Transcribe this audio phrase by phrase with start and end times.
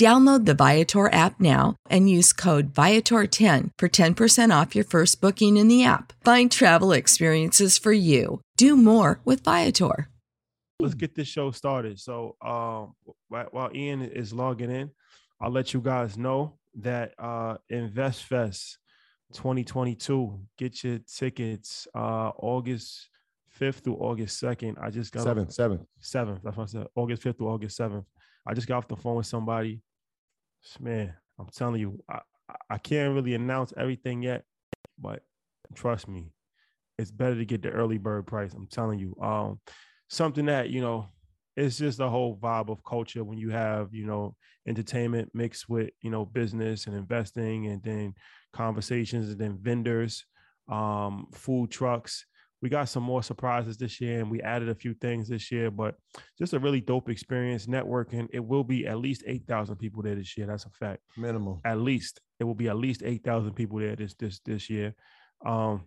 [0.00, 5.58] Download the Viator app now and use code Viator10 for 10% off your first booking
[5.58, 6.14] in the app.
[6.24, 8.40] Find travel experiences for you.
[8.56, 10.08] Do more with Viator.
[10.80, 12.00] Let's get this show started.
[12.00, 12.94] So, um,
[13.28, 14.90] while Ian is logging in,
[15.38, 18.78] I'll let you guys know that uh, InvestFest
[19.34, 23.10] 2022, get your tickets uh, August
[23.60, 24.82] 5th through August 2nd.
[24.82, 26.40] I just got seventh, seventh, seventh.
[26.42, 26.86] That's what I said.
[26.94, 28.06] August 5th through August 7th.
[28.46, 29.82] I just got off the phone with somebody
[30.78, 32.20] man, I'm telling you, I,
[32.68, 34.44] I can't really announce everything yet,
[34.98, 35.22] but
[35.74, 36.32] trust me,
[36.98, 38.52] it's better to get the early bird price.
[38.52, 39.16] I'm telling you.
[39.22, 39.60] Um,
[40.08, 41.06] something that, you know,
[41.56, 44.34] it's just the whole vibe of culture when you have, you know,
[44.66, 48.14] entertainment mixed with, you know, business and investing and then
[48.52, 50.24] conversations and then vendors,
[50.68, 52.26] um, food trucks
[52.62, 55.70] we got some more surprises this year and we added a few things this year,
[55.70, 55.94] but
[56.38, 58.28] just a really dope experience networking.
[58.32, 60.46] It will be at least 8,000 people there this year.
[60.46, 61.00] That's a fact.
[61.16, 61.60] Minimal.
[61.64, 64.94] At least it will be at least 8,000 people there this, this, this year.
[65.44, 65.84] Um,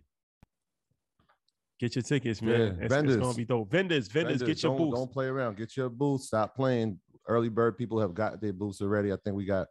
[1.78, 2.60] get your tickets, man.
[2.60, 3.16] Yeah, it's, vendors.
[3.16, 3.70] it's gonna be dope.
[3.70, 4.98] Vendors, vendors, vendors get your don't, booths.
[4.98, 5.56] Don't play around.
[5.56, 6.22] Get your booth.
[6.22, 6.98] Stop playing.
[7.28, 9.12] Early bird people have got their booths already.
[9.12, 9.68] I think we got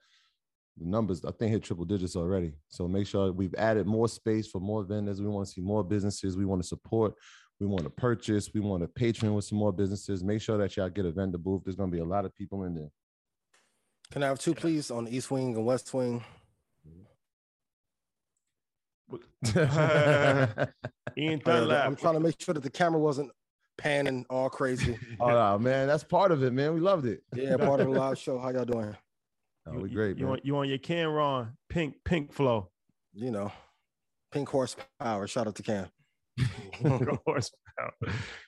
[0.78, 2.54] the numbers, I think, hit triple digits already.
[2.68, 5.22] So make sure we've added more space for more vendors.
[5.22, 6.36] We want to see more businesses.
[6.36, 7.14] We want to support.
[7.60, 8.50] We want to purchase.
[8.54, 10.24] We want to patron with some more businesses.
[10.24, 11.64] Make sure that y'all get a vendor booth.
[11.64, 12.90] There's going to be a lot of people in there.
[14.12, 16.24] Can I have two, please, on the east wing and west wing?
[21.18, 21.86] Ian Dunlap.
[21.86, 23.32] I'm trying to make sure that the camera wasn't
[23.78, 24.98] panning all crazy.
[25.20, 26.74] oh man, that's part of it, man.
[26.74, 27.22] We loved it.
[27.36, 28.40] Yeah, part of the live show.
[28.40, 28.96] How y'all doing?
[29.66, 30.18] Oh, we great.
[30.18, 30.40] You, man.
[30.44, 32.70] you on your Cam'ron pink pink flow.
[33.14, 33.52] You know,
[34.32, 35.28] pink horsepower.
[35.28, 35.88] Shout out to Cam.
[37.26, 37.94] horsepower.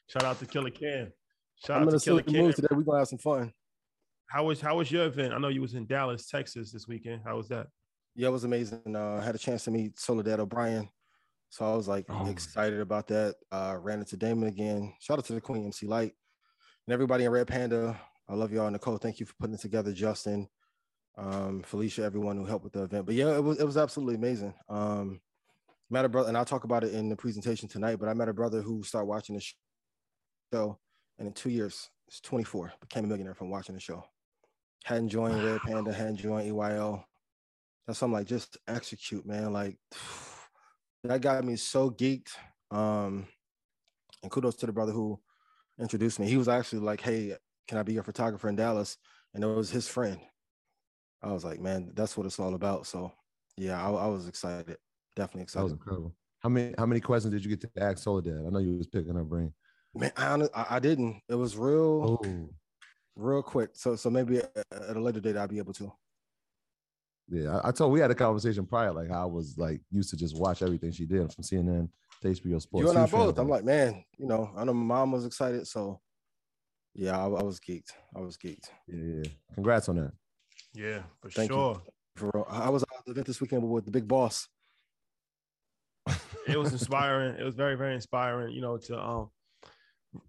[0.09, 1.11] Shout out to Killer Cam.
[1.65, 2.51] Shout I'm out to Killer Cam.
[2.51, 2.67] today.
[2.71, 3.53] We're gonna have some fun.
[4.27, 5.33] How was how was your event?
[5.33, 7.21] I know you was in Dallas, Texas this weekend.
[7.25, 7.67] How was that?
[8.15, 8.95] Yeah, it was amazing.
[8.95, 10.89] Uh, I had a chance to meet Soledad O'Brien.
[11.49, 12.27] So I was like oh.
[12.27, 13.35] excited about that.
[13.51, 14.93] Uh, ran into Damon again.
[14.99, 16.13] Shout out to the Queen MC Lyte
[16.87, 17.99] and everybody in Red Panda.
[18.27, 18.69] I love y'all.
[18.69, 19.93] Nicole, thank you for putting it together.
[19.93, 20.47] Justin,
[21.17, 23.05] um, Felicia, everyone who helped with the event.
[23.05, 24.53] But yeah, it was it was absolutely amazing.
[24.69, 25.21] Um,
[25.89, 27.97] met a brother, and I'll talk about it in the presentation tonight.
[27.97, 29.43] But I met a brother who started watching the
[30.53, 30.77] show,
[31.17, 34.03] and in two years, it's 24, became a millionaire from watching the show.
[34.83, 37.03] Hadn't joined Red Panda, hadn't joined EYL.
[37.87, 39.53] That's something like just execute, man.
[39.53, 39.77] Like
[41.03, 42.31] that got me so geeked.
[42.71, 43.27] Um,
[44.21, 45.19] and kudos to the brother who
[45.79, 46.27] introduced me.
[46.27, 47.35] He was actually like, "Hey,
[47.67, 48.97] can I be your photographer in Dallas?"
[49.33, 50.19] And it was his friend.
[51.25, 52.85] I was like, man, that's what it's all about.
[52.85, 53.11] So
[53.57, 54.77] yeah, I, I was excited.
[55.15, 55.61] Definitely excited.
[55.61, 56.15] That was incredible.
[56.39, 58.43] How many how many questions did you get to ask Soledad?
[58.45, 59.51] I know you was picking her brain.
[59.95, 61.21] Man, I, I didn't.
[61.27, 62.49] It was real, oh.
[63.15, 63.71] real quick.
[63.73, 65.91] So so maybe at a later date I'll be able to.
[67.27, 70.11] Yeah, I, I, told we had a conversation prior, like how I was like used
[70.11, 71.89] to just watch everything she did from CNN
[72.21, 72.83] to HBO Sports.
[72.83, 73.39] You and I both.
[73.39, 75.99] I'm like, man, you know, I know my mom was excited, so
[76.93, 77.93] yeah, I, I was geeked.
[78.15, 78.69] I was geeked.
[78.87, 79.31] Yeah, yeah.
[79.55, 80.11] Congrats on that.
[80.75, 81.81] Yeah, for Thank sure.
[81.85, 81.91] You.
[82.15, 84.47] For I was at the event this weekend with the big boss.
[86.47, 87.35] it was inspiring.
[87.39, 88.53] it was very, very inspiring.
[88.53, 89.29] You know, to um,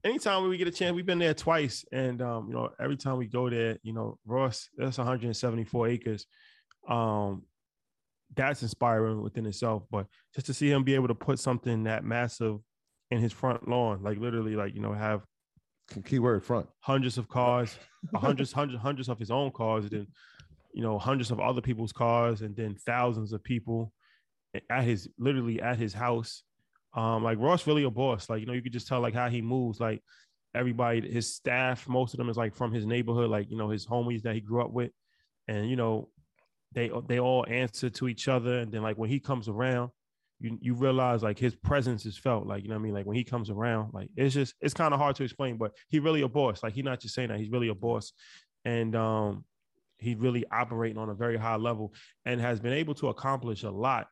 [0.05, 3.19] anytime we get a chance, we've been there twice, and um, you know, every time
[3.19, 6.27] we go there, you know, Ross, that's 174 acres.
[6.89, 7.43] Um,
[8.35, 9.85] that's inspiring within itself.
[9.91, 12.59] But just to see him be able to put something that massive
[13.11, 15.23] in his front lawn, like literally, like you know, have
[16.05, 17.79] keyword front hundreds of cars,
[18.15, 20.07] hundreds, hundreds, hundreds of his own cars, and then
[20.77, 23.95] you know, hundreds of other people's cars, and then thousands of people
[24.69, 26.43] at his literally at his house.
[26.95, 28.29] Um, like Ross really a boss.
[28.29, 29.81] Like, you know, you could just tell like how he moves.
[29.81, 30.03] Like
[30.55, 33.87] everybody, his staff, most of them is like from his neighborhood, like you know, his
[33.87, 34.91] homies that he grew up with.
[35.49, 36.11] And you know,
[36.75, 38.59] they they all answer to each other.
[38.59, 39.93] And then like when he comes around,
[40.41, 42.47] you you realize like his presence is felt.
[42.47, 42.93] Like, you know what I mean?
[42.93, 45.73] Like when he comes around, like it's just it's kind of hard to explain, but
[45.89, 46.63] he really a boss.
[46.63, 48.13] Like he's not just saying that, he's really a boss.
[48.67, 49.45] And um
[49.99, 51.93] he's really operating on a very high level
[52.25, 54.09] and has been able to accomplish a lot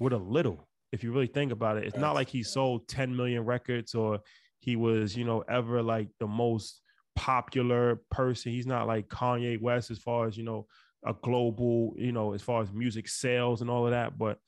[0.00, 0.68] with a little.
[0.92, 4.20] If you really think about it, it's not like he sold 10 million records or
[4.58, 6.82] he was, you know, ever like the most
[7.16, 8.52] popular person.
[8.52, 10.66] He's not like Kanye West as far as, you know,
[11.04, 14.18] a global, you know, as far as music sales and all of that.
[14.18, 14.38] But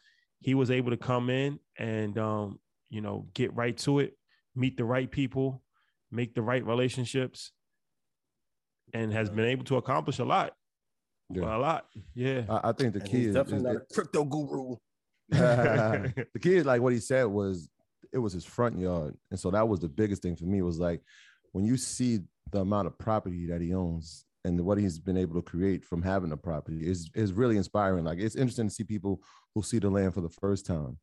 [0.41, 2.59] he was able to come in and, um,
[2.91, 4.17] you know, get right to it,
[4.55, 5.63] meet the right people,
[6.13, 7.53] make the right relationships,
[8.93, 10.55] and has been able to accomplish a lot.
[11.31, 11.57] Yeah.
[11.57, 11.87] A lot.
[12.15, 12.43] Yeah.
[12.49, 14.77] I, I think the key is definitely is, not a crypto guru.
[15.29, 17.69] the kid, like what he said was
[18.13, 19.17] it was his front yard.
[19.31, 21.01] And so that was the biggest thing for me was like
[21.53, 22.21] when you see
[22.53, 26.03] the amount of property that he owns and what he's been able to create from
[26.03, 28.05] having a property is is really inspiring.
[28.05, 29.21] Like it's interesting to see people
[29.55, 30.99] who see the land for the first time.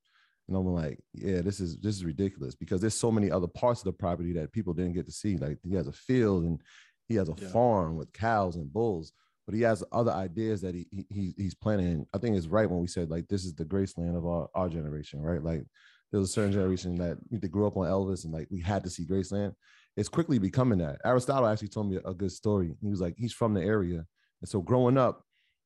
[0.48, 3.82] And I'm like, yeah, this is this is ridiculous because there's so many other parts
[3.82, 5.38] of the property that people didn't get to see.
[5.38, 6.62] Like he has a field and
[7.08, 7.48] he has a yeah.
[7.50, 9.14] farm with cows and bulls
[9.46, 12.06] but he has other ideas that he, he he's planning.
[12.14, 14.70] I think it's right when we said like this is the Graceland of our, our
[14.70, 15.44] generation, right?
[15.44, 15.64] Like
[16.12, 19.06] there's a certain generation that grew up on Elvis and like we had to see
[19.06, 19.54] Graceland.
[19.98, 21.00] It's quickly becoming that.
[21.04, 22.74] Aristotle actually told me a good story.
[22.82, 24.06] He was like he's from the area,
[24.42, 25.24] and so growing up,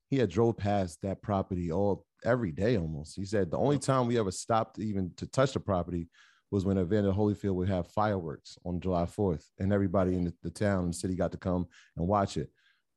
[0.09, 3.15] he had drove past that property all every day almost.
[3.15, 6.07] He said the only time we ever stopped even to touch the property
[6.51, 10.49] was when Evander Holyfield would have fireworks on July 4th, and everybody in the, the
[10.49, 11.65] town and city got to come
[11.97, 12.49] and watch it.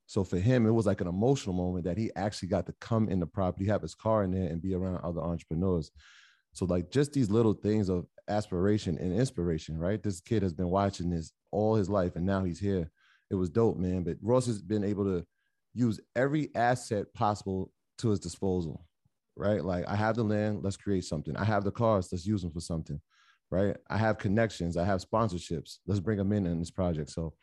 [0.08, 3.10] So for him, it was like an emotional moment that he actually got to come
[3.10, 5.90] in the property, have his car in there, and be around other entrepreneurs.
[6.54, 10.02] So like just these little things of aspiration and inspiration, right?
[10.02, 12.90] This kid has been watching this all his life, and now he's here.
[13.30, 14.02] It was dope, man.
[14.02, 15.26] But Ross has been able to
[15.74, 18.86] use every asset possible to his disposal,
[19.36, 19.62] right?
[19.62, 21.36] Like I have the land, let's create something.
[21.36, 22.98] I have the cars, let's use them for something,
[23.50, 23.76] right?
[23.90, 27.10] I have connections, I have sponsorships, let's bring them in in this project.
[27.10, 27.34] So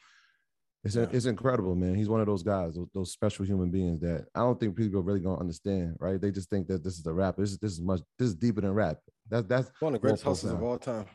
[0.85, 1.07] it's, yeah.
[1.11, 1.95] it's incredible, man.
[1.95, 4.99] He's one of those guys, those, those, special human beings that I don't think people
[4.99, 6.21] are really gonna understand, right?
[6.21, 7.37] They just think that this is a rap.
[7.37, 8.97] This is this is much this is deeper than rap.
[9.27, 11.05] That's that's one of the greatest hustlers of all time.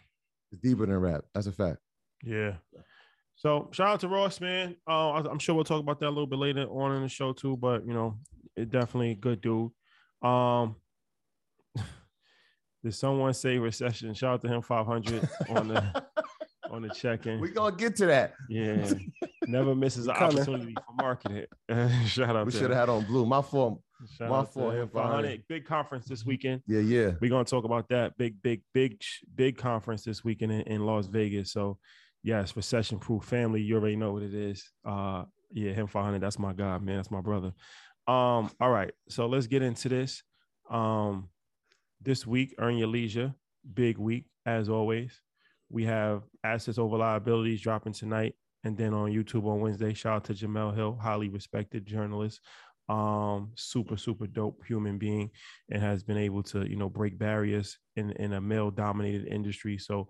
[0.51, 1.23] It's deeper than rap.
[1.33, 1.79] That's a fact.
[2.25, 2.55] Yeah.
[3.37, 4.75] So shout out to Ross, man.
[4.89, 7.33] Uh, I'm sure we'll talk about that a little bit later on in the show
[7.33, 7.57] too.
[7.57, 8.19] But you know,
[8.57, 9.71] it definitely a good dude.
[10.21, 10.75] Um,
[12.83, 14.15] did someone say recession?
[14.15, 16.05] Shout out to him 500 on the
[16.71, 17.41] on the check-in.
[17.41, 18.35] We're gonna get to that.
[18.49, 18.91] Yeah,
[19.47, 21.47] never misses an opportunity for marketing.
[22.07, 22.47] Shout out.
[22.47, 23.27] We should have had on blue.
[23.27, 23.81] My fault.
[24.17, 24.93] Shout My fault.
[24.93, 26.63] 500 big conference this weekend.
[26.67, 27.13] Yeah, yeah.
[27.21, 29.01] We're gonna talk about that big, big, big,
[29.35, 31.53] big conference this weekend in, in Las Vegas.
[31.53, 31.79] So,
[32.23, 33.61] yes, recession proof family.
[33.61, 34.71] You already know what it is.
[34.85, 36.21] Uh, yeah, him 500.
[36.21, 36.97] That's my guy, man.
[36.97, 37.53] That's my brother.
[38.07, 38.93] Um, all right.
[39.09, 40.23] So let's get into this.
[40.71, 41.29] Um,
[42.01, 43.35] this week, earn your leisure.
[43.75, 45.21] Big week as always.
[45.71, 48.35] We have assets over liabilities dropping tonight.
[48.65, 52.41] And then on YouTube on Wednesday, shout out to Jemele Hill, highly respected journalist,
[52.91, 55.31] um, super, super dope human being,
[55.71, 59.79] and has been able to, you know, break barriers in, in a male dominated industry.
[59.79, 60.09] So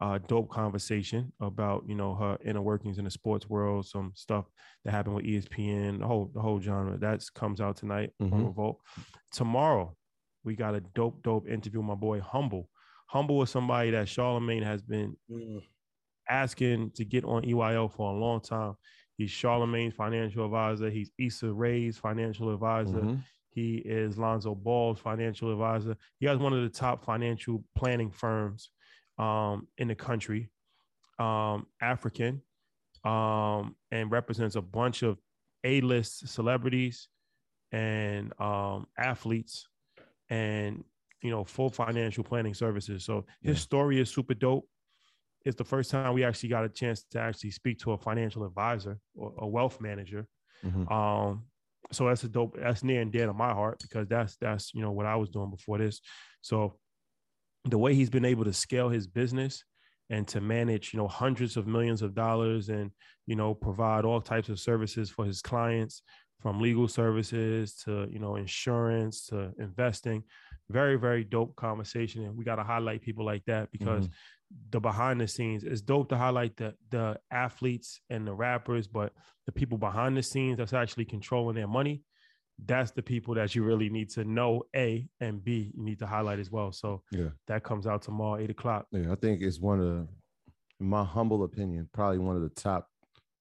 [0.00, 4.46] uh, dope conversation about you know her inner workings in the sports world, some stuff
[4.84, 8.32] that happened with ESPN, the whole the whole genre that comes out tonight mm-hmm.
[8.32, 8.80] on Revolt.
[9.32, 9.96] Tomorrow,
[10.44, 12.68] we got a dope dope interview with my boy Humble.
[13.08, 15.62] Humble is somebody that Charlemagne has been mm.
[16.28, 18.76] asking to get on EYL for a long time.
[19.16, 20.90] He's Charlemagne's financial advisor.
[20.90, 22.98] He's Issa Rae's financial advisor.
[22.98, 23.16] Mm-hmm.
[23.50, 25.96] He is Lonzo Ball's financial advisor.
[26.20, 28.70] He has one of the top financial planning firms
[29.18, 30.50] um, in the country,
[31.18, 32.42] um, African,
[33.04, 35.18] um, and represents a bunch of
[35.64, 37.08] A-list celebrities
[37.72, 39.66] and um, athletes.
[40.28, 40.84] And
[41.22, 43.04] you know, full financial planning services.
[43.04, 43.62] So his yeah.
[43.62, 44.66] story is super dope.
[45.44, 48.44] It's the first time we actually got a chance to actually speak to a financial
[48.44, 50.26] advisor or a wealth manager.
[50.64, 50.92] Mm-hmm.
[50.92, 51.44] Um,
[51.92, 52.56] so that's a dope.
[52.60, 55.30] That's near and dear to my heart because that's that's you know what I was
[55.30, 56.00] doing before this.
[56.42, 56.78] So
[57.64, 59.64] the way he's been able to scale his business
[60.10, 62.90] and to manage you know hundreds of millions of dollars and
[63.26, 66.02] you know provide all types of services for his clients
[66.40, 70.22] from legal services to you know insurance to investing
[70.70, 74.70] very very dope conversation and we got to highlight people like that because mm-hmm.
[74.70, 79.12] the behind the scenes is dope to highlight the the athletes and the rappers but
[79.46, 82.02] the people behind the scenes that's actually controlling their money
[82.66, 84.64] that's the people that you really need to know.
[84.74, 86.72] A and B, you need to highlight as well.
[86.72, 87.30] So Yeah.
[87.46, 88.86] that comes out tomorrow, eight o'clock.
[88.90, 90.08] Yeah, I think it's one of the,
[90.80, 92.88] in my humble opinion, probably one of the top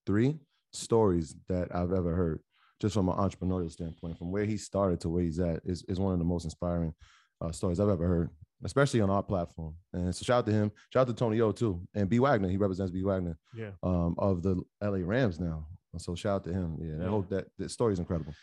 [0.05, 0.39] three
[0.71, 2.41] stories that I've ever heard,
[2.79, 5.99] just from an entrepreneurial standpoint, from where he started to where he's at, is, is
[5.99, 6.93] one of the most inspiring
[7.41, 8.29] uh, stories I've ever heard,
[8.63, 9.75] especially on our platform.
[9.93, 12.49] And so shout out to him, shout out to Tony O too, and B Wagner.
[12.49, 13.71] He represents B Wagner Yeah.
[13.83, 15.67] um, of the LA Rams now.
[15.97, 16.77] So shout out to him.
[16.79, 18.33] Yeah, I hope that that story is incredible.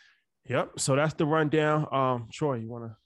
[0.48, 0.72] Yep.
[0.78, 1.86] So that's the rundown.
[1.92, 2.96] Um, Troy, you wanna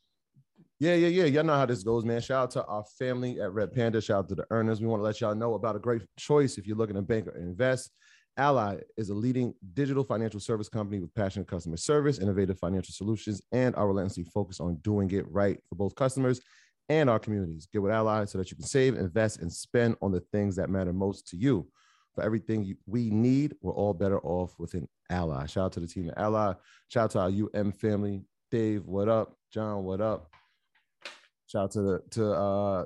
[0.80, 1.24] Yeah, yeah, yeah.
[1.24, 2.20] Y'all know how this goes, man.
[2.20, 4.00] Shout out to our family at Red Panda.
[4.00, 4.80] Shout out to the earners.
[4.80, 7.26] We want to let y'all know about a great choice if you're looking to bank
[7.26, 7.90] or invest.
[8.38, 13.42] Ally is a leading digital financial service company with passionate customer service, innovative financial solutions,
[13.52, 16.40] and our relentlessly focus on doing it right for both customers
[16.88, 17.66] and our communities.
[17.70, 20.70] Get with Ally so that you can save, invest, and spend on the things that
[20.70, 21.66] matter most to you.
[22.14, 25.46] For everything we need, we're all better off with an ally.
[25.46, 26.54] Shout out to the team at Ally.
[26.88, 28.22] Shout out to our UM family.
[28.50, 29.36] Dave, what up?
[29.52, 30.30] John, what up?
[31.46, 32.84] Shout out to the to uh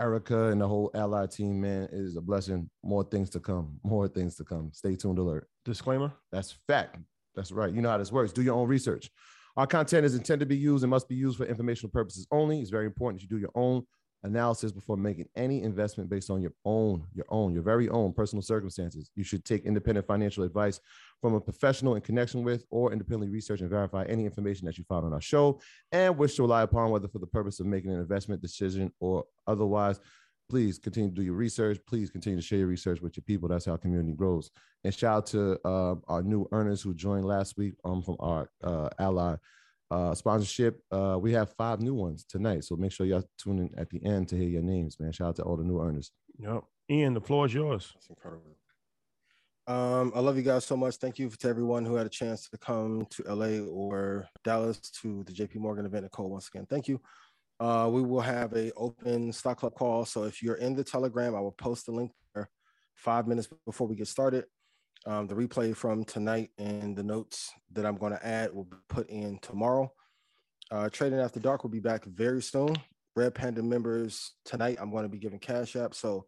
[0.00, 1.84] Erica and the whole Ally team, man.
[1.84, 2.70] It is a blessing.
[2.82, 3.78] More things to come.
[3.84, 4.70] More things to come.
[4.72, 5.48] Stay tuned alert.
[5.64, 6.12] disclaimer?
[6.32, 6.96] That's fact.
[7.34, 7.72] That's right.
[7.72, 8.32] You know how this works.
[8.32, 9.10] Do your own research.
[9.56, 12.60] Our content is intended to be used and must be used for informational purposes only.
[12.60, 13.82] It's very important that you do your own
[14.22, 18.42] analysis before making any investment based on your own, your own, your very own personal
[18.42, 19.10] circumstances.
[19.14, 20.80] You should take independent financial advice
[21.20, 24.84] from a professional in connection with or independently research and verify any information that you
[24.84, 25.60] found on our show
[25.92, 29.24] and wish to rely upon whether for the purpose of making an investment decision or
[29.46, 30.00] otherwise.
[30.48, 31.78] Please continue to do your research.
[31.86, 33.48] Please continue to share your research with your people.
[33.48, 34.50] That's how community grows.
[34.82, 38.50] And shout out to uh, our new earners who joined last week um, from our
[38.64, 39.36] uh, ally
[39.90, 40.80] uh, sponsorship.
[40.90, 42.64] Uh, we have five new ones tonight.
[42.64, 45.12] So make sure y'all tune in at the end to hear your names, man.
[45.12, 46.12] Shout out to all the new earners.
[46.38, 46.64] Yep.
[46.90, 47.90] Ian, the floor is yours.
[47.94, 48.56] That's incredible.
[49.66, 50.96] Um, I love you guys so much.
[50.96, 55.22] Thank you to everyone who had a chance to come to LA or Dallas to
[55.24, 56.04] the JP Morgan event.
[56.04, 57.00] Nicole, once again, thank you.
[57.60, 60.04] Uh, we will have a open stock club call.
[60.04, 62.50] So if you're in the Telegram, I will post the link there
[62.94, 64.46] five minutes before we get started.
[65.06, 68.76] Um, the replay from tonight and the notes that I'm going to add will be
[68.88, 69.90] put in tomorrow.
[70.70, 72.76] Uh, Trading After Dark will be back very soon.
[73.16, 75.96] Red Panda members tonight, I'm going to be giving cash apps.
[75.96, 76.26] So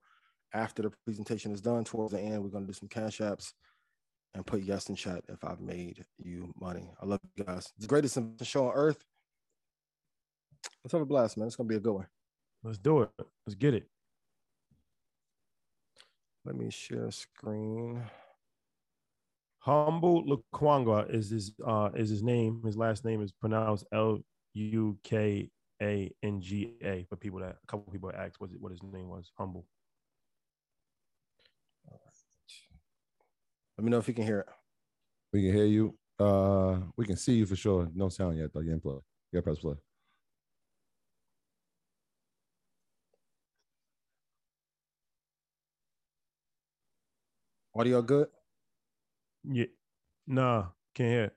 [0.55, 3.53] after the presentation is done, towards the end, we're going to do some cash apps
[4.35, 6.91] and put yes in chat if I've made you money.
[7.01, 7.71] I love you guys.
[7.77, 9.05] It's the greatest show on earth.
[10.83, 11.47] Let's have a blast, man.
[11.47, 12.07] It's going to be a good one.
[12.65, 13.11] Let's do it.
[13.47, 13.89] Let's get it.
[16.45, 18.03] Let me share screen.
[19.63, 22.61] Humble Lukanga is his uh is his name.
[22.65, 24.19] His last name is pronounced L
[24.55, 25.49] U K
[25.81, 27.07] A N G A.
[27.09, 29.31] For people that a couple people asked what what his name was.
[29.39, 29.65] Humble.
[33.79, 34.47] Let me know if you can hear it.
[35.33, 35.97] We can hear you.
[36.19, 37.89] Uh, we can see you for sure.
[37.95, 38.61] No sound yet, though.
[38.61, 38.99] You didn't play.
[39.33, 39.75] You got press play.
[47.75, 48.29] Audio good?
[49.45, 49.67] Yeah.
[50.27, 51.25] Nah, can't hear.
[51.25, 51.37] it.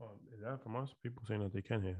[0.00, 0.90] Oh, is that from us?
[1.02, 1.98] People saying that they can hear.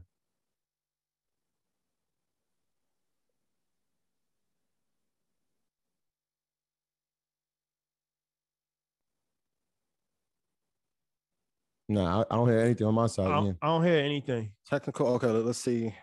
[11.91, 13.27] No, I, I don't hear anything on my side.
[13.27, 14.53] I don't, I don't hear anything.
[14.69, 15.09] Technical.
[15.15, 15.95] Okay, let- let's see.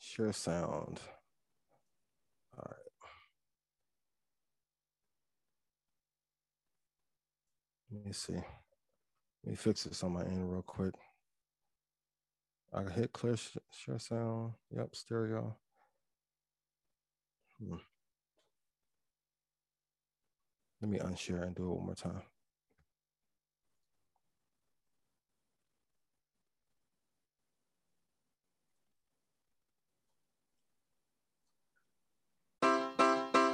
[0.00, 1.00] Sure sound.
[2.56, 2.76] All right.
[7.92, 8.34] Let me see.
[8.34, 10.94] Let me fix this on my end real quick.
[12.74, 13.36] I can hit clear
[13.72, 14.54] sure sound.
[14.76, 15.56] Yep, stereo.
[17.60, 17.76] Hmm.
[20.82, 22.22] Let me unshare and do it one more time.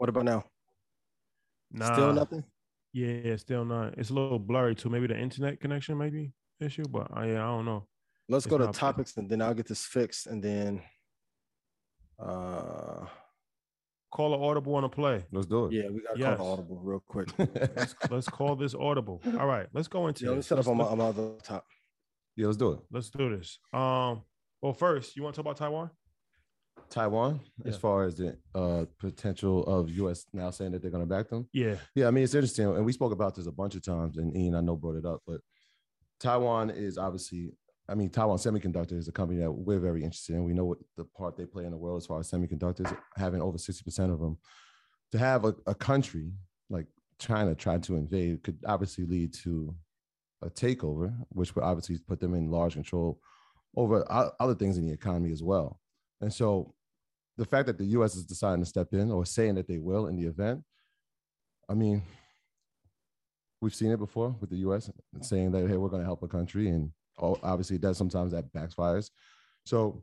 [0.00, 0.44] What about now?
[1.70, 2.42] Nah, Still nothing.
[2.94, 3.98] Yeah, still not.
[3.98, 4.88] It's a little blurry too.
[4.88, 7.86] Maybe the internet connection maybe issue, but I, yeah, I don't know.
[8.26, 10.80] Let's It's go to not- topics and then I'll get this fixed and then
[12.18, 13.04] uh
[14.10, 15.22] Call an audible on a play.
[15.32, 15.72] Let's do it.
[15.74, 16.36] yeah, we gotta Yes.
[16.38, 17.28] call the audible real quick.
[17.76, 19.20] Let's let's call this audible.
[19.38, 20.46] All right, let's go into Yeah, let me this.
[20.46, 21.66] set up Let's- on my, on my other top.
[22.36, 22.78] yeah, let's do it.
[22.90, 23.58] Let's do this.
[23.74, 24.22] Um,
[24.62, 25.90] well, first, you want to talk about Taiwan?
[26.90, 30.26] Taiwan, as far as the uh, potential of U.S.
[30.32, 31.48] now saying that they're going to back them.
[31.52, 34.18] Yeah, Yeah, I mean it's interesting, and we spoke about this a bunch of times,
[34.18, 35.40] and Ian I know brought it up, but
[36.18, 37.52] Taiwan is obviously,
[37.88, 40.44] I mean, Taiwan Semiconductor is a company that we're very interested in.
[40.44, 43.40] We know what the part they play in the world as far as semiconductors, having
[43.40, 44.36] over sixty percent of them.
[45.12, 46.32] To have a, a country
[46.68, 46.86] like
[47.18, 49.74] China try to invade could obviously lead to
[50.42, 53.20] a takeover, which would obviously put them in large control
[53.76, 54.04] over
[54.40, 55.78] other things in the economy as well.
[56.20, 56.74] And so,
[57.36, 58.16] the fact that the U.S.
[58.16, 60.62] is deciding to step in or saying that they will in the event,
[61.68, 62.02] I mean,
[63.60, 64.90] we've seen it before with the U.S.
[65.22, 69.10] saying that hey, we're going to help a country, and obviously does sometimes that backfires.
[69.64, 70.02] So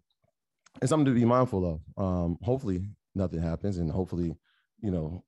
[0.81, 2.03] it's something to be mindful of.
[2.03, 4.35] Um, hopefully nothing happens, and hopefully,
[4.81, 5.23] you know,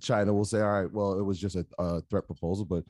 [0.00, 2.84] China will say, all right, well, it was just a, a threat proposal, but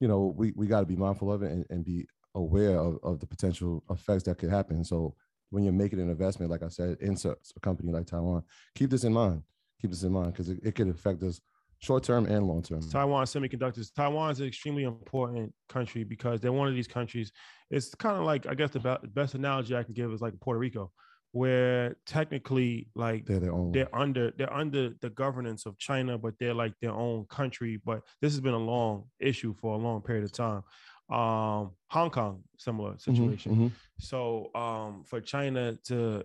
[0.00, 2.98] you know, we we got to be mindful of it and, and be aware of,
[3.02, 4.84] of the potential effects that could happen.
[4.84, 5.14] So
[5.52, 8.42] when you're making an investment, like I said, in so- a company like Taiwan,
[8.74, 9.42] keep this in mind.
[9.82, 11.40] Keep this in mind because it, it could affect us
[11.78, 12.80] short term and long term.
[12.88, 13.92] Taiwan Semiconductors.
[13.94, 17.32] Taiwan is an extremely important country because they're one of these countries.
[17.70, 20.38] It's kind of like I guess the be- best analogy I can give is like
[20.40, 20.90] Puerto Rico,
[21.32, 23.72] where technically like They're their own.
[23.72, 27.78] they're under they're under the governance of China, but they're like their own country.
[27.84, 30.62] But this has been a long issue for a long period of time.
[31.12, 33.52] Um, Hong Kong, similar Mhm, situation.
[33.52, 33.76] mhm.
[33.98, 36.24] So um, for China to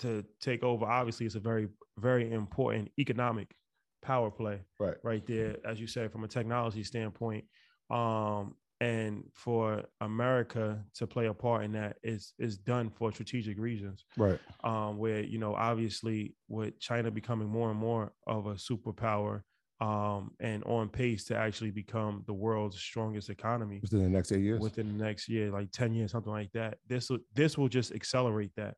[0.00, 3.54] to take over, obviously, it's a very very important economic
[4.02, 4.98] power play Right.
[5.02, 7.44] right there, as you said, from a technology standpoint.
[7.90, 13.58] Um, and for America to play a part in that is is done for strategic
[13.58, 14.40] reasons Right.
[14.64, 19.42] um, where you know obviously with China becoming more and more of a superpower
[19.80, 24.40] um, and on pace to actually become the world's strongest economy Within the next eight
[24.42, 24.60] years.
[24.60, 26.78] within the next year, like ten years, something like that.
[26.88, 28.74] This will this will just accelerate that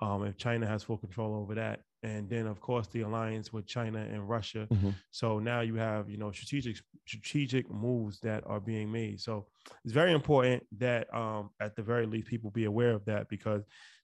[0.00, 3.66] um, if China has full control over that, and then of course the alliance with
[3.66, 4.66] China and Russia.
[4.72, 4.94] Mhm.
[5.12, 6.76] So now you have you know strategic
[7.06, 9.20] strategic moves that are being made.
[9.20, 9.46] So
[9.84, 13.62] it's very important that um, at the very least people be aware of that because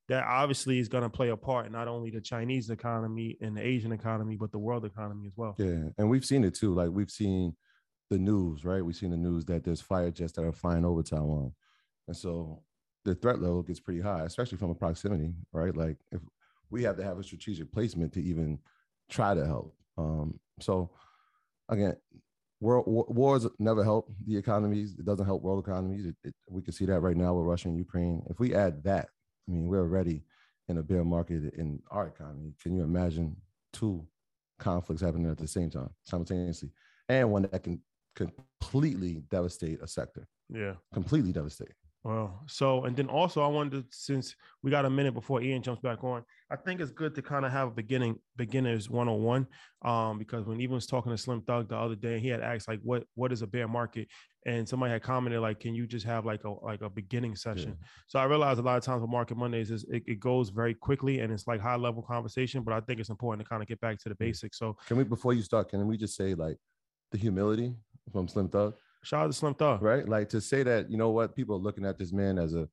[0.09, 3.64] that obviously is going to play a part not only the Chinese economy and the
[3.64, 5.55] Asian economy, but the world economy as well.
[5.59, 6.75] Yeah, and we've seen it too.
[6.75, 7.55] Like we've seen
[8.11, 8.85] the news, right?
[8.85, 11.53] We've seen the news that there's fire jets that are flying over Taiwan,
[12.07, 12.62] and so
[13.05, 15.77] the threat level gets pretty high, especially from a proximity, right?
[15.77, 16.21] Like if
[16.71, 18.59] we have to have a strategic placement to even
[19.09, 19.75] try to help.
[19.97, 20.90] Um, so
[21.68, 21.97] again,
[22.61, 24.97] world wars never help the economies.
[24.99, 26.07] It doesn't help world economies.
[26.07, 28.23] It, it, we can see that right now with Russia and Ukraine.
[28.29, 29.09] If we add that,
[29.48, 30.22] I mean, we're already
[30.68, 32.52] in a bear market in our economy.
[32.62, 33.37] Can you imagine
[33.72, 34.06] two
[34.58, 36.70] conflicts happening at the same time, simultaneously,
[37.08, 37.80] and one that can
[38.14, 40.74] completely devastate a sector, Yeah.
[40.92, 41.72] completely devastate.
[42.04, 45.62] Well, so and then also I wanted to, since we got a minute before Ian
[45.62, 49.46] jumps back on, I think it's good to kind of have a beginning beginners 101.
[49.84, 52.68] Um, because when Even was talking to Slim Thug the other day, he had asked
[52.68, 54.08] like what what is a bear market?
[54.46, 57.76] And somebody had commented like, can you just have like a like a beginning session?
[58.06, 60.74] So I realized a lot of times with Market Mondays is it, it goes very
[60.74, 63.68] quickly and it's like high level conversation, but I think it's important to kind of
[63.68, 64.58] get back to the basics.
[64.58, 66.56] So Can we, before you start, can we just say like
[67.11, 67.74] the humility
[68.12, 68.74] from Slim Thug,
[69.09, 69.83] shout out to Slim Thug.
[69.83, 70.07] right?
[70.07, 72.68] Like to say that, you know what, people are looking at this man as a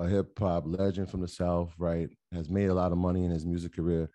[0.00, 2.08] a hip hop legend from the South, right?
[2.32, 4.10] Has made a lot of money in his music career,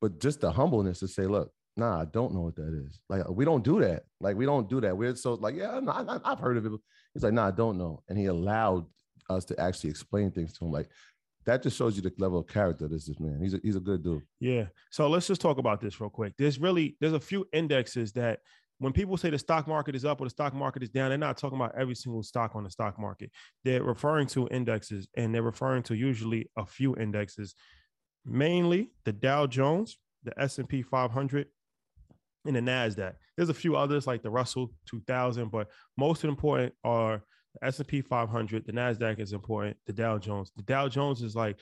[0.00, 3.00] but just the humbleness to say, look, nah, I don't know what that is.
[3.08, 4.04] Like we don't do that.
[4.20, 4.96] Like we don't do that.
[4.96, 6.72] We're so like, yeah, I, have heard of it.
[7.12, 8.02] He's like, nah, I don't know.
[8.08, 8.86] And he allowed
[9.28, 10.70] us to actually explain things to him.
[10.70, 10.88] Like
[11.46, 13.40] that just shows you the level of character this is man.
[13.42, 14.22] He's a, he's a good dude.
[14.38, 14.66] Yeah.
[14.90, 16.34] So let's just talk about this real quick.
[16.38, 18.40] There's really there's a few indexes that
[18.78, 21.18] when people say the stock market is up or the stock market is down, they're
[21.18, 23.30] not talking about every single stock on the stock market.
[23.64, 27.54] They're referring to indexes and they're referring to usually a few indexes,
[28.24, 31.46] mainly the Dow Jones, the S&P 500,
[32.46, 33.14] and the Nasdaq.
[33.36, 37.22] There's a few others like the Russell 2000, but most important are
[37.54, 40.52] the S&P 500, the Nasdaq is important, the Dow Jones.
[40.56, 41.58] The Dow Jones is like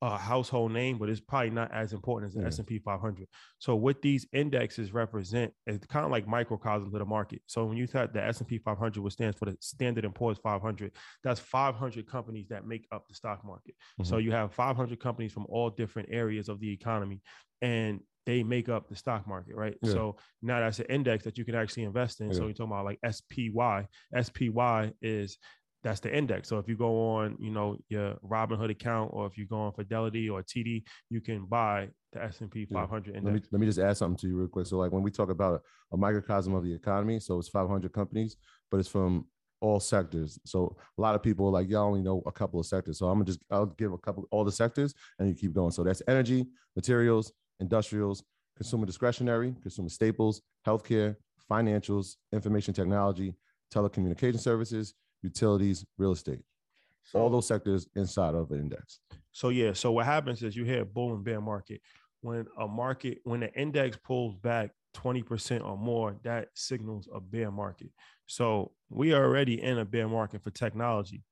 [0.00, 2.48] a household name, but it's probably not as important as the yeah.
[2.48, 3.26] S&P 500.
[3.58, 7.42] So what these indexes represent is kind of like microcosms of the market.
[7.46, 10.92] So when you thought the S&P 500, which stands for the Standard and Poor's 500,
[11.24, 13.74] that's 500 companies that make up the stock market.
[14.00, 14.08] Mm-hmm.
[14.08, 17.20] So you have 500 companies from all different areas of the economy,
[17.60, 19.76] and they make up the stock market, right?
[19.82, 19.92] Yeah.
[19.92, 22.28] So now that's an index that you can actually invest in.
[22.28, 22.34] Yeah.
[22.34, 23.88] So you're talking about like SPY.
[24.22, 25.38] SPY is
[25.84, 26.48] that's the index.
[26.48, 29.72] So if you go on, you know, your Robinhood account, or if you go on
[29.72, 33.24] Fidelity or TD, you can buy the S and P 500 index.
[33.24, 34.66] Let me, let me just add something to you real quick.
[34.66, 37.92] So like when we talk about a, a microcosm of the economy, so it's 500
[37.92, 38.36] companies,
[38.70, 39.26] but it's from
[39.60, 40.38] all sectors.
[40.44, 42.98] So a lot of people like y'all only know a couple of sectors.
[42.98, 45.70] So I'm gonna just I'll give a couple all the sectors and you keep going.
[45.70, 48.24] So that's energy, materials, industrials,
[48.56, 51.16] consumer discretionary, consumer staples, healthcare,
[51.50, 53.34] financials, information technology,
[53.72, 56.40] telecommunication services, utilities, real estate.
[57.04, 59.00] So, all those sectors inside of an index.
[59.38, 61.80] So yeah, so what happens is you have bull and bear market.
[62.22, 67.52] When a market, when the index pulls back 20% or more, that signals a bear
[67.52, 67.90] market.
[68.26, 71.22] So we are already in a bear market for technology.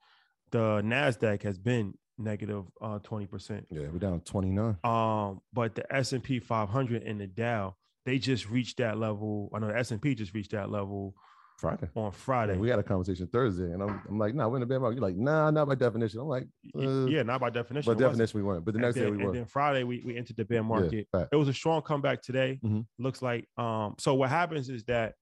[0.53, 3.65] The NASDAQ has been negative uh, 20%.
[3.71, 4.77] Yeah, we're down 29.
[4.85, 9.51] Um, but the S&P 500 and the Dow, they just reached that level.
[9.53, 11.15] I know the S&P just reached that level
[11.57, 11.89] Friday.
[11.95, 12.57] On Friday.
[12.57, 14.97] We had a conversation Thursday, and I'm, I'm like, nah, we're in the bear market.
[14.97, 16.21] You're like, nah, not by definition.
[16.21, 16.47] I'm like,
[16.79, 17.93] uh, yeah, not by definition.
[17.93, 18.65] By definition, we weren't.
[18.65, 19.31] But the next then, day we were.
[19.31, 21.09] And then Friday we, we entered the bear market.
[21.15, 22.61] Yeah, it was a strong comeback today.
[22.63, 22.81] Mm-hmm.
[22.99, 25.15] Looks like um, so what happens is that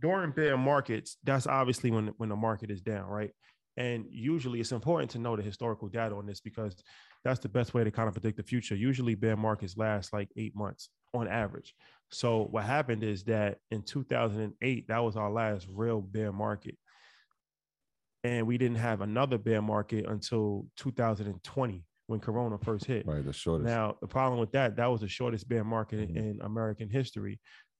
[0.00, 3.30] during bear markets, that's obviously when when the market is down, right?
[3.76, 6.74] And usually it's important to know the historical data on this because
[7.24, 8.74] that's the best way to kind of predict the future.
[8.74, 11.74] Usually bear markets last like eight months on average.
[12.10, 16.76] So what happened is that in 2008, that was our last real bear market.
[18.24, 23.06] And we didn't have another bear market until 2020 when Corona first hit.
[23.06, 23.68] Right, the shortest.
[23.68, 26.16] Now, the problem with that, that was the shortest bear market mm-hmm.
[26.16, 27.38] in American history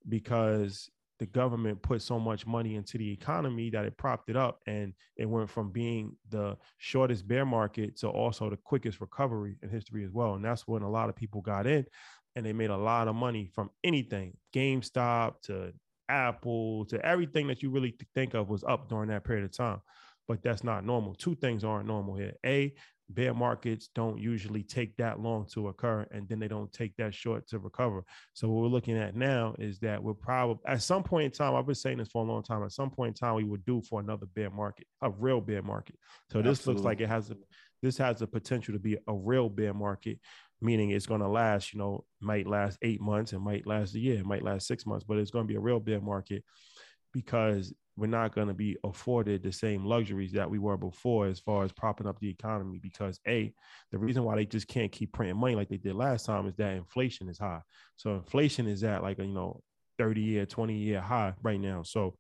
[0.08, 0.88] because
[1.18, 4.92] the government put so much money into the economy that it propped it up and
[5.16, 10.04] it went from being the shortest bear market to also the quickest recovery in history
[10.04, 11.84] as well and that's when a lot of people got in
[12.38, 14.33] and they made a lot of money from anything.
[14.55, 15.72] GameStop to
[16.09, 19.81] Apple to everything that you really think of was up during that period of time.
[20.29, 21.16] But that's not normal.
[21.16, 22.35] Two things aren't normal here.
[22.46, 22.72] A
[23.11, 27.12] bear markets don't usually take that long to occur and then they don't take that
[27.12, 28.05] short to recover.
[28.35, 31.57] So what we're looking at now is that we're probably at some point in time
[31.57, 33.64] i've been saying this for a long time at some point in time we would
[33.64, 35.96] do for another bear market a real bear market.
[36.31, 37.37] So this looks like it has a
[37.82, 40.18] this has the potential to be a real bear market
[40.60, 43.98] meaning it's going to last you know might last eight months it might last a
[43.98, 46.42] year it might last six months but it's going to be a real bear market
[47.12, 51.40] because we're not going to be afforded the same luxuries that we were before as
[51.40, 53.52] far as propping up the economy because a
[53.90, 56.54] the reason why they just can't keep printing money like they did last time is
[56.56, 57.60] that inflation is high.
[57.96, 59.60] So inflation is at like a you know
[59.98, 61.82] 30 year 20 year high right now.
[61.82, 62.14] So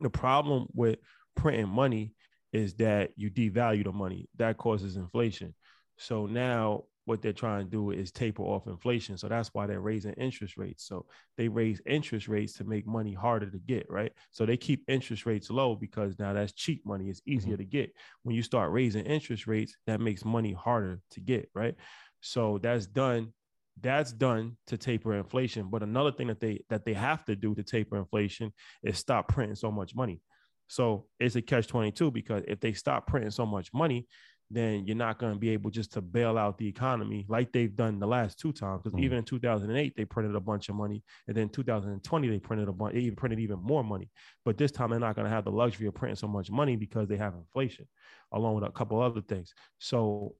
[0.00, 0.98] the problem with
[1.36, 2.14] printing money
[2.52, 5.54] is that you devalue the money that causes inflation
[5.98, 9.16] so now what they're trying to do is taper off inflation.
[9.16, 10.86] So that's why they're raising interest rates.
[10.86, 11.06] So
[11.38, 14.12] they raise interest rates to make money harder to get, right?
[14.30, 17.08] So they keep interest rates low because now that's cheap money.
[17.08, 17.62] It's easier mm-hmm.
[17.62, 17.92] to get.
[18.24, 21.74] When you start raising interest rates, that makes money harder to get, right?
[22.20, 23.32] So that's done.
[23.80, 25.70] That's done to taper inflation.
[25.70, 29.28] But another thing that they that they have to do to taper inflation is stop
[29.28, 30.20] printing so much money.
[30.68, 34.06] So it's a catch 22 because if they stop printing so much money,
[34.50, 37.74] then you're not going to be able just to bail out the economy like they've
[37.76, 38.82] done the last two times.
[38.82, 39.04] Because mm-hmm.
[39.04, 42.72] even in 2008, they printed a bunch of money, and then 2020 they printed a
[42.72, 44.08] bunch, they even printed even more money.
[44.44, 46.76] But this time they're not going to have the luxury of printing so much money
[46.76, 47.86] because they have inflation,
[48.32, 49.52] along with a couple other things.
[49.78, 50.34] So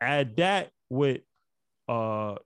[0.00, 1.20] add that with
[1.86, 2.36] uh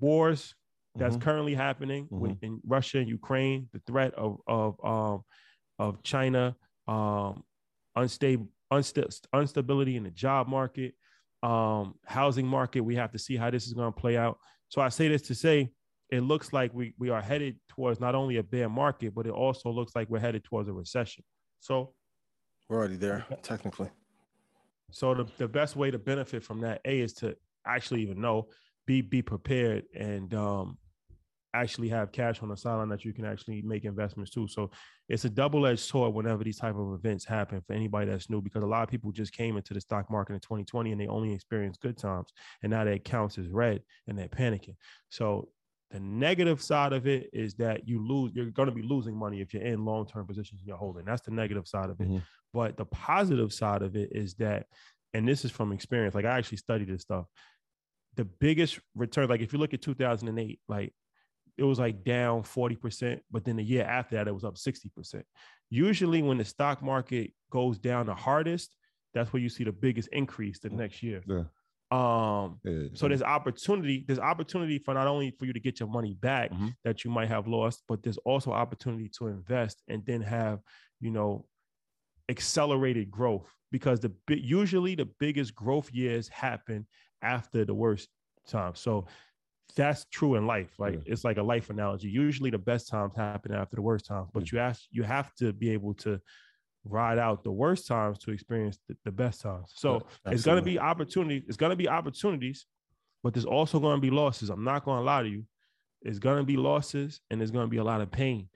[0.00, 0.54] wars
[0.96, 1.22] that's mm-hmm.
[1.22, 2.18] currently happening mm-hmm.
[2.18, 5.22] with in Russia and Ukraine, the threat of of um
[5.80, 6.54] of China,
[6.86, 7.42] um
[7.96, 10.94] unstable Unst- instability in the job market,
[11.42, 12.82] um, housing market.
[12.82, 14.38] We have to see how this is going to play out.
[14.68, 15.72] So I say this to say
[16.08, 19.32] it looks like we we are headed towards not only a bear market, but it
[19.32, 21.24] also looks like we're headed towards a recession.
[21.58, 21.94] So
[22.68, 23.90] we're already there, technically.
[24.92, 28.50] So the, the best way to benefit from that, A, is to actually even know,
[28.86, 30.78] be be prepared and um
[31.54, 34.46] actually have cash on the sideline that you can actually make investments too.
[34.48, 34.70] So
[35.08, 38.62] it's a double-edged sword whenever these type of events happen for anybody that's new because
[38.62, 41.32] a lot of people just came into the stock market in 2020 and they only
[41.32, 42.32] experienced good times
[42.62, 44.76] and now their accounts is red and they're panicking.
[45.08, 45.48] So
[45.90, 49.40] the negative side of it is that you lose, you're going to be losing money
[49.40, 51.04] if you're in long term positions and you're holding.
[51.04, 52.08] That's the negative side of it.
[52.08, 52.18] Mm-hmm.
[52.54, 54.66] But the positive side of it is that,
[55.14, 57.26] and this is from experience, like I actually studied this stuff.
[58.16, 60.92] The biggest return, like if you look at 2008, like
[61.60, 65.22] it was like down 40%, but then the year after that, it was up 60%.
[65.68, 68.74] Usually, when the stock market goes down the hardest,
[69.12, 71.22] that's where you see the biggest increase the next year.
[71.26, 71.44] Yeah.
[71.92, 75.88] Um, yeah, so there's opportunity, there's opportunity for not only for you to get your
[75.88, 76.68] money back mm-hmm.
[76.82, 80.60] that you might have lost, but there's also opportunity to invest and then have,
[81.00, 81.44] you know,
[82.30, 86.86] accelerated growth because the usually the biggest growth years happen
[87.20, 88.08] after the worst
[88.48, 88.74] time.
[88.74, 89.06] So
[89.74, 90.70] that's true in life.
[90.78, 91.12] Like yeah.
[91.12, 92.08] it's like a life analogy.
[92.08, 95.52] Usually the best times happen after the worst times, but you ask you have to
[95.52, 96.20] be able to
[96.84, 99.72] ride out the worst times to experience the, the best times.
[99.74, 101.44] So yeah, it's gonna be opportunity.
[101.46, 102.66] It's gonna be opportunities,
[103.22, 104.50] but there's also gonna be losses.
[104.50, 105.44] I'm not gonna lie to you.
[106.02, 108.48] It's gonna be losses and there's gonna be a lot of pain.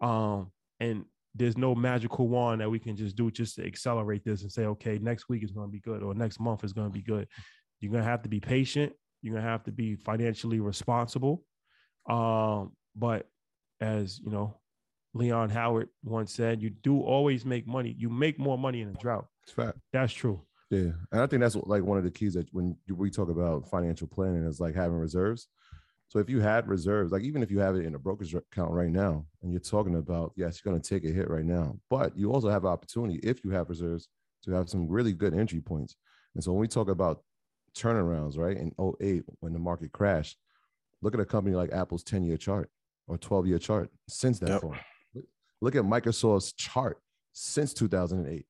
[0.00, 1.04] Um, and
[1.34, 4.64] there's no magical wand that we can just do just to accelerate this and say,
[4.66, 7.28] okay, next week is gonna be good or next month is gonna be good.
[7.80, 8.92] You're gonna have to be patient.
[9.22, 11.44] You're gonna have to be financially responsible.
[12.08, 13.28] Um, but
[13.80, 14.58] as you know,
[15.14, 17.94] Leon Howard once said, "You do always make money.
[17.98, 19.78] You make more money in a drought." It's fact.
[19.92, 20.42] That's true.
[20.70, 23.68] Yeah, and I think that's like one of the keys that when we talk about
[23.68, 25.48] financial planning is like having reserves.
[26.08, 28.72] So if you had reserves, like even if you have it in a brokerage account
[28.72, 31.78] right now, and you're talking about yes, you're going to take a hit right now,
[31.88, 34.08] but you also have opportunity if you have reserves
[34.42, 35.96] to have some really good entry points.
[36.34, 37.22] And so when we talk about
[37.76, 40.36] turnarounds, right, in 08 when the market crashed,
[41.02, 42.70] look at a company like Apple's 10 year chart
[43.06, 44.62] or 12 year chart since that yep.
[44.62, 44.80] point.
[45.60, 46.98] Look at Microsoft's chart
[47.32, 48.46] since 2008.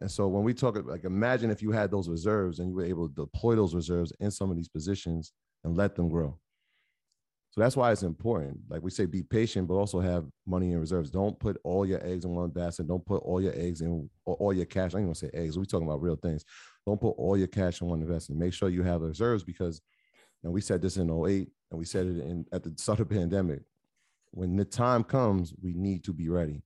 [0.00, 2.84] And so when we talk like imagine if you had those reserves and you were
[2.84, 6.38] able to deploy those reserves in some of these positions and let them grow.
[7.54, 8.58] So that's why it's important.
[8.68, 11.08] Like we say, be patient, but also have money in reserves.
[11.08, 12.88] Don't put all your eggs in one basket.
[12.88, 14.92] Don't put all your eggs in or all your cash.
[14.92, 15.56] I ain't gonna say eggs.
[15.56, 16.44] We're talking about real things.
[16.84, 18.40] Don't put all your cash in one investment.
[18.40, 19.80] Make sure you have reserves because,
[20.42, 23.08] and we said this in 08 and we said it in at the start of
[23.08, 23.60] the pandemic
[24.34, 26.62] when the time comes, we need to be ready.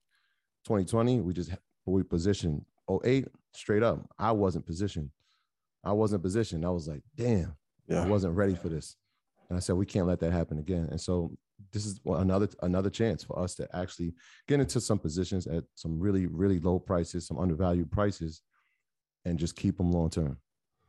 [0.64, 1.51] 2020, we just
[1.85, 2.64] we positioned.
[3.05, 5.11] 08, straight up, I wasn't positioned.
[5.85, 6.64] I wasn't positioned.
[6.64, 7.55] I was like, damn,
[7.87, 8.03] yeah.
[8.03, 8.96] I wasn't ready for this.
[9.48, 10.88] And I said, we can't let that happen again.
[10.90, 11.37] And so
[11.72, 14.14] this is another another chance for us to actually
[14.46, 18.42] get into some positions at some really really low prices, some undervalued prices,
[19.24, 20.38] and just keep them long term.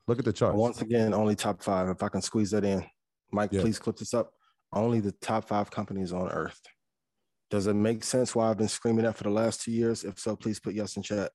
[0.08, 0.56] Look at the chart.
[0.56, 1.89] Once again, only top five.
[1.89, 2.86] If I can squeeze that in,
[3.32, 3.62] Mike, yeah.
[3.62, 4.32] please clip this up
[4.74, 6.62] only the top five companies on earth.
[7.50, 10.04] Does it make sense why I've been screaming that for the last two years?
[10.04, 11.32] If so, please put yes in chat.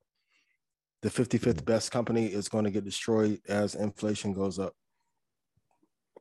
[1.03, 1.65] The 55th mm-hmm.
[1.65, 4.75] best company is going to get destroyed as inflation goes up.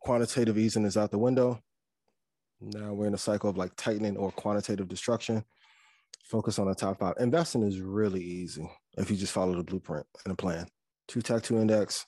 [0.03, 1.61] Quantitative easing is out the window.
[2.59, 5.45] Now we're in a cycle of like tightening or quantitative destruction.
[6.25, 7.13] Focus on the top five.
[7.21, 10.67] Investing is really easy if you just follow the blueprint and the plan.
[11.07, 12.05] Two tech two index,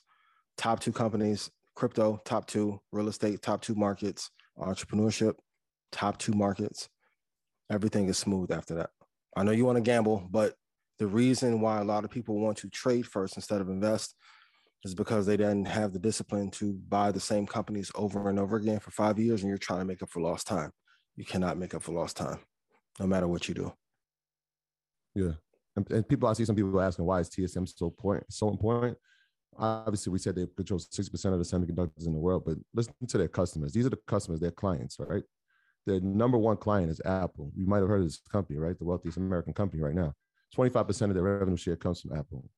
[0.58, 5.34] top two companies, crypto, top two, real estate, top two markets, entrepreneurship,
[5.90, 6.90] top two markets.
[7.70, 8.90] Everything is smooth after that.
[9.36, 10.54] I know you want to gamble, but
[10.98, 14.14] the reason why a lot of people want to trade first instead of invest
[14.86, 18.56] is because they didn't have the discipline to buy the same companies over and over
[18.56, 20.70] again for five years, and you're trying to make up for lost time.
[21.16, 22.38] You cannot make up for lost time,
[22.98, 23.72] no matter what you do.
[25.14, 25.32] Yeah,
[25.76, 28.32] and, and people, I see some people asking why is TSM so important?
[28.32, 28.96] So important
[29.58, 33.18] obviously we said they control 60% of the semiconductors in the world, but listen to
[33.18, 33.72] their customers.
[33.72, 35.22] These are the customers, their clients, right?
[35.86, 37.52] Their number one client is Apple.
[37.54, 38.78] You might have heard of this company, right?
[38.78, 40.14] The wealthiest American company right now.
[40.56, 42.48] 25% of their revenue share comes from Apple.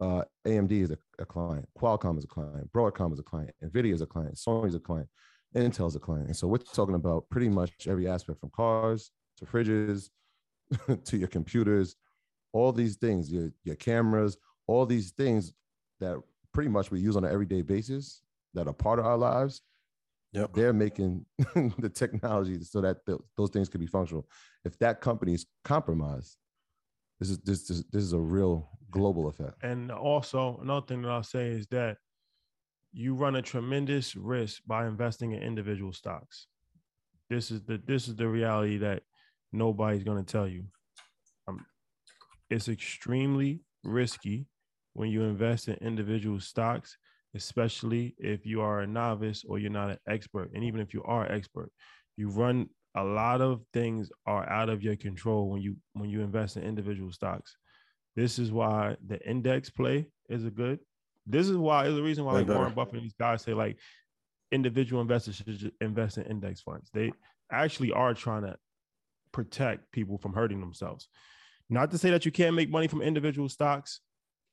[0.00, 1.68] Uh, AMD is a, a, client.
[1.78, 2.72] Qualcomm is a client.
[2.72, 3.50] Broadcom is a client.
[3.62, 4.34] NVIDIA is a client.
[4.34, 5.06] Sony is a client.
[5.54, 6.26] Intel is a client.
[6.28, 10.08] And so we're talking about pretty much every aspect from cars to fridges
[11.04, 11.96] to your computers,
[12.52, 15.52] all these things, your, your cameras, all these things
[15.98, 16.16] that
[16.54, 18.22] pretty much we use on an everyday basis
[18.54, 19.60] that are part of our lives.
[20.32, 20.54] Yep.
[20.54, 21.26] They're making
[21.78, 24.26] the technology so that th- those things can be functional.
[24.64, 26.36] If that company is compromised,
[27.20, 29.62] this is this, this this is a real global effect.
[29.62, 31.98] And also, another thing that I'll say is that
[32.92, 36.48] you run a tremendous risk by investing in individual stocks.
[37.28, 39.02] This is the this is the reality that
[39.52, 40.64] nobody's going to tell you.
[41.46, 41.64] Um,
[42.48, 44.46] it's extremely risky
[44.94, 46.96] when you invest in individual stocks,
[47.34, 50.50] especially if you are a novice or you're not an expert.
[50.54, 51.70] And even if you are an expert,
[52.16, 56.20] you run a lot of things are out of your control when you when you
[56.22, 57.56] invest in individual stocks.
[58.16, 60.80] This is why the index play is a good.
[61.26, 63.78] This is why is the reason why like Warren Buffett and these guys say like
[64.50, 66.90] individual investors should invest in index funds.
[66.92, 67.12] They
[67.52, 68.56] actually are trying to
[69.32, 71.08] protect people from hurting themselves.
[71.68, 74.00] Not to say that you can't make money from individual stocks.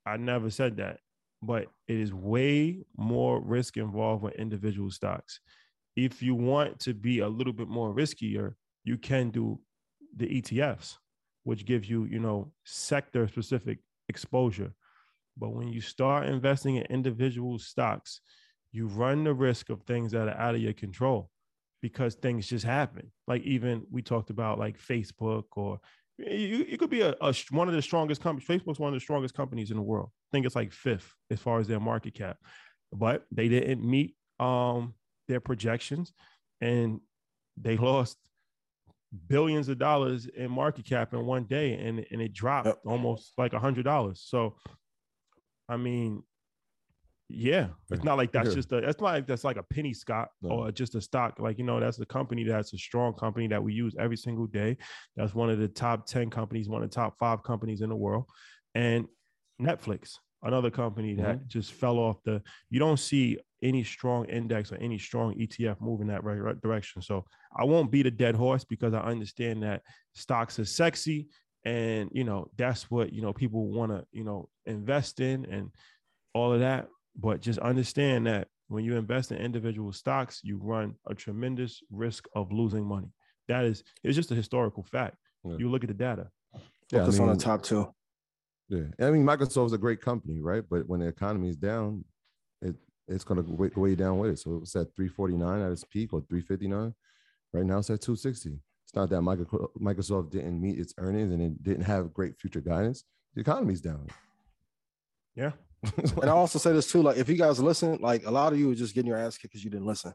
[0.05, 0.99] I never said that,
[1.41, 5.39] but it is way more risk involved with individual stocks.
[5.97, 9.59] If you want to be a little bit more riskier, you can do
[10.15, 10.95] the ETFs,
[11.43, 14.73] which gives you, you know, sector specific exposure.
[15.37, 18.21] But when you start investing in individual stocks,
[18.71, 21.31] you run the risk of things that are out of your control
[21.81, 23.11] because things just happen.
[23.27, 25.79] Like even we talked about like Facebook or
[26.19, 28.47] you, could be a, a, one of the strongest companies.
[28.47, 30.09] Facebook's one of the strongest companies in the world.
[30.11, 32.37] I think it's like fifth as far as their market cap,
[32.91, 34.93] but they didn't meet um,
[35.27, 36.13] their projections,
[36.61, 36.99] and
[37.55, 38.17] they lost
[39.27, 42.79] billions of dollars in market cap in one day, and and it dropped yep.
[42.85, 44.23] almost like a hundred dollars.
[44.25, 44.55] So,
[45.69, 46.23] I mean,
[47.29, 48.77] yeah, it's not like that's just a.
[48.77, 50.49] It's not like that's like a penny stock no.
[50.49, 51.39] or just a stock.
[51.39, 54.47] Like you know, that's a company that's a strong company that we use every single
[54.47, 54.77] day.
[55.17, 57.95] That's one of the top ten companies, one of the top five companies in the
[57.95, 58.25] world,
[58.75, 59.07] and
[59.61, 61.47] Netflix, another company that mm-hmm.
[61.47, 62.41] just fell off the.
[62.69, 67.01] You don't see any strong index or any strong ETF moving that right, right direction.
[67.01, 67.25] So
[67.57, 69.81] I won't beat a dead horse because I understand that
[70.13, 71.27] stocks are sexy,
[71.65, 75.71] and you know that's what you know people want to you know invest in and
[76.33, 80.95] all of that but just understand that when you invest in individual stocks, you run
[81.07, 83.07] a tremendous risk of losing money.
[83.47, 85.15] That is, it's just a historical fact.
[85.43, 85.55] Yeah.
[85.57, 86.27] You look at the data.
[86.91, 87.93] Yeah, Focus I mean, on the top two.
[88.69, 90.63] Yeah, I mean, Microsoft is a great company, right?
[90.69, 92.03] But when the economy is down,
[92.61, 92.75] it
[93.07, 94.39] it's going to way, way down with it.
[94.39, 96.93] So it was at 349 at its peak or 359.
[97.53, 98.59] Right now it's at 260.
[98.85, 103.03] It's not that Microsoft didn't meet its earnings and it didn't have great future guidance.
[103.35, 104.07] The economy's down.
[105.35, 105.51] Yeah,
[105.97, 108.59] and I also say this too, like if you guys listen, like a lot of
[108.59, 110.13] you are just getting your ass kicked because you didn't listen.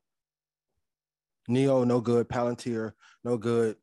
[1.49, 2.29] NIO, no good.
[2.29, 2.93] Palantir,
[3.25, 3.77] no good.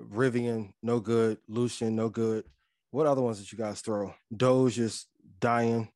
[0.00, 1.38] Rivian, no good.
[1.48, 2.44] Lucian, no good.
[2.90, 4.14] What other ones did you guys throw?
[4.34, 5.06] Doge is
[5.40, 5.88] dying.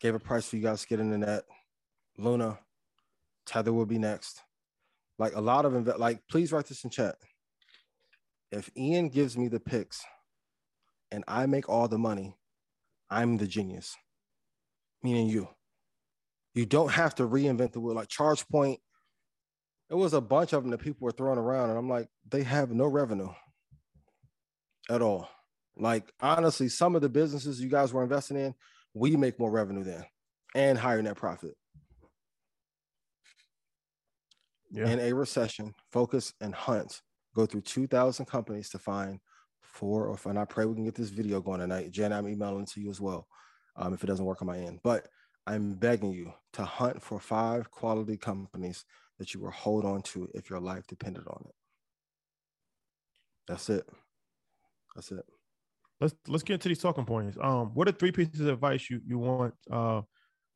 [0.00, 1.44] Gave a price for you guys to get into that.
[2.16, 2.58] Luna,
[3.46, 4.40] Tether will be next.
[5.18, 7.16] Like a lot of inve- like, please write this in chat.
[8.50, 10.04] If Ian gives me the picks
[11.10, 12.36] and I make all the money,
[13.10, 13.96] I'm the genius
[15.04, 15.48] meaning you.
[16.54, 17.94] You don't have to reinvent the wheel.
[17.94, 18.78] Like ChargePoint,
[19.90, 22.42] it was a bunch of them that people were throwing around, and I'm like, they
[22.42, 23.28] have no revenue
[24.88, 25.28] at all.
[25.76, 28.54] Like honestly, some of the businesses you guys were investing in,
[28.94, 30.04] we make more revenue than
[30.54, 31.54] and higher net profit.
[34.74, 34.88] Yeah.
[34.88, 37.00] In a recession, focus and hunt.
[37.36, 39.20] Go through 2,000 companies to find
[39.62, 40.32] four or five.
[40.32, 41.92] And I pray we can get this video going tonight.
[41.92, 43.26] Jen, I'm emailing to you as well
[43.76, 44.80] um, if it doesn't work on my end.
[44.82, 45.06] But
[45.46, 48.84] I'm begging you to hunt for five quality companies
[49.18, 51.54] that you will hold on to if your life depended on it.
[53.46, 53.88] That's it.
[54.94, 55.24] That's it.
[56.00, 57.38] Let's let's get into these talking points.
[57.40, 60.02] Um, what are three pieces of advice you you want uh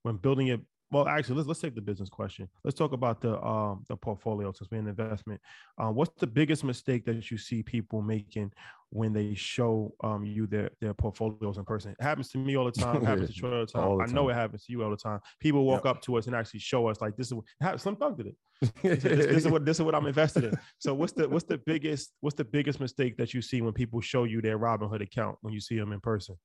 [0.03, 0.61] when building it?
[0.91, 2.49] Well, actually, let's let's take the business question.
[2.65, 5.41] Let's talk about the um the portfolio since we're in investment.
[5.77, 8.53] Um, what's the biggest mistake that you see people making
[8.91, 11.95] when they show um you their their portfolios in person?
[11.99, 13.03] It happens to me all the time.
[13.03, 13.85] It happens to Troy all the time.
[13.85, 14.11] All the time.
[14.11, 15.21] I know it happens to you all the time.
[15.41, 15.97] People walk yep.
[15.97, 18.37] up to us and actually show us like this is what Slim Thug did it.
[18.83, 20.59] this, this, this, is what this is what I'm invested in.
[20.79, 24.01] So what's the what's the biggest what's the biggest mistake that you see when people
[24.01, 26.37] show you their Robinhood account when you see them in person?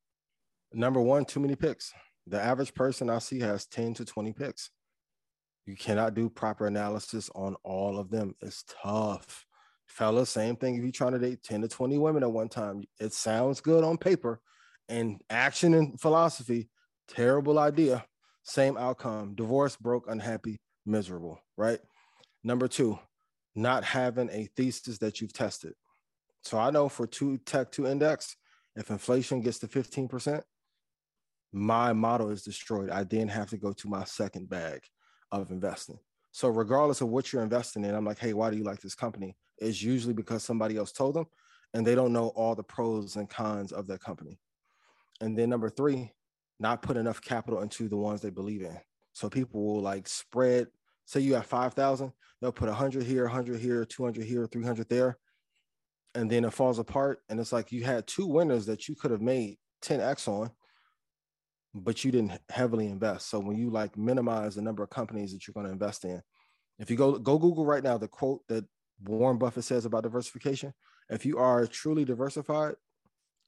[0.73, 1.93] Number one, too many picks.
[2.27, 4.69] The average person I see has 10 to 20 picks.
[5.65, 8.35] You cannot do proper analysis on all of them.
[8.41, 9.45] It's tough.
[9.87, 10.75] Fellas, same thing.
[10.75, 13.83] If you're trying to date 10 to 20 women at one time, it sounds good
[13.83, 14.41] on paper
[14.89, 16.69] and action and philosophy,
[17.07, 18.05] terrible idea.
[18.43, 21.79] Same outcome divorce, broke, unhappy, miserable, right?
[22.43, 22.99] Number two,
[23.55, 25.73] not having a thesis that you've tested.
[26.41, 28.35] So I know for two tech two index,
[28.75, 30.41] if inflation gets to 15%,
[31.53, 32.89] my model is destroyed.
[32.89, 34.81] I then have to go to my second bag
[35.31, 35.99] of investing.
[36.31, 38.95] So regardless of what you're investing in, I'm like, hey, why do you like this
[38.95, 39.35] company?
[39.59, 41.27] It's usually because somebody else told them
[41.73, 44.39] and they don't know all the pros and cons of that company.
[45.21, 46.11] And then number three,
[46.59, 48.77] not put enough capital into the ones they believe in.
[49.13, 50.67] So people will like spread,
[51.05, 55.17] say you have 5,000, they'll put 100 here, 100 here, 200 here, 300 there.
[56.15, 57.21] And then it falls apart.
[57.29, 60.51] And it's like you had two winners that you could have made 10x on,
[61.73, 63.29] but you didn't heavily invest.
[63.29, 66.21] So when you like minimize the number of companies that you're going to invest in,
[66.79, 68.65] if you go go Google right now, the quote that
[69.03, 70.73] Warren Buffett says about diversification,
[71.09, 72.75] if you are truly diversified,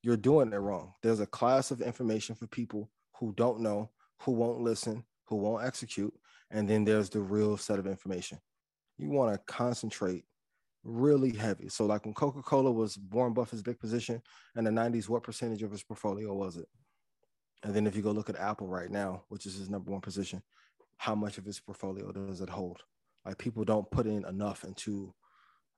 [0.01, 0.93] you're doing it wrong.
[1.01, 5.65] There's a class of information for people who don't know, who won't listen, who won't
[5.65, 6.13] execute,
[6.51, 8.39] and then there's the real set of information.
[8.97, 10.23] You want to concentrate
[10.83, 11.69] really heavy.
[11.69, 14.21] So, like when Coca Cola was Warren Buffett's big position
[14.55, 16.67] in the 90s, what percentage of his portfolio was it?
[17.63, 20.01] And then if you go look at Apple right now, which is his number one
[20.01, 20.41] position,
[20.97, 22.81] how much of his portfolio does it hold?
[23.25, 25.13] Like people don't put in enough into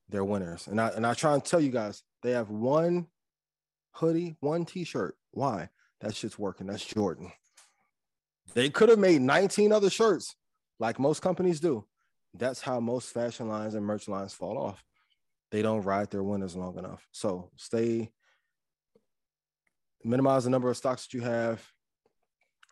[0.10, 0.68] their winners.
[0.68, 3.08] And I and I try and tell you guys, they have one
[3.92, 5.16] hoodie, one t-shirt.
[5.32, 5.70] Why?
[6.02, 6.68] That shit's working.
[6.68, 7.32] That's Jordan.
[8.54, 10.36] They could have made 19 other shirts
[10.80, 11.86] like most companies do.
[12.34, 14.84] That's how most fashion lines and merch lines fall off.
[15.52, 17.08] They don't ride their winners long enough.
[17.12, 18.12] So stay,
[20.04, 21.64] minimize the number of stocks that you have,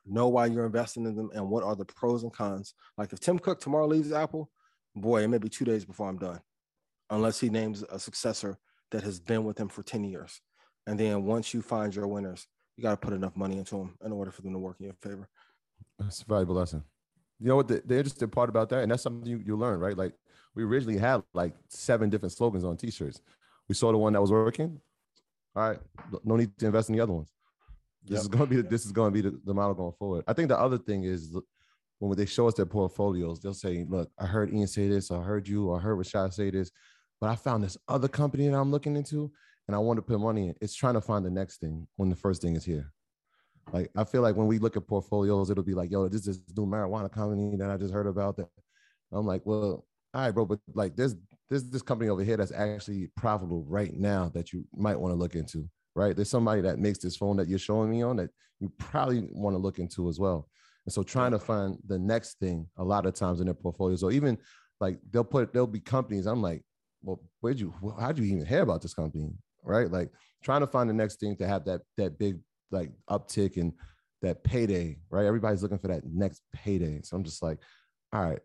[0.05, 2.73] know why you're investing in them and what are the pros and cons.
[2.97, 4.49] Like if Tim Cook tomorrow leaves Apple,
[4.95, 6.39] boy, it may be two days before I'm done,
[7.09, 8.57] unless he names a successor
[8.91, 10.41] that has been with him for 10 years.
[10.87, 12.47] And then once you find your winners,
[12.77, 14.85] you got to put enough money into them in order for them to work in
[14.85, 15.27] your favor.
[15.97, 16.83] That's a valuable lesson.
[17.39, 19.79] You know what the, the interesting part about that, and that's something you, you learn,
[19.79, 19.97] right?
[19.97, 20.13] Like
[20.55, 23.21] we originally had like seven different slogans on t-shirts.
[23.67, 24.79] We saw the one that was working.
[25.55, 25.79] All right,
[26.23, 27.31] no need to invest in the other ones.
[28.03, 28.21] This yep.
[28.21, 30.23] is going to be this is going to be the, the model going forward.
[30.27, 31.35] I think the other thing is
[31.99, 35.21] when they show us their portfolios, they'll say, "Look, I heard Ian say this, I
[35.21, 36.71] heard you, I heard Rashad say this,
[37.21, 39.31] but I found this other company that I'm looking into,
[39.67, 42.09] and I want to put money in." It's trying to find the next thing when
[42.09, 42.91] the first thing is here.
[43.71, 46.41] Like I feel like when we look at portfolios, it'll be like, "Yo, this is
[46.55, 48.49] new marijuana company that I just heard about." That
[49.11, 51.15] I'm like, "Well, all right, bro, but like there's
[51.49, 55.17] there's this company over here that's actually profitable right now that you might want to
[55.17, 56.15] look into." right?
[56.15, 58.29] There's somebody that makes this phone that you're showing me on that
[58.59, 60.47] you probably want to look into as well.
[60.85, 64.03] And so trying to find the next thing a lot of times in their portfolios,
[64.03, 64.37] or even
[64.79, 66.27] like they'll put there'll be companies.
[66.27, 66.63] I'm like,
[67.01, 69.31] well, where'd you how'd you even hear about this company?
[69.63, 69.89] Right.
[69.89, 70.11] Like
[70.43, 72.39] trying to find the next thing to have that that big
[72.71, 73.73] like uptick and
[74.21, 75.25] that payday, right?
[75.25, 77.01] Everybody's looking for that next payday.
[77.03, 77.57] So I'm just like,
[78.13, 78.39] all right,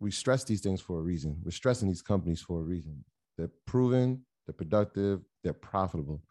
[0.00, 1.38] we stress these things for a reason.
[1.44, 3.04] We're stressing these companies for a reason.
[3.38, 6.22] They're proven, they're productive, they're profitable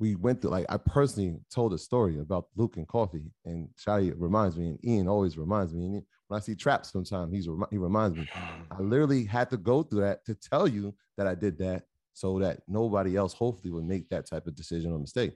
[0.00, 4.56] we went through like I personally told a story about Luckin Coffee, and Shadi reminds
[4.56, 5.84] me, and Ian always reminds me.
[5.84, 8.26] And when I see traps, sometimes he's he reminds me.
[8.32, 8.78] Mm.
[8.78, 11.82] I literally had to go through that to tell you that I did that,
[12.14, 15.34] so that nobody else hopefully would make that type of decision or mistake.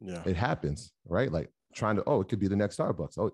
[0.00, 1.30] Yeah, it happens, right?
[1.30, 3.18] Like trying to oh, it could be the next Starbucks.
[3.18, 3.32] Oh,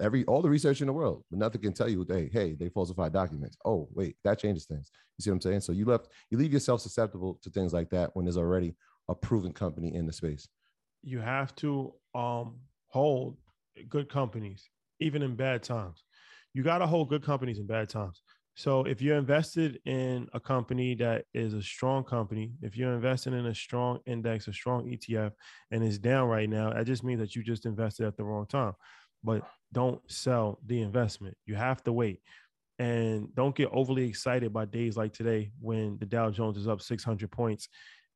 [0.00, 2.68] every all the research in the world, but nothing can tell you they hey they
[2.68, 3.56] falsified documents.
[3.64, 4.90] Oh wait, that changes things.
[5.18, 5.60] You see what I'm saying?
[5.60, 8.74] So you left you leave yourself susceptible to things like that when there's already
[9.08, 10.48] a proven company in the space.
[11.02, 12.56] You have to um,
[12.88, 13.36] hold
[13.88, 14.68] good companies,
[15.00, 16.04] even in bad times.
[16.54, 18.22] You got to hold good companies in bad times.
[18.54, 23.32] So if you're invested in a company that is a strong company, if you're invested
[23.32, 25.32] in a strong index, a strong ETF,
[25.70, 28.46] and it's down right now, that just means that you just invested at the wrong
[28.46, 28.74] time.
[29.24, 29.42] But
[29.72, 31.36] don't sell the investment.
[31.46, 32.20] You have to wait.
[32.78, 36.80] And don't get overly excited by days like today when the Dow Jones is up
[36.80, 37.68] 600 points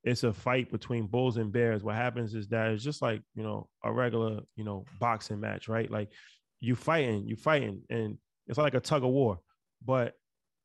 [0.07, 1.83] it's a fight between bulls and bears.
[1.83, 5.69] What happens is that it's just like, you know, a regular, you know, boxing match,
[5.69, 5.91] right?
[5.91, 6.13] Like
[6.61, 9.41] you fighting, you fighting, and it's like a tug of war.
[9.85, 10.15] But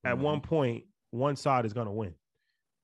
[0.05, 0.23] at mm-hmm.
[0.23, 2.13] one point, one side is gonna win.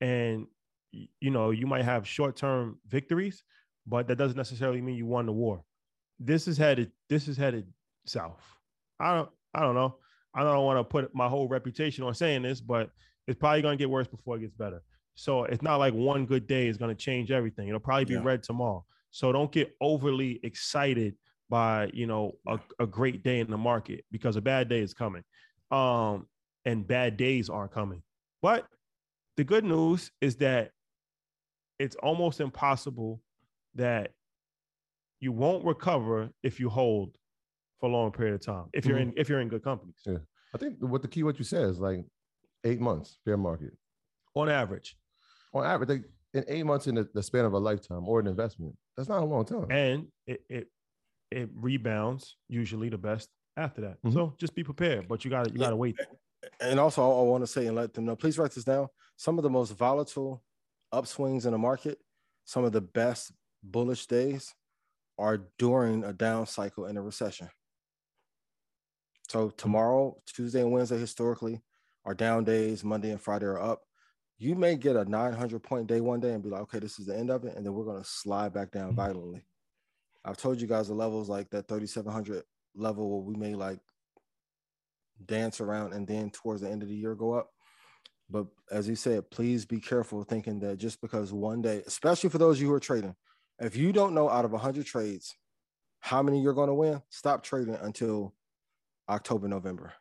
[0.02, 0.48] And
[0.92, 3.44] you know, you might have short-term victories,
[3.86, 5.62] but that doesn't necessarily mean you won the war.
[6.20, 7.68] This is headed, this is headed
[8.06, 8.42] south.
[9.00, 9.96] I don't I don't know.
[10.34, 12.92] I don't want to put my whole reputation on saying this, but
[13.28, 14.82] it's probably gonna get worse before it gets better.
[15.18, 17.68] So it's not like one good day is going to change everything.
[17.68, 18.22] It'll probably be yeah.
[18.24, 18.86] red tomorrow.
[19.10, 21.16] So don't get overly excited
[21.50, 24.94] by you know a, a great day in the market because a bad day is
[24.94, 25.24] coming,
[25.72, 26.28] um,
[26.66, 28.04] and bad days are coming.
[28.44, 28.68] But
[29.38, 30.72] the good news is that
[31.80, 33.20] it's almost impossible
[33.74, 34.12] that
[35.20, 37.18] you won't recover if you hold
[37.80, 39.10] for a long period of time if you're mm-hmm.
[39.10, 40.02] in if you're in good companies.
[40.06, 40.18] Yeah,
[40.54, 42.06] I think what the key what you said is like
[42.64, 43.74] eight months bear market
[44.36, 44.96] on average
[45.54, 48.28] on average, they, in eight months in the, the, span of a lifetime or an
[48.28, 49.72] investment, that's not a long time.
[49.72, 50.68] And it it,
[51.32, 53.98] it rebounds usually the best after that.
[54.04, 54.14] Mm-hmm.
[54.14, 55.98] So just be prepared, but you got to you got to wait.
[56.62, 58.16] And also, I want to say and let them know.
[58.16, 58.88] Please write this down.
[59.16, 60.44] Some of the most volatile
[60.94, 61.98] upswings in the market,
[62.46, 63.32] some of the best
[63.64, 64.54] bullish days
[65.18, 67.50] are during a down cycle in a recession.
[69.30, 71.62] So tomorrow, Tuesday and Wednesday historically
[72.06, 72.84] are down days.
[72.84, 73.82] Monday and Friday are up.
[74.38, 77.08] You may get a 900 point day one day and be like, okay, this is
[77.08, 78.96] the end of it, and then we're going to slide back down mm-hmm.
[78.96, 79.46] violently.
[80.24, 82.44] I've told you guys the levels like that 3700
[82.76, 83.80] level where we may like
[85.26, 87.50] dance around and then towards the end of the year go up.
[88.30, 92.38] But as you said, please be careful thinking that just because one day, especially for
[92.38, 93.16] those of you who are trading,
[93.60, 95.36] if you don't know out of 100 trades
[96.00, 98.34] how many you're going to win, stop trading until
[99.10, 99.94] October, November.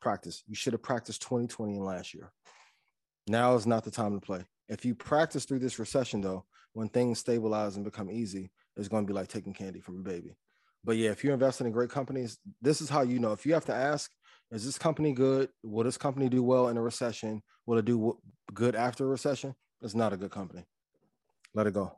[0.00, 0.42] Practice.
[0.46, 2.32] You should have practiced 2020 and last year.
[3.26, 4.44] Now is not the time to play.
[4.68, 9.06] If you practice through this recession, though, when things stabilize and become easy, it's going
[9.06, 10.36] to be like taking candy from a baby.
[10.84, 13.32] But yeah, if you're investing in great companies, this is how you know.
[13.32, 14.10] If you have to ask,
[14.50, 15.48] is this company good?
[15.62, 17.42] Will this company do well in a recession?
[17.66, 18.18] Will it do
[18.52, 19.54] good after a recession?
[19.80, 20.64] It's not a good company.
[21.54, 21.96] Let it go.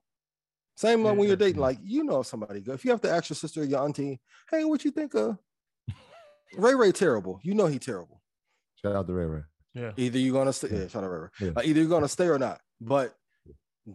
[0.77, 2.75] Same yeah, when you're dating, like you know somebody good.
[2.75, 4.21] If you have to ask your sister or your auntie,
[4.51, 5.39] hey, what you think of
[6.57, 7.41] Ray Ray terrible?
[7.43, 8.21] You know he terrible.
[8.83, 9.43] Shout out to Ray Ray.
[9.75, 9.93] Yeah.
[9.97, 11.29] Either you're gonna stay, yeah, shout out Ray Ray.
[11.41, 11.51] Yeah.
[11.57, 12.61] Like, either you're gonna stay or not.
[12.81, 13.15] But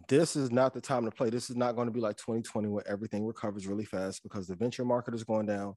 [0.08, 1.30] this is not the time to play.
[1.30, 4.56] This is not going to be like 2020 where everything recovers really fast because the
[4.56, 5.74] venture market is going down.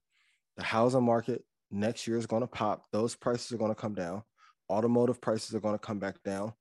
[0.57, 2.85] The housing market next year is going to pop.
[2.91, 4.23] Those prices are going to come down.
[4.69, 6.53] Automotive prices are going to come back down.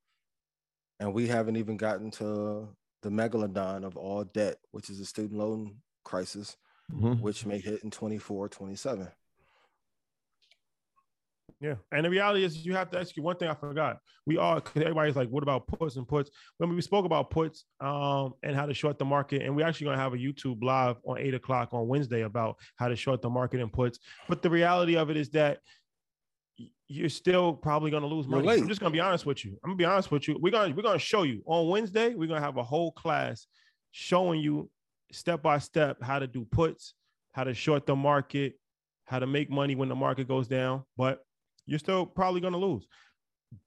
[0.98, 2.68] And we haven't even gotten to
[3.04, 6.56] the megalodon of all debt, which is the student loan crisis,
[6.92, 7.22] mm-hmm.
[7.22, 9.08] which may hit in 24, 27.
[11.60, 13.48] Yeah, and the reality is, you have to ask you one thing.
[13.48, 13.98] I forgot.
[14.26, 17.64] We all because everybody's like, "What about puts and puts?" When we spoke about puts
[17.80, 20.62] um, and how to short the market, and we're actually going to have a YouTube
[20.62, 23.98] live on eight o'clock on Wednesday about how to short the market and puts.
[24.28, 25.60] But the reality of it is that
[26.94, 28.48] you're still probably going to lose money.
[28.48, 29.58] I'm just going to be honest with you.
[29.64, 30.38] I'm going to be honest with you.
[30.40, 32.14] We're going to we're going to show you on Wednesday.
[32.14, 33.46] We're going to have a whole class
[33.90, 34.70] showing you
[35.10, 36.94] step by step how to do puts,
[37.32, 38.54] how to short the market,
[39.06, 40.84] how to make money when the market goes down.
[40.96, 41.24] But
[41.66, 42.86] you're still probably going to lose.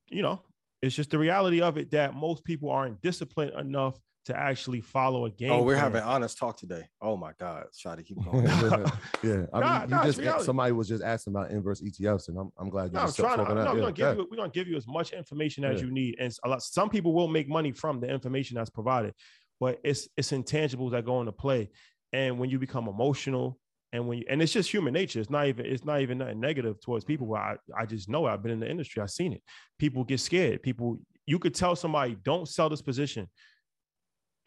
[0.07, 0.41] You know,
[0.81, 5.25] it's just the reality of it that most people aren't disciplined enough to actually follow
[5.25, 5.51] a oh, game.
[5.51, 5.93] Oh, we're plan.
[5.93, 6.83] having honest talk today.
[7.01, 8.45] Oh my God, try to keep going.
[9.23, 12.37] yeah, I nah, mean, nah, you just somebody was just asking about inverse ETFs, and
[12.37, 12.91] I'm, I'm glad you.
[12.91, 15.13] No, I'm trying to, no, we're gonna give you we're gonna give you as much
[15.13, 15.87] information as yeah.
[15.87, 16.61] you need, and a lot.
[16.61, 19.13] Some people will make money from the information that's provided,
[19.59, 21.69] but it's it's intangibles that go into play,
[22.11, 23.57] and when you become emotional
[23.93, 25.21] and when you, and it's just human nature.
[25.21, 27.27] It's not even it's not even nothing negative towards people.
[27.27, 29.01] Where I, I just know I've been in the industry.
[29.01, 29.41] I've seen it.
[29.79, 30.61] People get scared.
[30.61, 33.29] People you could tell somebody don't sell this position.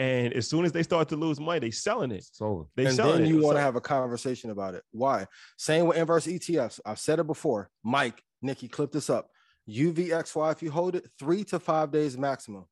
[0.00, 2.24] And as soon as they start to lose money, they selling it.
[2.32, 4.82] So they and then you want to have a conversation about it.
[4.92, 5.26] Why?
[5.58, 6.80] Same with inverse ETFs.
[6.86, 7.68] I've said it before.
[7.84, 9.28] Mike, Nikki, clip this up.
[9.68, 12.64] UVXY, if you hold it three to five days maximum,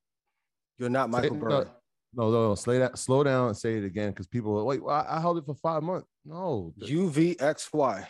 [0.79, 1.67] you're not Michael Burry.
[2.15, 2.55] No, no, no.
[2.55, 5.21] Slow down, slow down and say it again because people are wait, well, I, I
[5.21, 6.09] held it for five months.
[6.25, 6.73] No.
[6.81, 8.07] UVXY,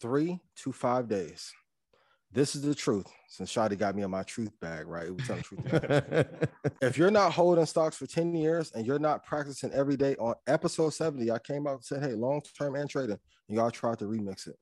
[0.00, 1.52] three to five days.
[2.30, 3.06] This is the truth.
[3.28, 5.10] Since Shadi got me on my truth bag, right?
[5.10, 5.60] We tell truth.
[6.82, 10.34] if you're not holding stocks for 10 years and you're not practicing every day on
[10.46, 13.18] episode 70, I came out and said, hey, long term and trading,
[13.48, 14.56] and y'all tried to remix it.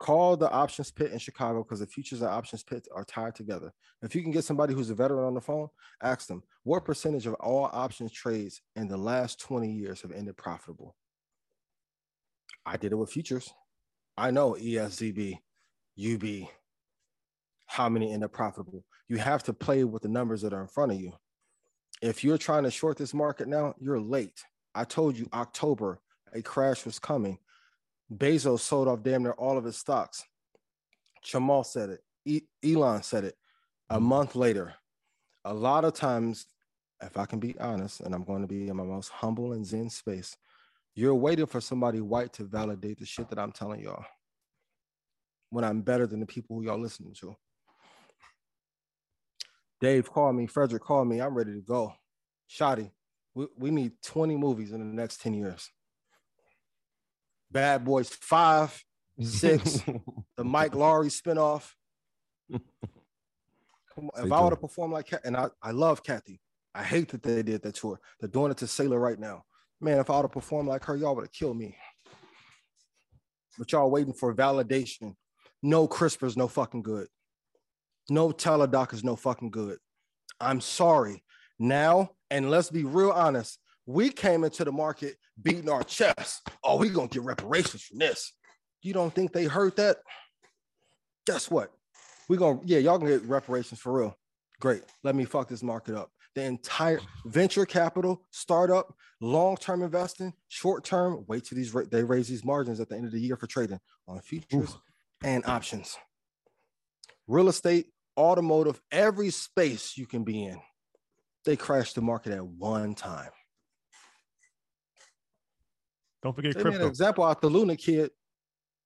[0.00, 3.72] Call the options pit in Chicago because the futures and options pit are tied together.
[4.02, 5.68] If you can get somebody who's a veteran on the phone,
[6.02, 10.36] ask them what percentage of all options trades in the last 20 years have ended
[10.36, 10.96] profitable.
[12.66, 13.52] I did it with futures.
[14.16, 15.38] I know ESZB,
[15.98, 16.48] UB,
[17.66, 18.84] how many end up profitable.
[19.08, 21.12] You have to play with the numbers that are in front of you.
[22.00, 24.44] If you're trying to short this market now, you're late.
[24.74, 26.00] I told you October
[26.32, 27.38] a crash was coming.
[28.12, 30.24] Bezos sold off damn near all of his stocks.
[31.24, 32.00] Chamath said it.
[32.24, 33.36] E- Elon said it.
[33.90, 34.74] A month later,
[35.44, 36.46] a lot of times,
[37.02, 39.64] if I can be honest, and I'm going to be in my most humble and
[39.64, 40.36] zen space,
[40.94, 44.04] you're waiting for somebody white to validate the shit that I'm telling y'all
[45.50, 47.34] when I'm better than the people who y'all listening to.
[49.80, 51.20] Dave called me, Frederick called me.
[51.20, 51.94] I'm ready to go.
[52.48, 52.90] Shotty,
[53.34, 55.70] we, we need 20 movies in the next 10 years.
[57.50, 58.82] Bad Boys Five,
[59.20, 59.80] Six,
[60.36, 61.70] the Mike Lowrey spinoff.
[62.50, 66.40] Come on, if I were to perform like and I, I love Cathie,
[66.74, 68.00] I hate that they did that tour.
[68.18, 69.44] They're doing it to Saylor right now.
[69.84, 71.76] Man, if I would have performed like her, y'all would have killed me.
[73.58, 75.14] But y'all waiting for validation.
[75.62, 77.06] No CRISPR's no fucking good.
[78.08, 79.76] No Teladoc is no fucking good.
[80.40, 81.22] I'm sorry.
[81.58, 86.40] Now, and let's be real honest, we came into the market beating our chests.
[86.64, 88.32] Oh, we gonna get reparations from this.
[88.80, 89.98] You don't think they heard that?
[91.26, 91.70] Guess what?
[92.30, 94.16] We gonna yeah, y'all gonna get reparations for real.
[94.60, 94.82] Great.
[95.02, 96.10] Let me fuck this market up.
[96.34, 101.24] The entire venture capital, startup, long-term investing, short-term.
[101.28, 103.78] Wait till these they raise these margins at the end of the year for trading
[104.08, 104.80] on futures Ooh.
[105.22, 105.96] and options.
[107.26, 110.58] Real estate, automotive, every space you can be in,
[111.44, 113.30] they crash the market at one time.
[116.22, 116.78] Don't forget they crypto.
[116.78, 118.10] Made an example out the Luna kid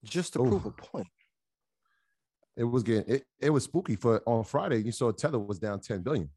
[0.04, 0.48] just to Ooh.
[0.48, 1.06] prove a point.
[2.56, 4.82] It was getting it, it was spooky for on Friday.
[4.82, 6.28] You saw Tether was down 10 billion.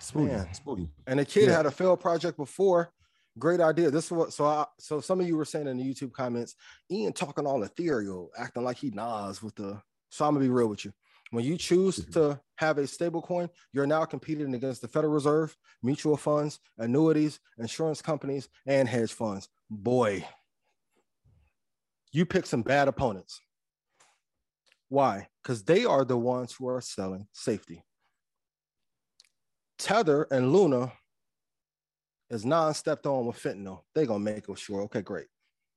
[0.00, 0.54] Spooky, Man.
[0.54, 0.90] spooky.
[1.06, 1.56] And the kid yeah.
[1.56, 2.90] had a failed project before.
[3.38, 3.90] Great idea.
[3.90, 6.54] This is what so I so some of you were saying in the YouTube comments,
[6.90, 9.80] Ian talking all ethereal, acting like he Nas with the
[10.10, 10.92] so I'm gonna be real with you.
[11.30, 12.12] When you choose mm-hmm.
[12.12, 17.38] to have a stable coin, you're now competing against the Federal Reserve, mutual funds, annuities,
[17.58, 19.48] insurance companies, and hedge funds.
[19.70, 20.26] Boy,
[22.12, 23.40] you pick some bad opponents.
[24.88, 25.28] Why?
[25.42, 27.84] Because they are the ones who are selling safety.
[29.78, 30.92] Tether and Luna
[32.30, 33.82] is non-stepped on with fentanyl.
[33.94, 34.82] They're gonna make them sure.
[34.82, 35.26] Okay, great.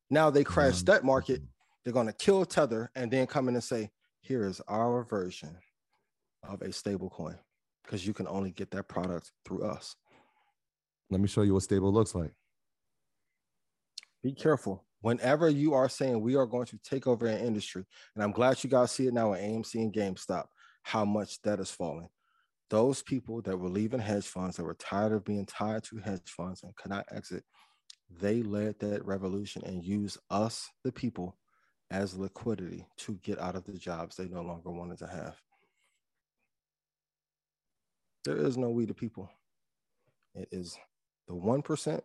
[0.09, 0.85] Now they crash mm-hmm.
[0.85, 1.41] that market.
[1.83, 3.91] They're gonna kill Tether and then come in and say,
[4.21, 5.55] here is our version
[6.43, 7.37] of a stable coin
[7.83, 9.95] because you can only get that product through us.
[11.09, 12.31] Let me show you what stable looks like.
[14.23, 14.85] Be careful.
[15.01, 17.83] Whenever you are saying we are going to take over an industry,
[18.15, 20.45] and I'm glad you guys see it now at AMC and GameStop,
[20.83, 22.07] how much that is falling.
[22.71, 26.21] Those people that were leaving hedge funds that were tired of being tied to hedge
[26.25, 27.43] funds and could not exit,
[28.09, 31.37] they led that revolution and used us, the people,
[31.91, 35.35] as liquidity to get out of the jobs they no longer wanted to have.
[38.23, 39.29] There is no we the people.
[40.33, 40.77] It is
[41.27, 42.01] the 1%,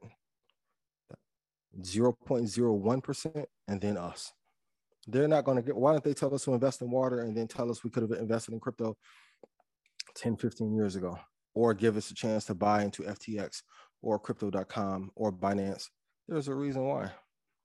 [1.81, 4.33] 0.01%, and then us.
[5.07, 7.37] They're not going to get, why don't they tell us to invest in water and
[7.37, 8.97] then tell us we could have invested in crypto
[10.15, 11.19] 10, 15 years ago,
[11.55, 13.63] or give us a chance to buy into FTX
[14.03, 15.85] or crypto.com or Binance?
[16.29, 17.11] There's a reason why.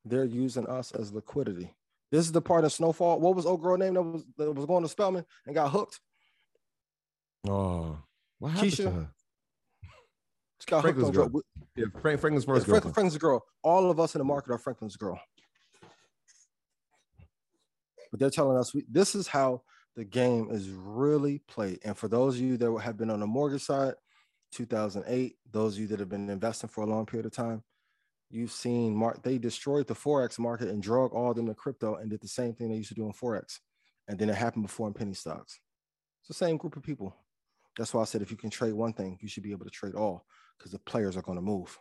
[0.05, 1.75] They're using us as liquidity.
[2.11, 3.19] This is the part of Snowfall.
[3.19, 5.99] What was old girl name that was that was going to Spelman and got hooked?
[7.47, 7.97] Oh,
[8.39, 8.83] what happened Keisha?
[8.83, 9.09] to her?
[10.59, 11.41] She got Franklin's hooked on girl.
[11.75, 13.43] Yeah, Frank, Franklin's first yeah, Franklin, Franklin's girl.
[13.63, 15.19] All of us in the market are Franklin's girl.
[18.11, 19.61] But they're telling us we, this is how
[19.95, 21.79] the game is really played.
[21.83, 23.95] And for those of you that have been on the mortgage side,
[24.53, 27.63] 2008, those of you that have been investing for a long period of time,
[28.29, 32.09] you've seen mark they destroyed the forex market and drug all them to crypto and
[32.09, 33.59] did the same thing they used to do in forex.
[34.07, 35.59] And then it happened before in penny stocks.
[36.21, 37.15] It's the same group of people.
[37.77, 39.71] That's why i said if you can trade one thing you should be able to
[39.71, 40.25] trade all
[40.57, 41.77] because the players are going to move.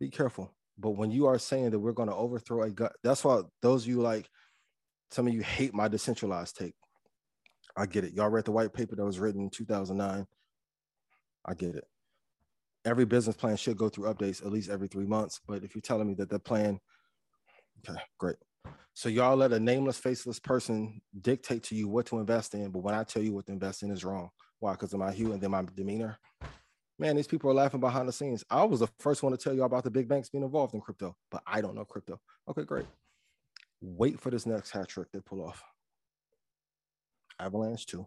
[0.00, 0.52] Be careful.
[0.76, 3.84] But when you are saying that we're going to overthrow a gut that's why those
[3.84, 4.28] of you like
[5.10, 6.74] some of you hate my decentralized take
[7.76, 10.26] i get it y'all read the white paper that was written in 2009
[11.46, 11.84] i get it
[12.84, 15.40] every business plan should go through updates at least every three months.
[15.46, 16.78] But if you're telling me that the plan,
[17.88, 18.36] okay, great.
[18.92, 22.80] So y'all let a nameless, faceless person dictate to you what to invest in, but
[22.80, 24.30] when I tell you what to invest in is wrong.
[24.60, 24.72] Why?
[24.72, 26.18] Because of my hue and then my demeanor.
[26.98, 28.44] Man, these people are laughing behind the scenes.
[28.48, 30.80] I was the first one to tell you about the big banks being involved in
[30.80, 32.20] crypto, but I don't know crypto.
[32.48, 32.86] Okay, great.
[33.86, 35.62] Wait for this next hat trick they pull off.
[37.38, 38.06] Avalanche too.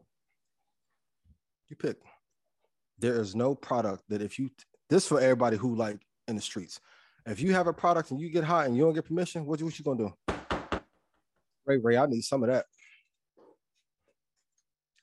[1.69, 1.97] You pick
[2.99, 4.49] there is no product that if you
[4.89, 6.79] this for everybody who like in the streets.
[7.25, 9.59] If you have a product and you get hot and you don't get permission, what,
[9.59, 10.81] you what you gonna do?
[11.65, 12.65] Ray Ray, I need some of that.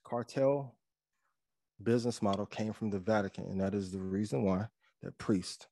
[0.02, 0.74] Cartel
[1.82, 4.66] business model came from the Vatican, and that is the reason why
[5.02, 5.68] that priest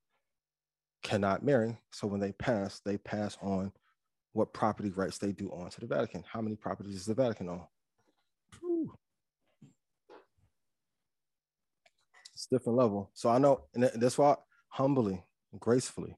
[1.03, 1.79] cannot marry.
[1.91, 3.73] So when they pass, they pass on
[4.33, 6.25] what property rights they do on to the Vatican.
[6.31, 7.63] How many properties is the Vatican on?
[12.33, 13.11] It's different level.
[13.15, 14.37] So I know, and that's why
[14.69, 15.23] humbly,
[15.59, 16.17] gracefully,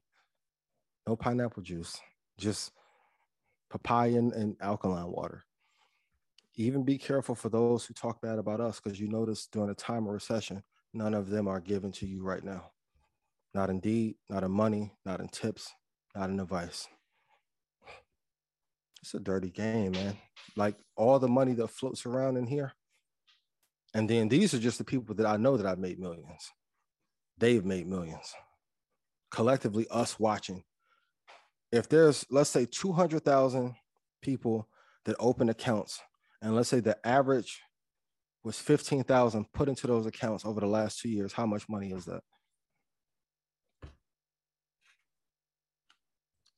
[1.07, 1.99] no pineapple juice,
[2.37, 2.71] just
[3.69, 5.45] papaya and, and alkaline water.
[6.55, 9.75] Even be careful for those who talk bad about us, because you notice during a
[9.75, 10.63] time of recession,
[10.93, 12.71] none of them are given to you right now.
[13.53, 15.73] Not in deed, not in money, not in tips,
[16.15, 16.87] not in advice.
[19.05, 20.17] It's a dirty game, man.
[20.55, 22.73] Like all the money that floats around in here,
[23.93, 26.51] and then these are just the people that I know that I've made millions.
[27.37, 28.33] They've made millions.
[29.29, 30.63] Collectively, us watching.
[31.71, 33.75] If there's, let's say, 200,000
[34.23, 34.67] people
[35.03, 36.01] that open accounts,
[36.41, 37.61] and let's say the average
[38.43, 42.05] was 15,000 put into those accounts over the last two years, how much money is
[42.05, 42.23] that?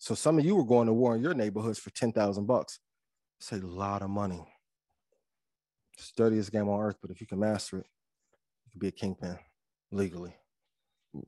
[0.08, 2.80] So some of you were going to war in your neighborhoods for 10,000 bucks.
[3.42, 4.42] It's a lot of money.
[5.98, 7.86] Sturdiest game on earth, but if you can master it,
[8.66, 9.38] you could be a kingpin
[9.92, 10.34] legally.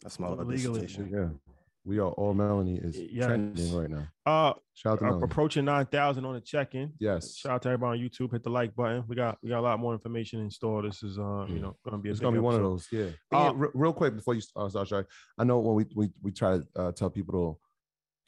[0.01, 0.79] That's my Legally.
[0.87, 1.09] dissertation.
[1.13, 1.55] Yeah.
[1.83, 3.25] We are all Melanie is Yes.
[3.25, 4.07] trending right now.
[4.25, 5.23] Uh, Shout out to Melanie.
[5.25, 6.93] approaching nine thousand on the check-in.
[7.01, 7.35] Yes.
[7.35, 8.31] Shout out to everybody on YouTube.
[8.31, 9.03] Hit the like button.
[9.09, 10.83] We got we got a lot more information in store.
[10.83, 12.87] This is uh you know going to be a It's gonna be one of those,
[12.93, 13.09] yeah.
[13.33, 15.05] Uh, And re- real quick before you uh, start, Shaq,
[15.37, 17.59] I know when we we we try to uh, tell people to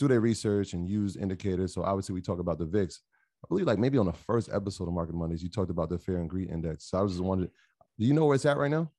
[0.02, 1.74] do their research and use indicators.
[1.74, 3.00] So obviously we talk about the VIX.
[3.44, 6.00] I believe like maybe on the first episode of Market Mondays, you talked about the
[6.00, 6.90] Fear and Greed Index.
[6.90, 7.52] So I was just wondering,
[8.00, 8.90] do you know where it's at right now?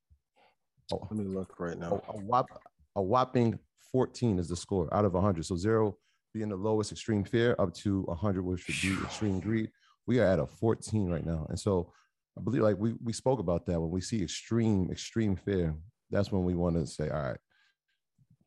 [0.93, 2.01] Oh, Let me look right now.
[2.09, 2.47] a, whop,
[2.95, 3.59] a whopping
[3.91, 5.45] 14 is the score out of 100.
[5.45, 5.97] So zero
[6.33, 9.71] being the lowest extreme fear, up to 100, which would be extreme greed.
[10.07, 11.47] We are at a 14 right now.
[11.49, 11.93] And so
[12.39, 15.75] I believe like we, we spoke about that when we see extreme, extreme fear,
[16.11, 17.39] that's when we want to say, all right,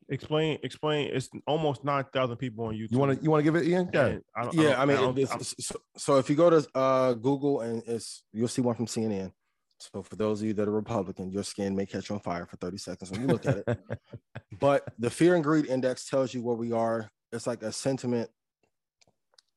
[0.08, 1.10] Explain explain.
[1.12, 2.92] It's almost nine thousand people on YouTube.
[2.92, 3.90] you want to you want to give it Ian?
[3.92, 4.06] Yeah.
[4.06, 6.48] And I don't- Yeah, don't- I mean, don't- it's, I'm- so, so if you go
[6.50, 9.32] to uh, Google and it's you'll see one from CNN.
[9.78, 12.56] So for those of you that are Republican, your skin may catch on fire for
[12.56, 13.78] 30 seconds when you look at it.
[14.60, 17.10] but the fear and greed index tells you where we are.
[17.32, 18.30] It's like a sentiment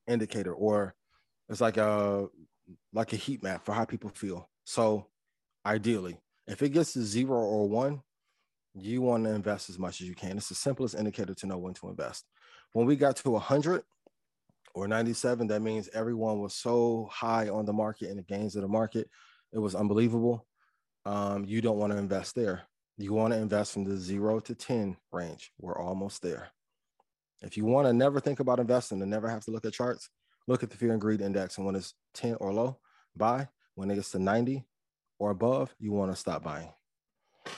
[0.08, 0.96] indicator, or
[1.48, 2.28] it's like a
[2.92, 4.50] like a heat map for how people feel.
[4.66, 5.08] So
[5.66, 8.02] ideally, if it gets to zero or one,
[8.76, 10.38] you want to invest as much as you can.
[10.38, 12.26] It's the simplest indicator to know when to invest.
[12.74, 13.84] When we got to 100
[14.76, 18.62] or 97, that means everyone was so high on the market and the gains of
[18.62, 19.10] the market.
[19.52, 20.46] It was unbelievable.
[21.06, 22.64] Um, you don't want to invest there.
[22.98, 25.52] You want to invest from the zero to 10 range.
[25.58, 26.50] We're almost there.
[27.42, 30.10] If you want to never think about investing and never have to look at charts,
[30.48, 31.58] look at the fear and greed index.
[31.58, 32.80] And when it's 10 or low,
[33.16, 33.48] buy.
[33.76, 34.66] When it gets to 90
[35.20, 36.70] or above, you want to stop buying.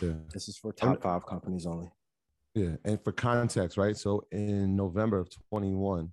[0.02, 0.14] Yeah.
[0.34, 1.91] This is for top five companies only.
[2.54, 3.95] Yeah, and for context, right?
[3.95, 6.12] So in November of 21,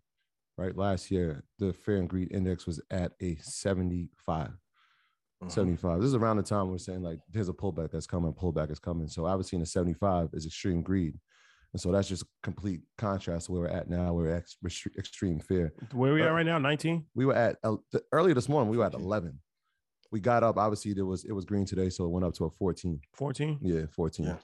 [0.57, 4.51] right, last year, the Fear and Greed Index was at a 75.
[5.43, 5.51] Mhm.
[5.51, 6.01] 75.
[6.01, 8.78] This is around the time we're saying like there's a pullback that's coming, pullback is
[8.80, 9.09] coming.
[9.09, 11.18] So obviously in the 75 is extreme greed.
[11.72, 14.14] And so that's just complete contrast to where we're at now.
[14.14, 15.72] We're at ex- extreme fear.
[15.93, 16.59] where we at uh, right now?
[16.59, 17.05] Nineteen.
[17.14, 19.39] We were at uh, th- earlier this morning, we were at 11.
[20.11, 22.44] We got up, obviously there was it was green today, so it went up to
[22.44, 23.00] a 14.
[23.12, 23.59] 14.
[23.61, 24.26] Yeah, 14.
[24.26, 24.36] Yeah.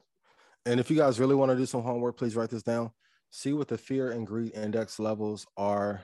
[0.66, 2.90] And if you guys really want to do some homework, please write this down.
[3.30, 6.02] See what the fear and greed index levels are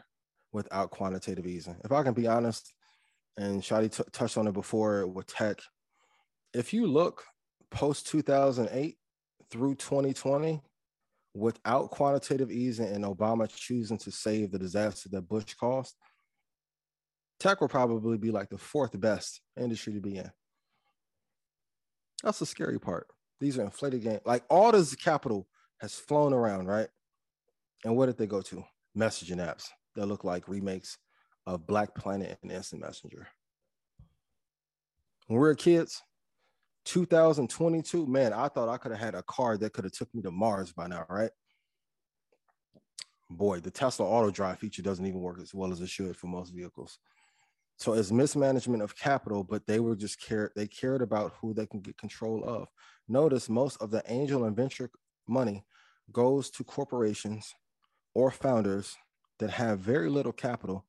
[0.53, 1.77] without quantitative easing.
[1.85, 2.73] If I can be honest,
[3.37, 5.61] and Shadi t- touched on it before with tech,
[6.53, 7.25] if you look
[7.71, 8.97] post 2008
[9.51, 10.61] through 2020,
[11.35, 15.95] without quantitative easing and Obama choosing to save the disaster that Bush caused,
[17.41, 20.31] tech will probably be like the fourth best industry to be in.
[22.23, 23.09] That's the scary part.
[23.41, 24.21] These are inflated gains.
[24.25, 26.89] Like all this capital has flown around, right?
[27.85, 28.63] And where did they go to?
[28.97, 30.99] Messaging apps that look like remakes
[31.47, 33.27] of Black Planet and Instant Messenger.
[35.27, 36.03] When we were kids,
[36.85, 40.23] 2022, man, I thought I could have had a car that could have took me
[40.23, 41.31] to Mars by now, right?
[43.31, 46.27] Boy, the Tesla auto drive feature doesn't even work as well as it should for
[46.27, 46.99] most vehicles.
[47.81, 51.65] So it's mismanagement of capital, but they were just cared, they cared about who they
[51.65, 52.69] can get control of.
[53.09, 54.91] Notice most of the angel and venture
[55.27, 55.65] money
[56.13, 57.55] goes to corporations
[58.15, 58.97] or founders
[59.39, 60.85] that have very little capital,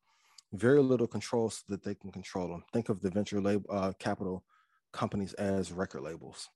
[0.51, 2.65] very little control so that they can control them.
[2.73, 4.43] Think of the venture lab, uh, capital
[4.91, 6.49] companies as record labels.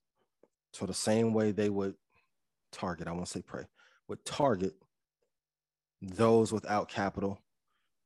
[0.74, 1.94] So the same way they would
[2.72, 3.64] target, I won't say pray,
[4.08, 4.74] would target
[6.02, 7.40] those without capital,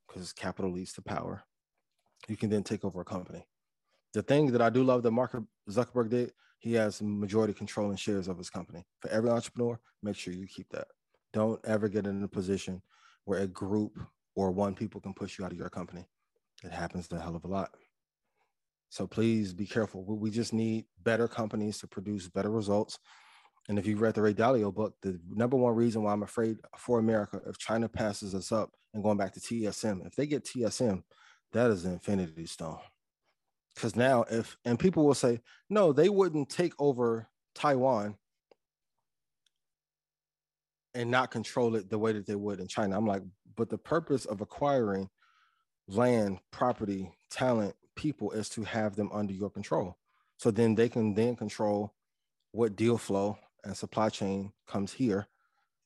[0.07, 1.43] because capital leads to power.
[2.31, 3.45] You can then take over a company.
[4.15, 5.37] The thing that I do love that Mark
[5.69, 8.85] Zuckerberg did, he has majority control and shares of his company.
[9.03, 10.87] For every entrepreneur, make sure you keep that.
[11.33, 12.83] Don't ever get in a position
[13.25, 13.99] where a group
[14.37, 16.07] or one people can push you out of your company.
[16.63, 17.75] It happens a hell of a lot.
[18.91, 20.05] So please be careful.
[20.05, 23.01] We- just need better companies to produce better results.
[23.69, 26.59] And if you read the Ray Dalio book, the number one reason why I'm afraid
[26.79, 30.45] for America, if China passes us up and going back to TSM, if they get
[30.45, 31.03] TSM,
[31.53, 32.79] that is infinity stone.
[33.75, 38.17] Because now, if and people will say, no, they wouldn't take over Taiwan
[40.95, 42.97] and not control it the way that they would in China.
[42.97, 43.23] I'm like,
[43.57, 45.09] but the purpose of acquiring
[45.89, 49.97] land, property, talent, people is to have them under your control.
[50.37, 51.95] So then they can then control
[52.53, 55.27] what deal flow and supply chain comes here.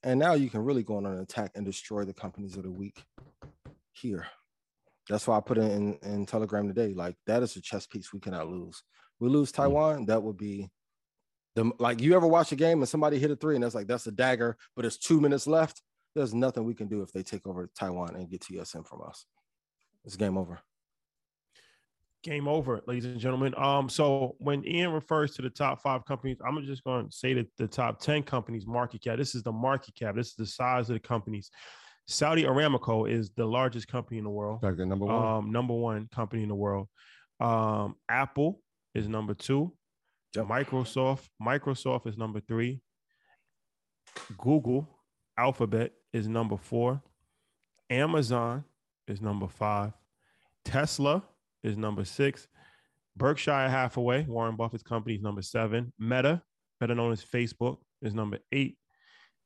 [0.03, 2.71] And now you can really go on an attack and destroy the companies that are
[2.71, 3.05] weak
[3.93, 4.27] here.
[5.09, 6.95] That's why I put it in, in Telegram today.
[6.95, 8.83] Like that is a chess piece we cannot lose.
[9.21, 10.71] We lose Taiwan, that would be
[11.55, 13.87] the like you ever watch a game and somebody hit a three and that's like
[13.87, 15.83] that's a dagger, but it's two minutes left.
[16.15, 19.27] There's nothing we can do if they take over Taiwan and get TSM from us.
[20.05, 20.61] It's game over.
[22.23, 23.55] Game over, ladies and gentlemen.
[23.57, 27.35] Um, so when Ian refers to the top five companies, I'm just going to say
[27.35, 29.19] that the top 10 companies market cap.
[29.19, 30.15] This is the market cap.
[30.15, 31.51] This is the size of the companies.
[32.07, 34.63] Saudi Aramco is the largest company in the world.
[34.63, 35.27] Like the number one.
[35.27, 36.89] Um, number one company in the world.
[37.41, 38.61] Um, Apple
[38.95, 39.73] is number two.
[40.37, 40.47] Yep.
[40.47, 42.81] Microsoft, Microsoft is number three.
[44.37, 44.89] Google,
[45.39, 47.03] Alphabet is number four.
[47.91, 48.65] Amazon
[49.09, 49.93] is number five.
[50.65, 51.23] Tesla
[51.63, 52.49] is number six.
[53.17, 55.93] Berkshire Hathaway, Warren Buffett's company, is number seven.
[55.99, 56.43] Meta,
[56.81, 58.77] better known as Facebook, is number eight.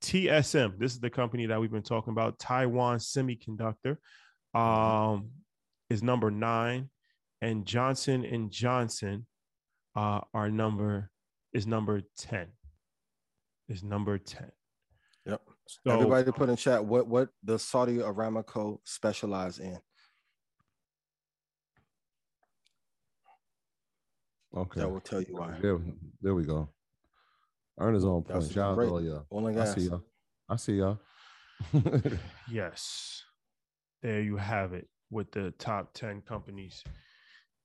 [0.02, 3.96] TSM, this is the company that we've been talking about, Taiwan Semiconductor,
[4.54, 5.30] um,
[5.90, 6.90] is number nine,
[7.40, 9.26] and Johnson and Johnson
[9.96, 11.10] uh, are number
[11.52, 12.46] is number ten.
[13.68, 14.50] Is number ten.
[15.26, 15.42] Yep.
[15.66, 19.78] So Everybody put in chat what what does Saudi Aramco specialize in?
[24.56, 24.80] Okay.
[24.80, 25.54] That will tell you why.
[25.60, 25.78] There,
[26.22, 26.70] there we go.
[27.80, 28.54] Earn his own That was point.
[28.54, 29.26] Shout out to all y'all.
[29.32, 30.02] Oil and I see y'all.
[30.48, 30.98] I see y'all.
[32.50, 33.22] Yes.
[34.02, 36.82] There you have it with the top 10 companies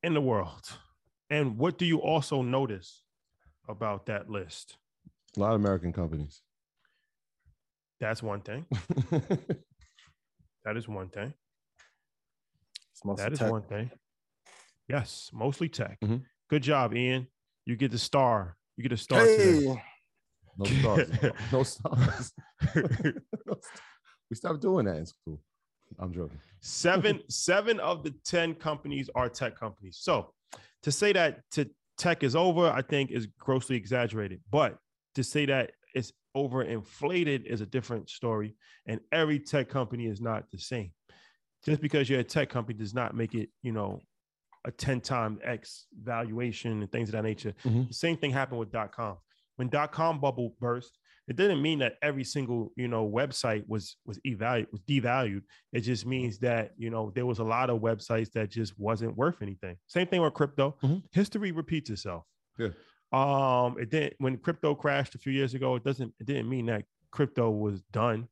[0.01, 0.63] in the world.
[1.29, 3.03] And what do you also notice
[3.69, 4.77] about that list?
[5.37, 6.41] A lot of American companies.
[7.99, 8.65] That's one thing.
[10.65, 11.33] That is one thing.
[12.93, 13.51] It's mostly That is tech.
[13.51, 13.91] one thing.
[14.87, 15.99] Yes, mostly tech.
[16.01, 16.23] Mhm.
[16.49, 17.27] Good job, Ian.
[17.65, 18.55] You get the star.
[18.77, 19.19] You get a star.
[19.25, 19.65] today.
[19.65, 19.83] Hey,
[20.57, 21.09] No stars.
[21.51, 22.31] no stars.
[24.29, 25.39] we stopped doing that in school.
[25.99, 26.39] I'm joking.
[26.61, 30.33] seven seven of the 10 companies are tech companies so
[30.81, 34.77] to say that to tech is over i think is grossly exaggerated but
[35.13, 38.55] to say that it's overinflated is a different story
[38.87, 40.91] and every tech company is not the same
[41.63, 43.99] just because you're a tech company does not make it you know
[44.65, 47.87] a 10 time x valuation and things of that nature Mhm.
[47.89, 49.17] the same thing happened with dot com
[49.57, 50.97] when dot com bubble burst
[51.29, 55.41] it didn't mean that every single you know website was was evaluated was devalued.
[55.71, 59.15] It just means that you know there was a lot of websites that just wasn't
[59.15, 59.77] worth anything.
[59.87, 60.75] Same thing with crypto.
[60.83, 61.01] Mhm.
[61.13, 62.25] history repeats itself.
[62.59, 62.69] Yeah.
[63.13, 66.65] um it didn't when crypto crashed a few years ago it doesn't it didn't mean
[66.65, 68.27] that crypto was done.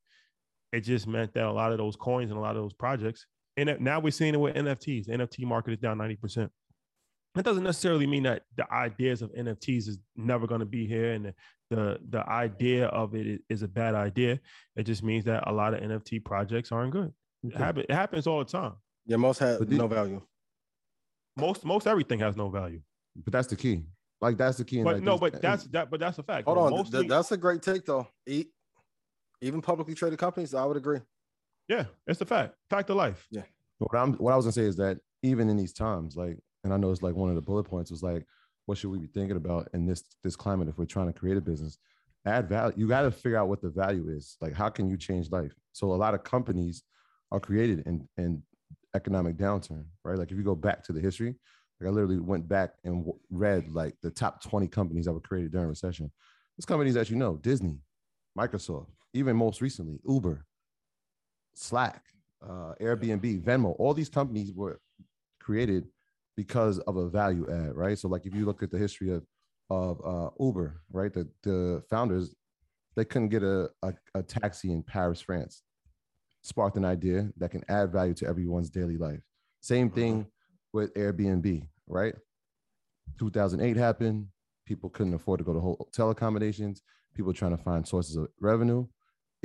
[0.73, 3.25] It just meant that a lot of those coins and a lot of those projects
[3.57, 6.49] and now we're seeing it with nfts the nft market is down 90%
[7.35, 11.13] that doesn't necessarily mean that the ideas of nfts is never going to be here
[11.13, 11.33] and the,
[11.69, 14.39] the the idea of it is, is a bad idea
[14.75, 17.11] it just means that a lot of nft projects aren't good
[17.43, 18.73] it, happen, it happens all the time
[19.07, 20.21] yeah, most have no value.
[21.37, 22.81] most most everything has no value
[23.23, 23.83] But that's the key.
[24.21, 24.83] Like that's the key.
[24.83, 26.77] but like, no this- but that's that but that's a fact Hold though.
[26.77, 28.07] on, th- that's a great take though.
[28.27, 28.45] E-
[29.41, 30.99] Even publicly traded companies, I would agree.
[31.67, 33.43] yeah it's a fact fact of life Yeah.
[33.79, 36.73] What I'm what I was gonna say is that even in these times, like, and
[36.73, 38.25] I know it's like one of the bullet points was like,
[38.65, 41.37] what should we be thinking about in this this climate if we're trying to create
[41.37, 41.77] a business?
[42.25, 42.73] Add value.
[42.77, 44.37] You got to figure out what the value is.
[44.41, 45.53] Like, how can you change life?
[45.73, 46.83] So a lot of companies
[47.31, 48.43] are created in in
[48.95, 50.17] economic downturn, right?
[50.17, 51.35] Like if you go back to the history,
[51.79, 55.21] like I literally went back and w- read like the top 20 companies that were
[55.21, 56.11] created during recession.
[56.57, 57.79] Those companies that you know, Disney,
[58.37, 60.45] Microsoft, even most recently, Uber,
[61.53, 62.03] Slack,
[62.43, 64.79] uh, Airbnb, Venmo, all these companies were
[65.39, 65.87] created
[66.35, 67.97] because of a value add, right?
[67.97, 69.25] So, like if you look at the history of
[69.69, 72.35] of uh, Uber, right, the the founders
[72.95, 75.63] they couldn't get a, a a taxi in Paris, France.
[76.43, 79.21] Sparked an idea that can add value to everyone's daily life.
[79.59, 80.25] Same thing
[80.73, 82.15] with Airbnb, right?
[83.19, 84.25] 2008 happened.
[84.65, 86.81] People couldn't afford to go to hotel accommodations.
[87.15, 88.87] People trying to find sources of revenue.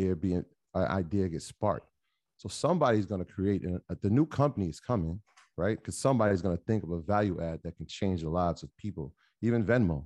[0.00, 1.88] Airbnb idea gets sparked.
[2.36, 5.20] So somebody's going to create, and uh, the new company is coming,
[5.56, 5.76] right?
[5.78, 8.74] Because somebody's going to think of a value add that can change the lives of
[8.76, 9.14] people.
[9.42, 9.98] Even Venmo,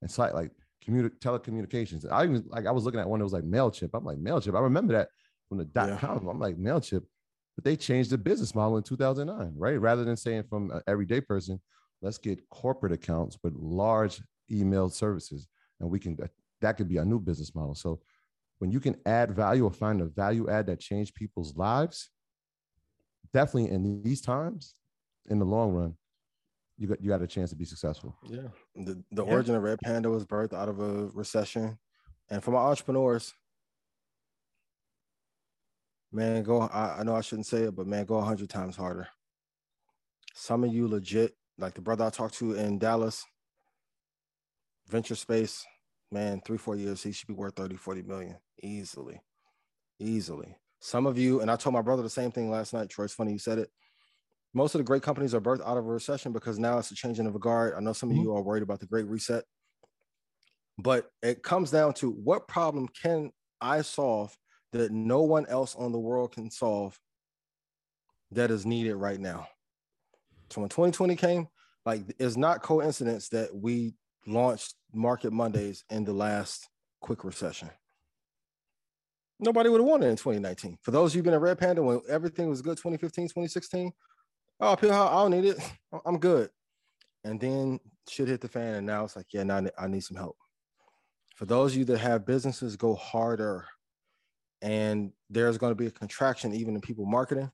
[0.00, 0.52] and it's like like
[0.86, 2.10] communi- telecommunications.
[2.10, 3.90] I even like I was looking at one that was like Mailchimp.
[3.94, 4.56] I'm like Mailchimp.
[4.56, 5.08] I remember that
[5.48, 5.98] from the dot Yeah.
[5.98, 6.28] com.
[6.28, 7.04] I'm like Mailchimp,
[7.56, 9.80] but they changed the business model in 2009, right?
[9.80, 11.60] Rather than saying from an everyday person,
[12.02, 15.48] let's get corporate accounts with large email services,
[15.80, 16.30] and we can that,
[16.60, 17.74] that could be our new business model.
[17.74, 18.00] So
[18.58, 22.10] when you can add value or find a value add that change people's lives,
[23.32, 24.74] definitely in these times,
[25.28, 25.96] in the long run,
[26.76, 28.16] you got you got a chance to be successful.
[28.28, 28.48] Yeah.
[28.74, 29.32] The the Yeah.
[29.32, 31.78] origin of Red Panda was birthed out of a recession.
[32.30, 33.34] And for my entrepreneurs,
[36.12, 38.76] man, go I, I know I shouldn't say it, but man, go a hundred times
[38.76, 39.08] harder.
[40.34, 43.24] Some of you legit, like the brother I talked to in Dallas,
[44.86, 45.64] venture space,
[46.12, 49.20] man, three, four years, he should be worth 30, 40 million easily.
[49.98, 50.56] Easily.
[50.80, 52.88] Some of you, and I told my brother the same thing last night.
[52.88, 53.70] Troy, it's funny you said it.
[54.54, 56.94] Most of the great companies are birthed out of a recession because now it's a
[56.94, 57.74] changing of a guard.
[57.74, 58.18] I know some Mhm.
[58.18, 59.44] of you are worried about the great reset,
[60.78, 63.30] but it comes down to what problem can
[63.60, 64.36] I solve
[64.72, 66.98] that no one else on the world can solve
[68.30, 69.48] that is needed right now.
[70.50, 71.48] So when 2020 came,
[71.84, 73.94] like it's not coincidence that we
[74.26, 76.68] launched Market Mondays in the last
[77.00, 77.70] quick recession.
[79.40, 80.78] Nobody would have wanted it in 2019.
[80.82, 83.92] For those of you been a Red Panda when everything was good 2015, 2016,
[84.60, 84.76] oh, I
[85.22, 85.58] don't need it.
[86.06, 86.50] I'm good.
[87.24, 90.16] And then shit hit the fan, and now it's like, yeah, now I need- some
[90.16, 90.36] help.
[91.36, 93.66] For those of you that have businesses, go harder.
[94.60, 97.50] And there's going to be a contraction even in people marketing.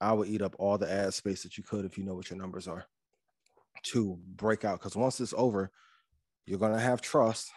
[0.00, 2.30] I would eat up all the ad space that you could if you know what
[2.30, 2.86] your numbers are
[3.92, 4.78] to break out.
[4.78, 5.70] Because once it's over,
[6.46, 7.50] you're going to have trust.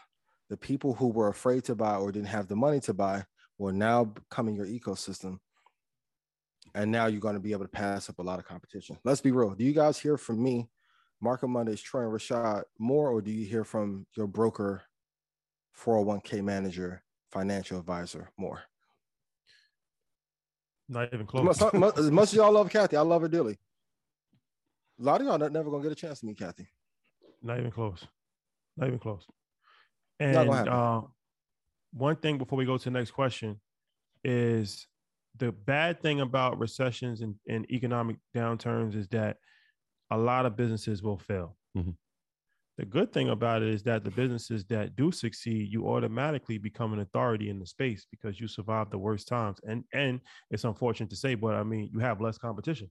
[0.50, 3.24] The people who were afraid to buy or didn't have the money to buy
[3.58, 5.40] will now become in your ecosystem.
[6.76, 8.98] And now you're going to be able to pass up a lot of competition.
[9.04, 9.54] Let's be real.
[9.56, 10.70] Do you guys hear from me,
[11.22, 14.84] Market Mondays, Troy and Rashad more, or do you hear from your broker,
[15.78, 18.62] 401k manager, financial advisor more?
[20.90, 21.60] Not even close.
[21.60, 23.58] much, much- as much as y'all love Cathie, I love her dearly.
[25.00, 26.68] A lot of y'all never gonna get a chance to meet Cathie.
[27.42, 28.06] Not even close.
[28.78, 29.26] Not even close.
[30.20, 31.02] And uh,
[31.94, 33.60] one thing before we go to the next question
[34.24, 34.86] is
[35.36, 39.38] the bad thing about recessions and, and economic downturns is that
[40.12, 41.58] a lot of businesses will fail.
[41.76, 41.98] Mhm.
[42.78, 46.94] The good thing about it is that the businesses that do succeed, you automatically become
[46.94, 49.60] an authority in the space because you survived the worst times.
[49.68, 52.90] And and it's unfortunate to say, but I mean, you have less competition.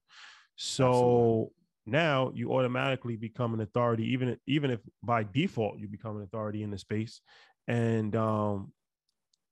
[0.56, 1.50] So Absolutely.
[1.86, 6.62] now you automatically become an authority, even even if by default you become an authority
[6.62, 7.20] in the space,
[7.68, 8.72] and um,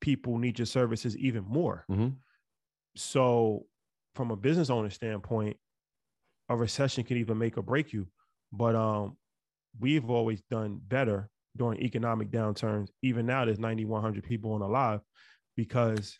[0.00, 1.88] people need your services even more.
[1.88, 2.20] Mhm.
[2.96, 3.66] So,
[4.14, 5.56] from a business owner standpoint,
[6.48, 8.08] a recession can even make or break you.
[8.52, 9.16] But um,
[9.78, 12.88] we've always done better during economic downturns.
[13.02, 15.00] Even now, there's 9,100 people on the live
[15.56, 16.18] because,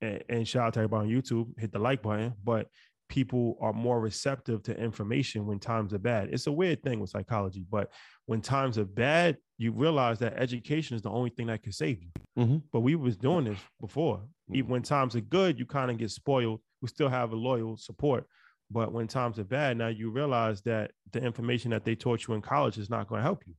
[0.00, 2.34] and, and shout out to everybody on YouTube, hit the like button.
[2.42, 2.68] But
[3.08, 6.30] people are more receptive to information when times are bad.
[6.32, 7.92] It's a weird thing with psychology, but
[8.26, 12.02] when times are bad, you realize that education is the only thing that can save
[12.02, 12.10] you.
[12.36, 12.62] Mhm.
[12.72, 14.26] But we was doing this before.
[14.48, 14.56] Mm-hmm.
[14.56, 16.60] Even when times are good, you kind of get spoiled.
[16.82, 18.26] We still have a loyal support.
[18.70, 22.34] But when times are bad, now you realize that the information that they taught you
[22.34, 23.54] in college is not going to help you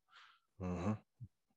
[0.62, 0.98] Mhm.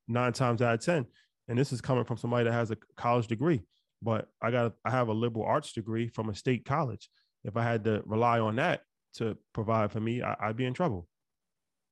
[0.06, 1.06] nine times out of ten.
[1.48, 3.62] And this is coming from somebody that has a college degree.
[4.02, 7.10] But I got I have a liberal arts degree from a state college.
[7.44, 8.82] If I had to rely on that
[9.14, 11.08] to provide for me, I, I'd be in trouble.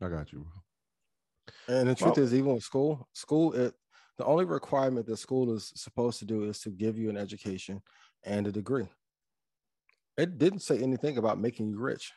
[0.00, 1.76] I got you, bro.
[1.78, 3.74] And the truth Well- is, even with school, school, it
[4.18, 7.82] the only requirement that school is supposed to do is to give you an education
[8.24, 8.88] and a degree.
[10.16, 12.12] It didn't say anything about making you rich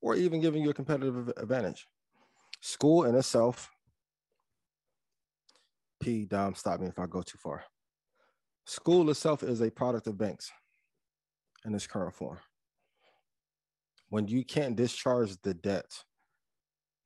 [0.00, 1.86] or even giving you a competitive advantage.
[2.60, 3.70] School in itself,
[6.00, 6.24] P.
[6.24, 7.64] Dom, stop me if I go too far.
[8.66, 10.50] School itself is a product of banks
[11.66, 12.38] in its current form.
[14.08, 15.90] When you can't discharge the debt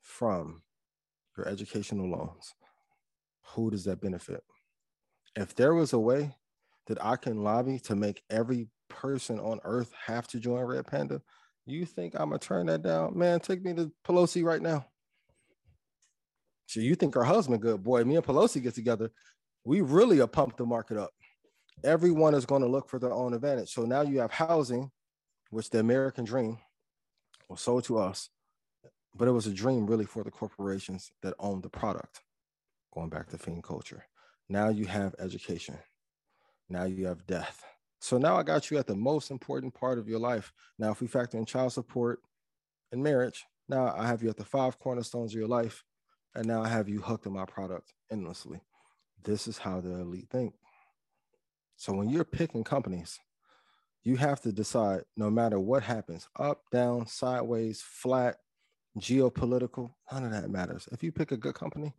[0.02, 0.62] from
[1.36, 2.54] your educational loans,
[3.54, 4.42] who does that benefit?
[5.36, 6.34] If there was a way
[6.86, 11.20] that I can lobby to make every person on earth have to join Red Panda,
[11.66, 13.16] you think I'm gonna turn that down?
[13.16, 14.86] Man, take me to Pelosi right now.
[16.66, 17.82] So you think her husband good?
[17.82, 19.10] Boy, me and Pelosi get together,
[19.64, 21.10] we really are pump the market up.
[21.84, 23.72] Everyone is going to look for their own advantage.
[23.72, 24.90] So now you have housing,
[25.50, 26.58] which the American dream
[27.48, 28.28] was sold to us,
[29.14, 32.20] but it was a dream really for the corporations that owned the product.
[32.92, 34.04] Going back to fiend culture.
[34.48, 35.78] Now you have education.
[36.68, 37.64] Now you have death.
[38.00, 40.52] So now I got you at the most important part of your life.
[40.78, 42.20] Now, if we factor in child support
[42.92, 45.82] and marriage, now I have you at the five cornerstones of your life.
[46.34, 48.60] And now I have you hooked on my product endlessly.
[49.24, 50.54] This is how the elite think.
[51.76, 53.18] So when you're picking companies,
[54.04, 58.36] you have to decide no matter what happens up, down, sideways, flat,
[58.98, 60.88] geopolitical, none of that matters.
[60.92, 61.94] If you pick a good company,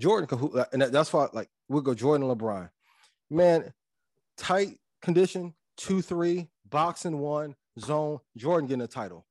[0.00, 2.70] Jordan, Cahu- and that's why, like, we'll go Jordan LeBron.
[3.30, 3.72] Man,
[4.36, 9.24] tight condition, two, three, boxing one, zone, Jordan getting a title.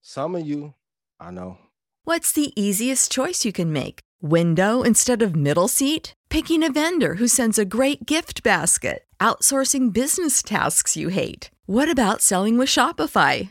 [0.00, 0.74] Some of you,
[1.20, 1.58] I know,
[2.04, 4.00] What's the easiest choice you can make?
[4.20, 6.14] Window instead of middle seat?
[6.30, 9.04] Picking a vendor who sends a great gift basket?
[9.20, 11.50] Outsourcing business tasks you hate?
[11.66, 13.50] What about selling with Shopify?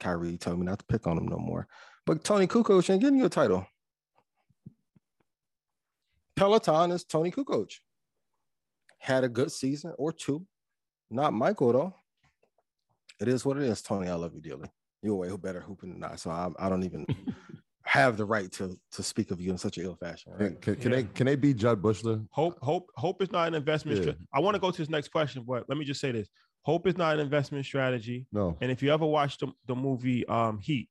[0.00, 1.66] Kyrie told me not to pick on him no more.
[2.06, 3.66] But Toni Kukoc ain't getting you a title.
[6.36, 7.72] Peloton is Toni Kukoc.
[8.98, 10.46] Had a good season or two.
[11.10, 11.94] Not Michael though.
[13.20, 14.08] It is what it is, Tony.
[14.08, 14.68] I love you dearly.
[15.02, 17.06] You're way better hooping than I, so I, I don't even
[17.84, 20.32] have the right to to speak of you in such an ill fashion.
[20.32, 20.60] Right?
[20.60, 20.96] Can, can Yeah.
[20.96, 22.26] they can they beat Jud Buechler?
[22.30, 24.04] Hope, hope, hope is not an investment.
[24.04, 24.12] Yeah.
[24.32, 26.28] I want to go to this next question, but let me just say this:
[26.64, 28.26] Hope is not an investment strategy.
[28.32, 28.56] No.
[28.60, 30.88] And if you ever watched the, the movie um, Heat,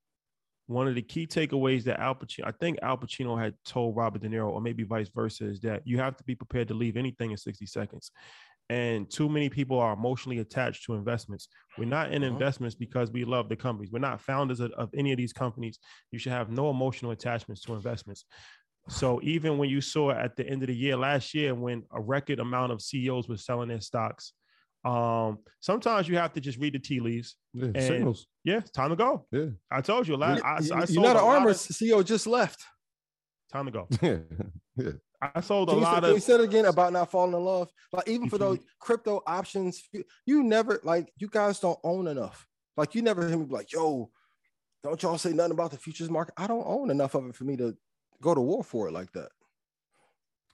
[0.67, 4.21] one of the key takeaways that Al Pacino, I think Al Pacino had told Robert
[4.21, 6.95] De Niro, or maybe vice versa, is that you have to be prepared to leave
[6.95, 8.11] anything in 60 seconds.
[8.69, 11.49] And too many people are emotionally attached to investments.
[11.77, 12.27] We're not in Mhm.
[12.27, 13.91] investments because we love the companies.
[13.91, 15.79] We're not founders of, of any of these companies.
[16.11, 18.25] You should have no emotional attachments to investments.
[18.89, 21.99] So even when you saw at the end of the year last year, when a
[22.01, 24.33] record amount of CEOs were selling their stocks,
[24.85, 27.35] um, sometimes you have to just read the tea leaves.
[27.53, 28.27] Yeah, And- signals.
[28.43, 29.25] Yeah, it's time to go.
[29.31, 29.45] Yeah.
[29.71, 30.41] I told you, a lot.
[30.43, 32.61] I, I You- sold you know a the lot armor of- CEO just left.
[33.51, 33.87] time to go.
[34.75, 34.91] Yeah.
[35.21, 36.23] I sold a Can say, lot can you of.
[36.23, 37.69] say it again about not falling in love?
[37.93, 42.45] Like even for those crypto options, you- you never like you guys don't own enough.
[42.75, 44.09] Like you never hear me be like, "Yo,
[44.83, 47.43] don't y'all say nothing about the futures market." I don't own enough of it for
[47.45, 47.77] me to
[48.21, 49.29] go to war for it like that.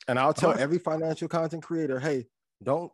[0.08, 0.62] And I'll tell Okay.
[0.62, 2.28] every financial content creator, "Hey,
[2.62, 2.92] don't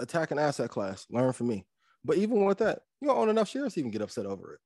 [0.00, 1.06] attack an asset class.
[1.10, 1.66] Learn from me."
[2.04, 4.60] But even with that, you don't own enough shares to even get upset over it.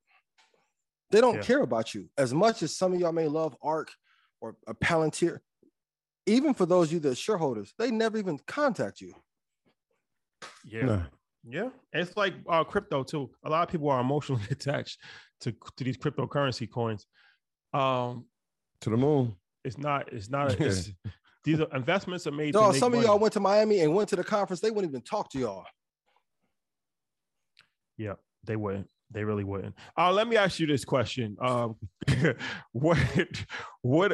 [1.11, 1.43] They don't Yeah.
[1.43, 3.91] care about you as much as some of y'all may love ARK
[4.41, 5.41] or a Palantir
[6.26, 9.14] even for those of you that are shareholders, they never even contact you.
[10.62, 10.85] Yeah.
[10.85, 11.03] Nah.
[11.45, 13.31] Yeah, it's like uh, crypto too.
[13.45, 14.99] A lot of people are emotionally attached
[15.41, 17.07] to to these cryptocurrency coins.
[17.72, 18.26] Um,
[18.83, 19.37] To the moon.
[19.64, 20.12] it's not.
[20.12, 20.51] It's not.
[20.61, 20.91] It's,
[21.45, 22.55] these are investments are made.
[22.55, 24.61] make some of y'all went to Miami and went to the conference.
[24.61, 25.64] They wouldn't even talk to y'all.
[27.97, 28.14] Yeah,
[28.45, 28.89] they wouldn't.
[29.11, 29.74] They really wouldn't.
[29.97, 31.36] Uh, let me ask you this question.
[31.41, 31.76] Um,
[32.72, 32.99] what
[33.82, 34.12] what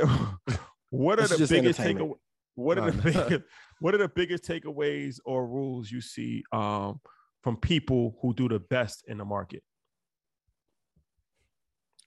[0.90, 2.14] what are the biggest takeaways?
[2.54, 3.42] What are the biggest,
[3.80, 7.00] what are the biggest takeaways or rules you see um,
[7.42, 9.62] from people who do the best in the market?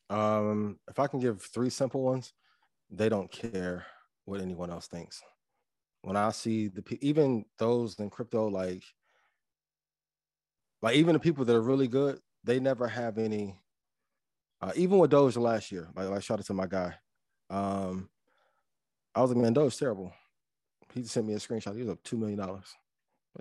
[0.09, 2.31] Um, if I can give three simple ones,
[2.89, 3.85] they don't care
[4.27, 5.23] what anyone else thinks.
[6.01, 8.83] When I see the even those in crypto, like
[10.81, 13.55] like even the people that are really good, they never have any.
[14.61, 16.93] Uh, even with Doge last year, like like shout out to my guy.
[17.49, 18.09] Um,
[19.15, 20.13] I was like, man, Doge's terrible.
[20.93, 21.75] He sent me a screenshot.
[21.75, 22.75] He was up two million dollars.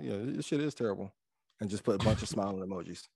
[0.01, 1.12] Yeah, this shit is terrible,
[1.61, 3.09] and just put a bunch of smiling emojis.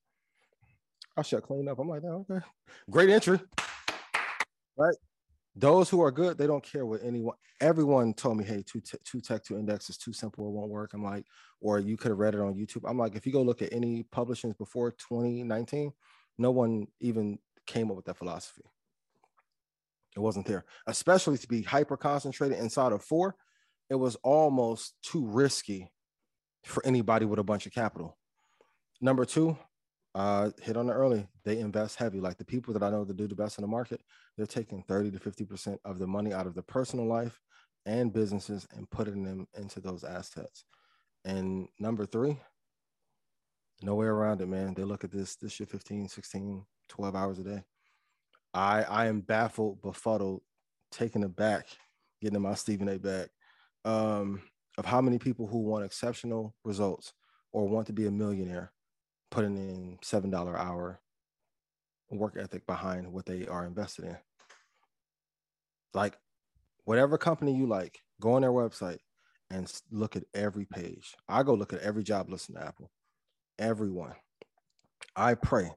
[1.16, 1.78] I should clean up.
[1.78, 2.44] I'm like, oh, okay,
[2.90, 3.38] great entry,
[4.76, 4.96] right?
[5.57, 7.36] Those who are good, they don't care what anyone.
[7.61, 10.46] Everyone told me, hey, two, te- two tech, two index is too simple.
[10.46, 10.94] It won't work.
[10.94, 11.26] I'm like,
[11.61, 12.88] or you could have read it on YouTube.
[12.88, 15.92] I'm like, if you go look at any publishings before 2019,
[16.38, 18.62] no one even came up with that philosophy.
[20.16, 23.36] It wasn't there, especially to be hyper concentrated inside of four.
[23.88, 25.92] It was almost too risky
[26.64, 28.16] for anybody with a bunch of capital.
[29.00, 29.57] Number two,
[30.14, 31.26] uh, hit on it early.
[31.45, 32.20] They invest heavy.
[32.20, 34.00] Like the people that I know that do the best in the market,
[34.37, 37.38] they're taking 30 to 50% of the money out of their personal life
[37.87, 40.64] and businesses and putting them into those assets.
[41.24, 42.38] And number three,
[43.82, 44.74] no way around it, man.
[44.74, 47.62] They look at this, this shit 15, 16, 12 hours a day.
[48.53, 50.42] I I am baffled, befuddled,
[50.91, 51.66] taken aback,
[52.20, 53.28] getting in my Stephen A back,
[53.84, 54.42] um,
[54.76, 57.12] of how many people who want exceptional results
[57.53, 58.72] or want to be a millionaire
[59.30, 61.00] putting in seven dollar hour
[62.11, 64.16] work ethic behind what they are invested in.
[65.94, 66.18] Like
[66.84, 68.98] whatever company you like, go on their website
[69.50, 71.14] and look at every page.
[71.28, 72.90] I go look at every job listing in Apple,
[73.58, 74.14] everyone.
[75.16, 75.70] I pray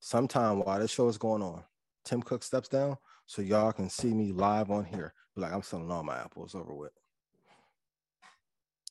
[0.00, 1.62] sometime while this show is going on,
[2.04, 2.96] Tim Cook steps down
[3.26, 5.14] so y'all can see me live on here.
[5.34, 6.92] Be like, I'm selling all my apples over with.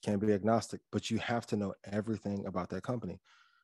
[0.04, 3.20] Can't be agnostic, but you have to know everything about that company.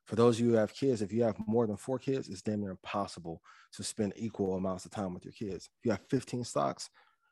[0.07, 2.41] For those of you who have kids, if you have more than four kids, it's
[2.41, 3.41] damn near impossible
[3.73, 5.69] to spend equal amounts of time with your kids.
[5.79, 6.89] If you have 15 stocks,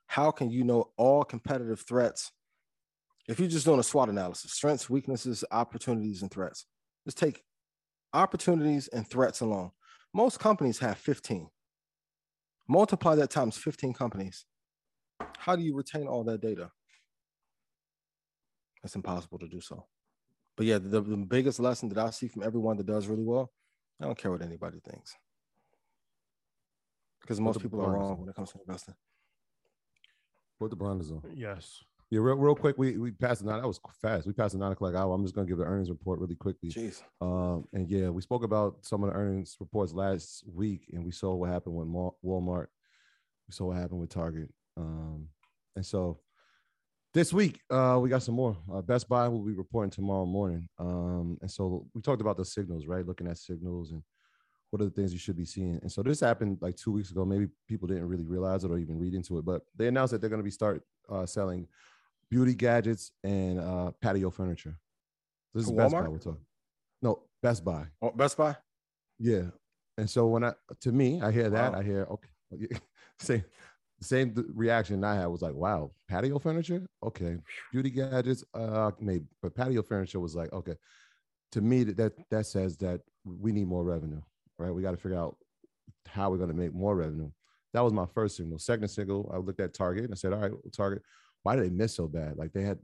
[0.08, 2.32] how can you know all competitive threats?
[3.30, 6.66] If you're just doing a SWOT analysis, strengths, weaknesses, opportunities, and threats,
[7.06, 7.44] just take
[8.14, 9.72] opportunities and threats alone.
[10.14, 11.50] Most companies have 15.
[12.68, 14.46] Multiply that times 15 companies.
[15.38, 16.72] How do you retain all that data?
[18.84, 19.86] It's impossible to do so.
[20.56, 23.52] But yeah, the, the biggest lesson that I see from everyone that does really well,
[24.02, 25.16] I don't care what anybody thinks.
[27.22, 28.96] Because most people are wrong when it comes to investing.
[30.60, 31.22] Put the blinders on.
[31.34, 31.82] Yes.
[32.12, 32.78] Yeah, real, real quick.
[32.78, 33.62] We we passed the nine.
[33.62, 34.28] That was fast.
[34.28, 35.14] We passed the nine o'clock hour.
[35.14, 36.70] I'm just gonna give the earnings report really quickly.
[36.70, 37.02] Jeez.
[37.20, 41.12] Um, and yeah, we spoke about some of the earnings reports last week, and we
[41.12, 42.68] saw what happened with Walmart.
[43.48, 44.50] We saw what happened with Target.
[44.78, 45.30] Um,
[45.76, 46.20] and so
[47.16, 48.58] this week uh, we got some more.
[48.72, 50.68] Uh, Best Buy will be reporting tomorrow morning.
[50.78, 53.08] Um, and so we talked about the signals, right?
[53.08, 54.04] Looking at signals and
[54.70, 55.80] what are the things you should be seeing.
[55.82, 57.24] And so this happened like two weeks ago.
[57.24, 60.20] Maybe people didn't really realize it or even read into it, but they announced that
[60.20, 61.70] they're going to be start uh, selling
[62.30, 64.78] beauty gadgets and uh, patio furniture.
[65.54, 65.78] This is Walmart?
[65.78, 66.46] Best Buy we're talking.
[67.02, 67.86] No, Best Buy.
[68.02, 68.58] Oh, Best Buy.
[69.20, 69.44] Yeah.
[69.98, 71.80] And so when I, to me, I hear that, wow.
[71.80, 72.76] I hear okay,
[74.06, 77.38] same reaction I had was like, wow, patio furniture, okay,
[77.72, 80.76] beauty gadgets, uh, maybe, but patio furniture was like, okay.
[81.52, 84.22] To me, that that, says that we need more revenue,
[84.58, 84.72] right?
[84.72, 85.38] We got to figure out
[86.08, 87.32] how we're going to make more revenue.
[87.74, 88.60] That was my first signal.
[88.60, 91.02] Second signal, I looked at Target and I said, all right, Target,
[91.44, 92.36] why did they miss so bad?
[92.38, 92.80] Like they had,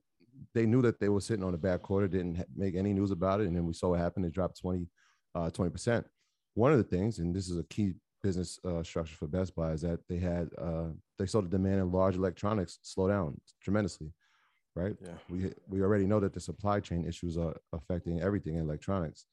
[0.53, 3.41] they knew that they were sitting on a bad quarter, didn't make any news about
[3.41, 4.25] it, and then we saw what happened.
[4.25, 4.87] It dropped 20,
[5.35, 6.05] uh, 20%.
[6.53, 9.71] One of the things, and this is a key business uh, structure for Best Buy,
[9.71, 14.11] is that they had uh, they saw the demand in large electronics slow down tremendously,
[14.75, 14.95] right?
[15.01, 15.13] Yeah.
[15.29, 19.25] We we already know that the supply chain issues are affecting everything in electronics,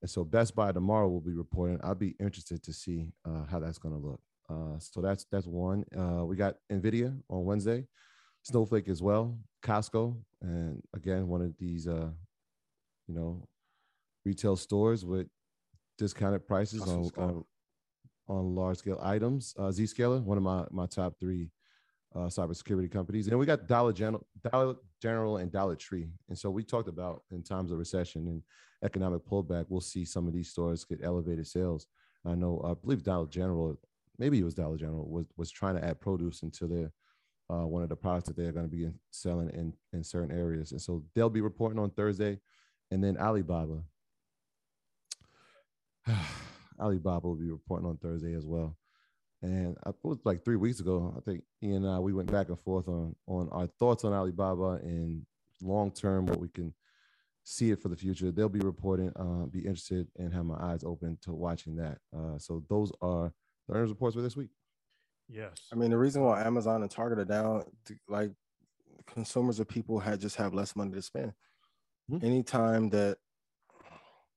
[0.00, 1.80] and so Best Buy tomorrow will be reporting.
[1.82, 4.20] I'll be interested to see uh, how that's going to look.
[4.48, 5.84] Uh, so that's that's one.
[5.96, 7.86] Uh, we got Nvidia on Wednesday.
[8.44, 12.10] Snowflake as well, Costco, and again one of these, uh,
[13.06, 13.46] you know,
[14.24, 15.28] retail stores with
[15.96, 17.44] discounted prices on, on,
[18.32, 19.54] on large scale items.
[19.58, 21.50] Uh, Zscaler, one of my my top three
[22.14, 26.08] uh, cybersecurity companies, and we got Dollar General, Dollar General, and Dollar Tree.
[26.28, 28.42] And so we talked about in times of recession and
[28.84, 31.86] economic pullback, we'll see some of these stores get elevated sales.
[32.24, 33.78] I know, I believe Dollar General,
[34.18, 36.92] maybe it was Dollar General, was was trying to add produce into their
[37.50, 40.72] uh, one of the products that they're going to be selling in, in certain areas.
[40.72, 42.38] And so they'll be reporting on Thursday.
[42.90, 43.82] And then Alibaba.
[46.80, 48.76] Alibaba will be reporting on Thursday as well.
[49.42, 51.14] And I, it was like three weeks ago.
[51.16, 54.12] I think Ian and I, we went back and forth on, on our thoughts on
[54.12, 55.26] Alibaba and
[55.60, 56.74] long term, what we can
[57.44, 58.30] see it for the future.
[58.30, 61.98] They'll be reporting, uh, be interested and have my eyes open to watching that.
[62.16, 63.32] Uh, so those are
[63.68, 64.50] the earnings reports for this week.
[65.28, 65.54] Yes.
[65.72, 67.64] I mean, the reason why Amazon and Target are down,
[68.08, 68.30] like
[69.06, 71.32] consumers or people had just have less money to spend.
[72.10, 72.24] Mm-hmm.
[72.24, 73.18] Anytime that,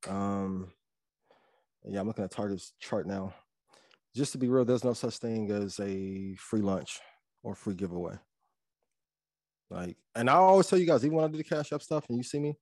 [0.07, 0.72] um,
[1.88, 3.34] yeah, I'm looking at Target's chart now.
[4.16, 6.99] Just to be real, there's no such thing as a free lunch
[7.44, 8.16] or free giveaway.
[9.70, 12.06] Like, and I always tell you guys, even when I do the cash up stuff
[12.07, 12.57] and you see me,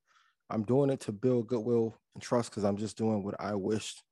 [0.50, 4.02] I'm doing it to build goodwill and trust because I'm just doing what I wished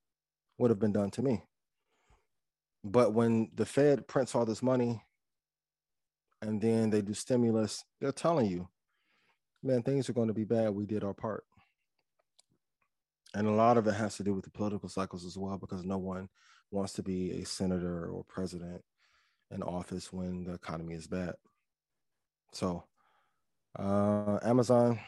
[0.58, 1.42] would have been done to me.
[2.84, 5.02] But when the Fed prints all this money
[6.40, 8.68] and then they do stimulus, they're telling you,
[9.62, 10.70] man, things are going to be bad.
[10.70, 11.44] We did our part.
[13.34, 15.84] And a lot of it has to do with the political cycles as well, because
[15.84, 16.28] no one
[16.70, 18.82] wants to be a senator or president
[19.50, 21.34] in office when the economy is bad.
[22.52, 22.84] So,
[23.78, 24.98] uh, Amazon,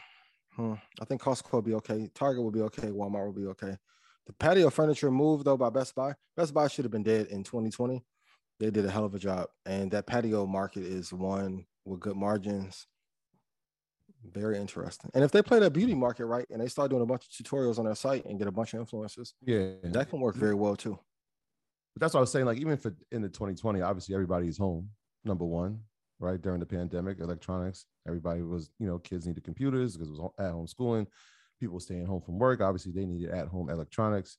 [0.55, 2.09] hmm, I think Costco will be okay.
[2.15, 2.87] Target will be okay.
[2.87, 3.77] Walmart will be okay.
[4.25, 6.13] The patio furniture move though by Best Buy.
[6.35, 8.03] Best Buy should have been dead in 2020.
[8.59, 12.15] They did a hell of a job, and that patio market is one with good
[12.15, 12.87] margins.
[14.33, 15.11] Very interesting.
[15.13, 17.45] And if they play that beauty market right, and they start doing a bunch of
[17.45, 20.55] tutorials on their site and get a bunch of influencers, yeah, that can work very
[20.55, 20.99] well too.
[21.93, 22.45] But that's what I was saying.
[22.45, 24.89] Like even for in the 2020, obviously everybody's home.
[25.23, 25.79] Number one,
[26.19, 27.85] right during the pandemic, electronics.
[28.07, 31.07] Everybody was, you know, kids needed computers because it was at home schooling
[31.59, 32.61] people staying home from work.
[32.61, 34.37] Obviously, they needed at home electronics.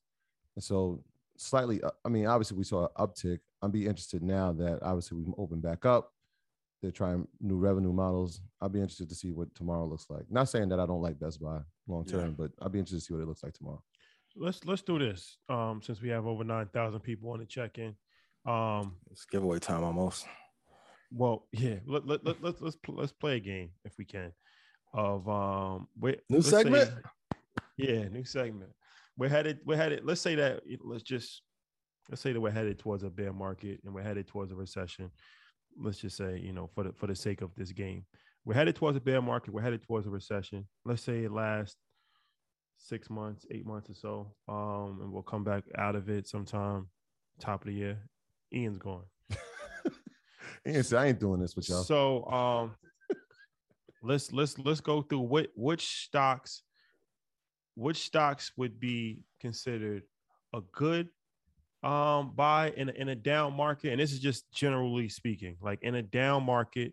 [0.54, 1.02] And so,
[1.36, 3.38] slightly, uh, I mean, obviously, we saw an uptick.
[3.62, 6.12] I'm be interested now that obviously we've opened back up.
[6.82, 8.40] They're trying new revenue models.
[8.60, 10.24] I'll be interested to see what tomorrow looks like.
[10.30, 12.34] Not saying that I don't like Best Buy long term, yeah.
[12.36, 13.82] but I'll be interested to see what it looks like tomorrow.
[14.36, 15.38] Let's let's do this.
[15.48, 17.94] Um, since we have over nine thousand people on the check in,
[18.46, 20.26] um, it's giveaway time almost.
[21.10, 21.76] Well, yeah.
[21.86, 24.32] Let, let, let, let's let's let's play a game if we can
[24.92, 26.88] of um wait new segment.
[26.88, 27.38] Say,
[27.76, 28.70] yeah, new segment.
[29.16, 29.60] we're headed.
[29.64, 30.04] We're headed.
[30.04, 30.62] Let's say that.
[30.82, 31.42] Let's just
[32.10, 35.10] let's say that we're headed towards a bear market and we're headed towards a recession.
[35.78, 38.04] Let's just say, you know, for the for the sake of this game,
[38.44, 39.52] we're headed towards a bear market.
[39.52, 40.66] We're headed towards a recession.
[40.84, 41.76] Let's say it lasts
[42.78, 46.88] six months, eight months or so, um, and we'll come back out of it sometime
[47.40, 47.98] top of the year.
[48.54, 49.04] Ian's gone.
[50.66, 51.82] Ian said, I ain't doing this with y'all.
[51.82, 52.74] So um,
[54.02, 56.62] let's let's let's go through what which stocks
[57.74, 60.02] which stocks would be considered
[60.54, 61.08] a good
[61.82, 65.78] um buy in a, in a down market and this is just generally speaking like
[65.82, 66.92] in a down market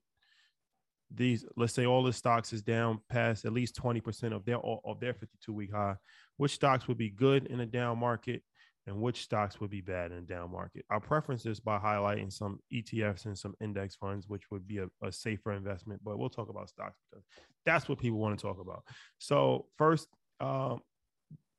[1.16, 5.00] these let's say all the stocks is down past at least 20% of their of
[5.00, 5.96] their 52 week high
[6.38, 8.42] which stocks would be good in a down market
[8.86, 10.84] and which stocks would be bad in a down market?
[10.90, 14.88] Our preference is by highlighting some etfs and some index funds which would be a,
[15.02, 17.26] a safer investment but we'll talk about stocks because
[17.66, 18.84] that's what people want to talk about.
[19.20, 20.08] So first
[20.40, 20.82] um,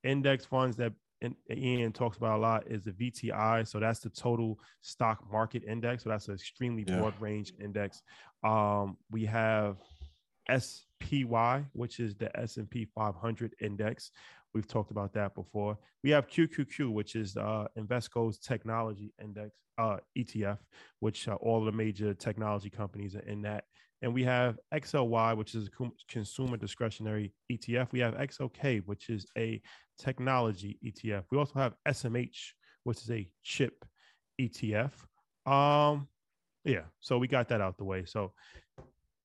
[0.02, 3.66] index funds that and Ian talks about a lot is the VTI.
[3.66, 6.04] So that's the total stock market index.
[6.04, 6.98] So that's an extremely Yeah.
[6.98, 8.02] broad range index.
[8.42, 9.78] Um, we have
[10.50, 14.10] SPY, which is the S&P 500 index.
[14.52, 15.78] We've talked about that before.
[16.02, 20.58] We have QQQ, which is uh, Invesco's technology index uh, ETF,
[21.00, 23.64] which uh, all the major technology companies are in that.
[24.04, 27.90] And we have XLY, which is a consumer discretionary ETF.
[27.90, 29.62] We have XLK, which is a
[29.98, 31.24] technology ETF.
[31.30, 32.52] We also have SMH,
[32.82, 33.82] which is a chip
[34.38, 34.90] ETF.
[35.50, 36.06] Um,
[36.66, 38.04] yeah, so we got that out the way.
[38.04, 38.34] So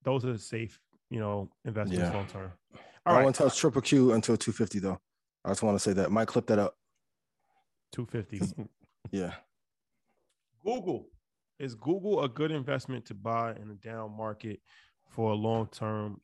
[0.03, 0.79] those are the safe,
[1.09, 2.15] you know, investments Yeah.
[2.15, 2.51] long term.
[2.73, 5.01] I All don't right, want to touch triple Q until 250 though.
[5.43, 6.09] I just want to say that.
[6.09, 6.75] Might clip that up.
[7.91, 8.69] 250.
[9.11, 9.33] Yeah.
[10.63, 11.07] Google
[11.59, 14.61] is Google a good investment to buy in a down market
[15.09, 16.21] for a long term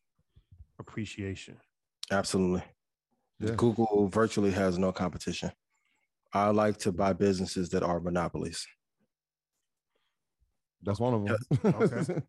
[0.79, 1.57] appreciation?
[2.11, 2.63] Absolutely.
[3.39, 3.51] Yeah.
[3.55, 5.51] Google virtually has no competition.
[6.33, 8.65] I like to buy businesses that are monopolies.
[10.83, 11.73] That's one of them.
[11.81, 12.21] Okay.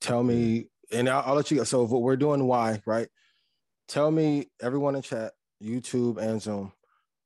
[0.00, 1.64] Tell me, and I'll, I'll let you go.
[1.64, 3.08] So what we're doing, why, right?
[3.88, 5.32] Tell me, everyone in chat,
[5.62, 6.72] YouTube and Zoom,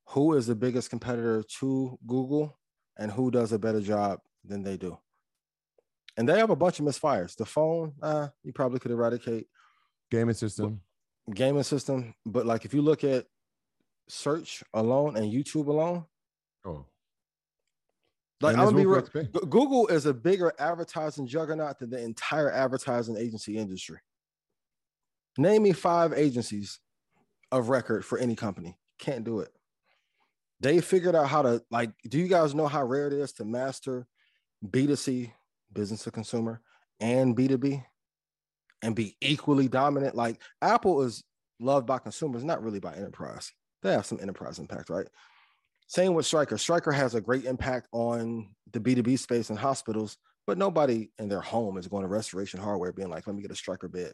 [0.07, 2.57] who is the biggest competitor to Google
[2.97, 4.97] and who does a better job than they do?
[6.17, 7.35] And they have a bunch of misfires.
[7.35, 9.47] The phone, uh, you probably could eradicate.
[10.11, 10.81] Gaming system.
[11.33, 13.25] Gaming system, but like if you look at
[14.09, 16.05] search alone and YouTube alone,
[16.65, 16.85] Oh.
[18.41, 19.01] like I'm gonna be real.
[19.49, 23.99] Google is a bigger advertising juggernaut than the entire advertising agency industry.
[25.37, 26.79] Name me five agencies
[27.51, 28.77] of record for any company.
[28.99, 29.51] Can't do it.
[30.59, 31.91] They figured out how to like.
[32.07, 34.07] Do you guys know how rare it is to master
[34.65, 35.31] B2C,
[35.73, 36.61] business to consumer,
[36.99, 37.83] and B2B,
[38.81, 40.15] and be equally dominant?
[40.15, 41.23] Like Apple is
[41.59, 43.51] loved by consumers, not really by enterprise.
[43.81, 45.07] They have some enterprise impact, right?
[45.87, 46.57] Same with Stryker.
[46.57, 50.17] Stryker has a great impact on the B2B space and hospitals,
[50.47, 53.51] but nobody in their home is going to restoration hardware being like, let me get
[53.51, 54.13] a Stryker bed.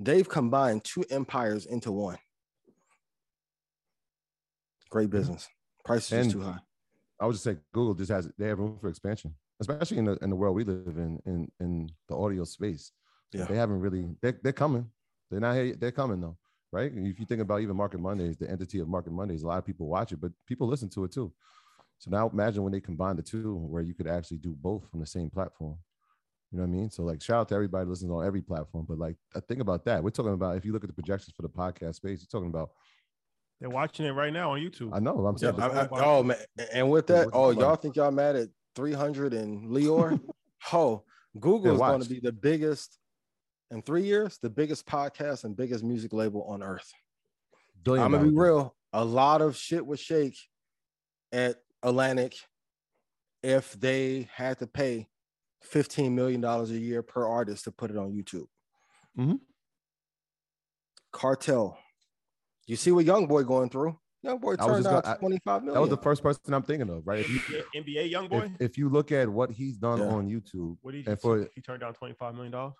[0.00, 2.18] They've combined two empires into one.
[4.90, 5.48] Great business.
[5.84, 6.58] Price is And- just too high.
[7.18, 10.16] I would just say Google just has they have room for expansion, especially in the
[10.22, 12.92] in the world we live in in in the audio space.
[13.32, 13.44] Yeah.
[13.44, 14.90] They haven't really they're, they're coming.
[15.30, 15.74] They're not here.
[15.74, 16.36] They're coming though,
[16.72, 16.90] right?
[16.94, 19.66] If you think about even Market Mondays, the entity of Market Mondays, a lot of
[19.66, 21.32] people watch it, but people listen to it too.
[21.98, 25.00] So now imagine when they combine the two, where you could actually do both from
[25.00, 25.76] the same platform.
[26.52, 26.90] You know what I mean?
[26.90, 28.86] So like shout out to everybody listening on every platform.
[28.88, 30.02] But like I think about that.
[30.04, 32.50] We're talking about if you look at the projections for the podcast space, you're talking
[32.54, 32.70] about
[33.60, 34.90] They're watching it right now on YouTube.
[34.92, 36.36] I know I'm Yeah, saying I- I- oh man,
[36.72, 40.20] and with that, what oh y'all think y'all mad at 300 and Lyor?
[40.72, 41.02] oh,
[41.40, 42.98] Google is going to be the biggest
[43.70, 46.92] in three years, the biggest podcast and biggest music label on earth.
[47.82, 48.76] billion I'm gonna be real.
[48.92, 50.38] A lot of shit would shake
[51.32, 52.36] at Atlantic
[53.42, 55.08] if they had to pay
[55.62, 58.46] 15 million dollars a year per artist to put it on YouTube.
[59.18, 59.40] Mhm.
[61.12, 61.78] Cartel.
[62.66, 63.98] You see what Young Boy going through?
[64.26, 65.74] Young Boy I was turned just down gonna- I- 25 million.
[65.74, 67.20] That was the first person I'm thinking of, right?
[67.20, 67.38] If you,
[67.74, 68.50] NBA, NBA young boy.
[68.58, 70.06] if, if you look at what he's done Yeah.
[70.06, 72.74] on YouTube, what did he, and for he turned down twenty five million dollars?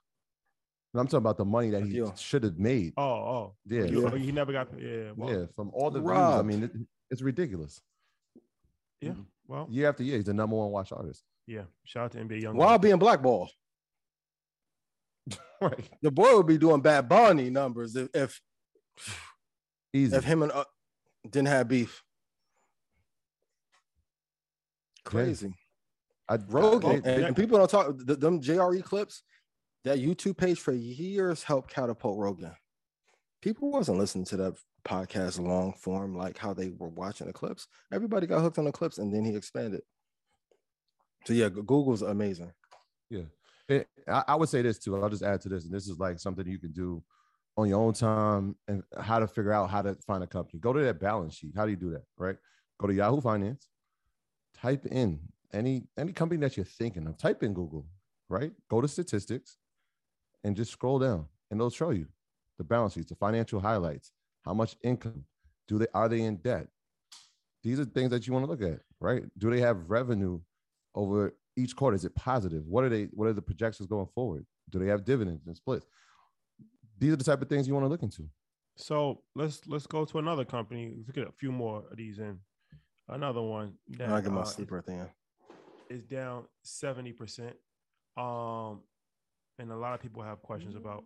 [0.94, 2.94] I'm talking about the money that he should have made.
[2.96, 3.84] Oh, oh, Yeah.
[3.84, 4.16] He, Yeah.
[4.16, 4.68] he never got.
[4.80, 6.72] Yeah, well, yeah, from all the views, I mean, it,
[7.10, 7.82] it's ridiculous.
[9.02, 9.12] yeah.
[9.46, 11.22] Well, Year after year, he's the number one watch artist.
[11.46, 11.64] yeah.
[11.84, 12.56] Shout out to NBA young.
[12.56, 12.82] while boy.
[12.82, 13.50] being blackballed.
[15.60, 15.88] Right.
[16.02, 18.40] The boy would be doing Bad Bunny numbers if if,
[19.92, 20.14] Easy.
[20.16, 20.64] if him and uh,
[21.30, 22.02] didn't have beef.
[25.04, 25.54] Crazy.
[26.28, 29.22] I, Rogan oh, they- and, and people don't talk th- them JRE clips.
[29.84, 32.56] That YouTube page for years helped catapult Rogan.
[33.40, 34.54] People wasn't listening to that
[34.84, 37.68] podcast long form, like how they were watching the clips.
[37.92, 39.82] Everybody got hooked on the clips, and then he expanded.
[41.24, 42.52] So yeah, Google's amazing.
[43.10, 43.26] Yeah,
[43.68, 44.96] it, I, I would say this too.
[45.00, 47.02] I'll just add to this, and this is like something you can do
[47.56, 50.58] on your own time and how to figure out how to find a company.
[50.60, 51.54] Go to that balance sheet.
[51.56, 52.04] How do you do that?
[52.18, 52.36] Right?
[52.78, 53.68] Go to Yahoo Finance.
[54.60, 55.20] Type in
[55.52, 57.16] any any company that you're thinking of.
[57.16, 57.86] Type in Google.
[58.28, 58.52] Right?
[58.68, 59.56] Go to statistics,
[60.42, 62.06] and just scroll down, and they'll show you
[62.58, 64.12] the balance sheets, the financial highlights,
[64.44, 65.24] how much income
[65.68, 66.68] do they are they in debt?
[67.62, 69.24] These are things that you want to look at, right?
[69.38, 70.40] Do they have revenue
[70.94, 71.96] over each quarter?
[71.96, 72.64] Is it positive?
[72.66, 73.04] What are they?
[73.12, 74.46] What are the projections going forward?
[74.70, 75.86] Do they have dividends and splits?
[76.98, 78.28] These are the type of things you want to look into.
[78.76, 80.92] So let's let's go to another company.
[80.96, 82.38] Let's get a few more of these in.
[83.08, 85.06] Another one that I get my uh, sleeper thing
[85.88, 87.56] is down seventy percent.
[88.16, 88.80] Um,
[89.58, 91.04] and a lot of people have questions about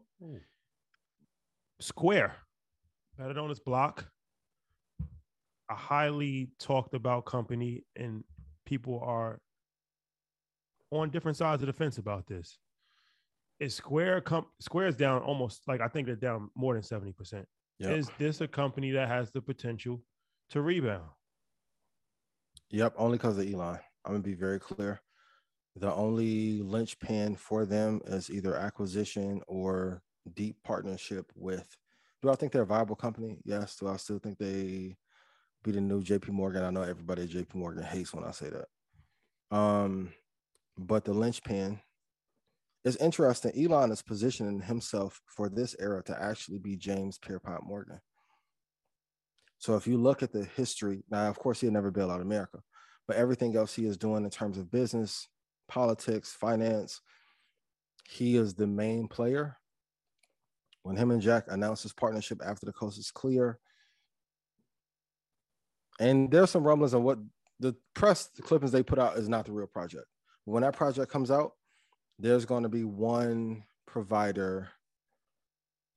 [1.81, 2.35] Square,
[3.19, 4.07] better known as Block,
[5.71, 8.25] a highly talked about company, and
[8.67, 9.41] people are
[10.91, 12.59] on different sides of the fence about this.
[13.61, 17.45] Is Square comp Square is down almost like I think they're down more than 70%.
[17.79, 17.93] Yep.
[17.93, 20.03] Is this a company that has the potential
[20.51, 21.05] to rebound?
[22.71, 23.79] Yep, only because of Elon.
[24.05, 25.01] I'm gonna be very clear.
[25.77, 30.03] The only linchpin for them is either acquisition or
[30.35, 31.77] deep partnership with.
[32.23, 33.39] Do I think they're a viable company?
[33.45, 33.77] Yes.
[33.77, 34.97] Do I still think they
[35.63, 36.65] be the new JP Morgan?
[36.65, 39.57] I know everybody at JP Morgan hates when I say that.
[39.57, 40.13] Um,
[40.79, 41.81] but the linchpin
[42.85, 43.53] is interesting.
[43.57, 48.01] Elon is positioning himself for this era to actually be James Pierpont Morgan.
[49.59, 52.61] So if you look at the history, now of course he'll never bail out America,
[53.07, 55.29] but everything else he is doing in terms of business,
[55.69, 57.01] politics, finance,
[58.09, 59.59] he is the main player
[60.83, 63.59] when him and Jack announced his partnership after the coast is clear.
[66.01, 67.19] And there's some rumblings on what
[67.61, 70.07] the press the clippings they put out is not the real project.
[70.47, 71.53] When that project comes out,
[72.21, 74.69] there's going to be one provider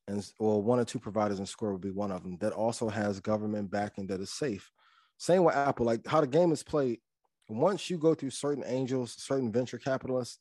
[0.08, 2.90] and well, one or two providers in Square will be one of them that also
[2.90, 4.72] has government backing that is safe.
[5.18, 7.00] Same with Apple, like how the game is played.
[7.48, 10.40] Once you go through certain angels, certain venture capitalists,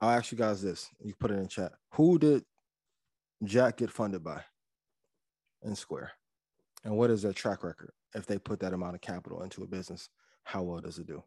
[0.00, 0.88] I'll ask you guys this.
[1.00, 1.72] You put it in chat.
[1.94, 2.44] Who did
[3.42, 4.42] Jack get funded by
[5.62, 6.12] in Square?
[6.84, 7.90] And what is their track record?
[8.14, 10.10] If they put that amount of capital into a business,
[10.44, 11.24] how well does it do?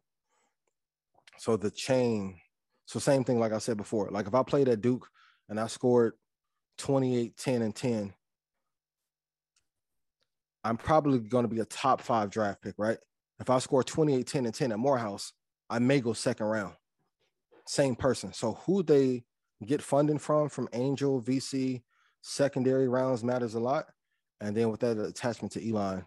[1.36, 2.40] So the chain,
[2.88, 4.08] so same thing like I said before.
[4.10, 5.10] Like if I played at Duke
[5.50, 6.14] and I scored
[6.78, 8.14] 28, 10, and 10,
[10.64, 12.96] I'm probably going to be a top five draft pick, right?
[13.40, 15.34] If I score 28, 10, and 10 at Morehouse,
[15.68, 16.76] I may go second round.
[17.66, 18.32] Same person.
[18.32, 19.24] So who they
[19.66, 21.82] get funding from, from Angel, VC,
[22.22, 23.84] secondary rounds matters a lot.
[24.40, 26.06] And then with that attachment to Elon,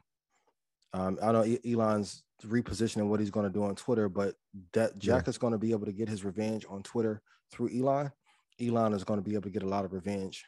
[0.94, 4.36] um, I know Elon's repositioning what he's going to do on Twitter, but
[4.74, 5.30] that Jack yeah.
[5.30, 8.12] is going to be able to get his revenge on Twitter through Elon.
[8.60, 10.46] Elon is going to be able to get a lot of revenge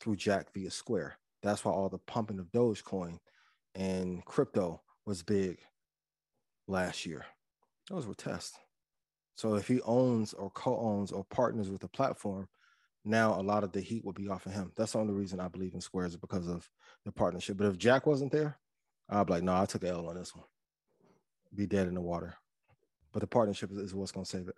[0.00, 1.18] through Jack via Square.
[1.42, 3.18] That's why all the pumping of Dogecoin
[3.74, 5.58] and crypto was big
[6.66, 7.24] last year.
[7.90, 8.58] Those were tests.
[9.36, 12.48] So if he owns or co-owns or partners with the platform,
[13.04, 14.72] now a lot of the heat would be off of him.
[14.76, 16.68] That's the only reason I believe in Squares is because of
[17.04, 17.58] the partnership.
[17.58, 18.58] But if Jack wasn't there,
[19.10, 20.46] I'd be like, no, I took L on this one.
[21.54, 22.34] Be dead in the water.
[23.12, 24.56] But the partnership is, is what's going to save it.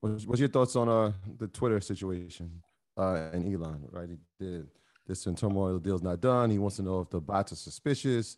[0.00, 2.62] What's, what's, your thoughts on uh, the Twitter situation
[2.96, 3.84] uh, and Elon?
[3.90, 4.68] Right, he did
[5.06, 5.74] this in turmoil.
[5.74, 6.50] The deal's not done.
[6.50, 8.36] He wants to know if the bots are suspicious.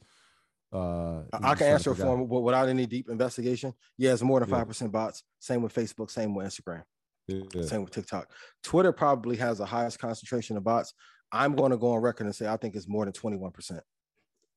[0.72, 3.72] Uh, I can answer for him without any deep investigation.
[3.96, 4.64] Yeah, it's more than five yeah.
[4.64, 5.22] percent bots.
[5.38, 6.10] Same with Facebook.
[6.10, 6.82] Same with Instagram.
[7.26, 7.62] Yeah.
[7.62, 8.30] Same with TikTok.
[8.62, 10.94] Twitter probably has the highest concentration of bots.
[11.30, 13.80] I'm going to go on record and say I think it's more than 21%.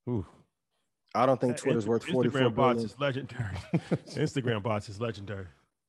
[0.09, 0.26] Ooh.
[1.13, 3.55] I don't think Twitter's worth 44 Instagram bots is legendary.
[4.07, 5.47] Instagram bots is legendary.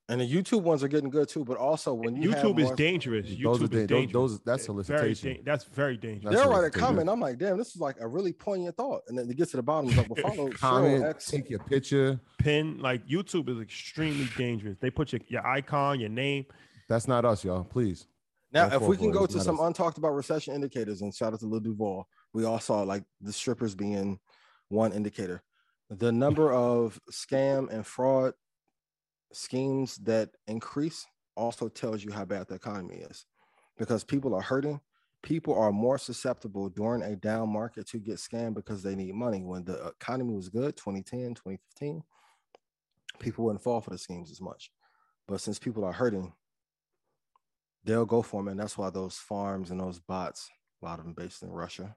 [0.09, 3.29] And the YouTube ones are getting good too, but also when you YouTube is dangerous.
[3.29, 4.13] YouTube those is da- dangerous.
[4.13, 5.29] Those, that's solicitation.
[5.31, 6.35] Very da- that's very dangerous.
[6.35, 7.09] They're right a comment.
[7.09, 9.03] I'm like, damn, this is like a really poignant thought.
[9.07, 11.31] And then it gets to the bottom, it's like, well, follow, comment, X.
[11.31, 12.79] take your picture, pin.
[12.79, 14.77] Like YouTube is extremely dangerous.
[14.81, 16.47] They put your, your icon, your name.
[16.89, 17.65] That's not us, y'all.
[17.65, 18.07] Please.
[18.53, 19.73] Now, if we can go to some us.
[19.73, 23.33] untalked about recession indicators, and shout out to Lil Duval, we all saw like the
[23.33, 24.19] strippers being
[24.73, 25.43] one indicator.
[25.91, 28.33] The number of scam and fraud
[29.33, 33.27] schemes that increase also tells you how bad the economy is
[33.79, 34.81] because people are hurting.
[35.23, 39.45] People are more susceptible during a down market to get scammed because they need money.
[39.45, 42.03] When the economy was good, 2010, 2015,
[43.21, 44.73] people wouldn't fall for the schemes as much.
[45.29, 46.33] But since people are hurting,
[47.85, 48.49] they'll go for them.
[48.49, 50.51] And that's why those farms and those bots,
[50.83, 51.95] a lot of them based in Russia,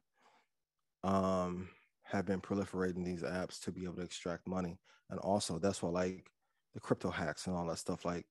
[1.04, 1.70] um,
[2.06, 4.78] have been proliferating these apps to be able to extract money.
[5.10, 6.32] And also, that's what like
[6.74, 8.26] the crypto hacks and all that stuff like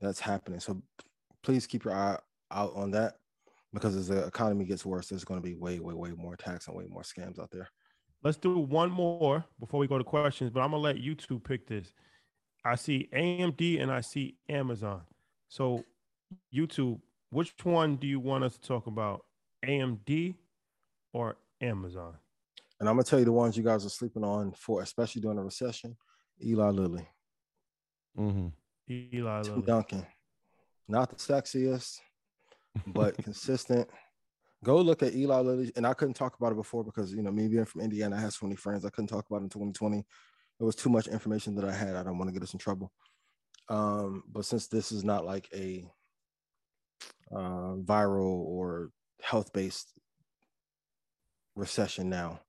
[0.00, 0.60] that's happening.
[0.60, 0.82] So
[1.42, 2.18] please keep your eye
[2.50, 3.14] out on that
[3.72, 6.66] because as the economy gets worse, there's going to be way, way, way more tax
[6.66, 7.68] and way more scams out there.
[8.22, 11.38] Let's do one more before we go to questions, but I'm gonna let you two
[11.38, 11.94] pick this.
[12.64, 15.00] I see AMD and I see Amazon.
[15.48, 15.84] So,
[16.54, 17.00] YouTube,
[17.30, 19.24] which one do you want us to talk about?
[19.64, 20.34] AMD
[21.14, 22.16] or Amazon?
[22.80, 25.38] And I'm gonna tell you the ones you guys are sleeping on for, especially during
[25.38, 25.96] a recession.
[26.42, 27.06] Eli Lilly,
[28.18, 28.48] Mm-hmm.
[28.90, 29.66] Eli Tim Lilly.
[29.66, 30.06] Duncan,
[30.88, 31.98] not the sexiest,
[32.86, 33.88] but consistent.
[34.64, 37.30] Go look at Eli Lilly, and I couldn't talk about it before because you know
[37.30, 38.84] me being from Indiana, I had so many friends.
[38.84, 39.98] I couldn't talk about it in 2020.
[39.98, 41.96] It was too much information that I had.
[41.96, 42.92] I don't want to get us in trouble.
[43.68, 45.86] Um, but since this is not like a
[47.32, 48.90] uh, viral or
[49.22, 49.92] health-based
[51.54, 52.40] recession now,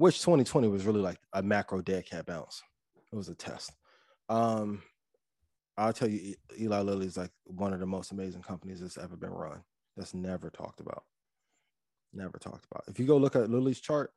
[0.00, 2.62] which 2020 was really like a macro dead cat bounce.
[3.12, 3.70] It was a test.
[4.30, 4.80] Um,
[5.76, 9.14] I'll tell you, Eli Lilly is like one of the most amazing companies that's ever
[9.14, 9.62] been run.
[9.98, 11.04] That's never talked about.
[12.14, 12.84] Never talked about.
[12.88, 14.10] If you go look at Lilly's chart,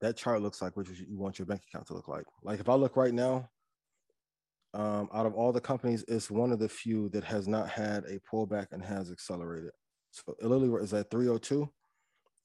[0.00, 2.24] that chart looks like what you you want your bank account to look like.
[2.44, 3.50] Like if I look right now,
[4.74, 8.04] um, out of all the companies, it's one of the few that has not had
[8.04, 9.72] a pullback and has accelerated.
[10.12, 11.68] So Lilly is at 302.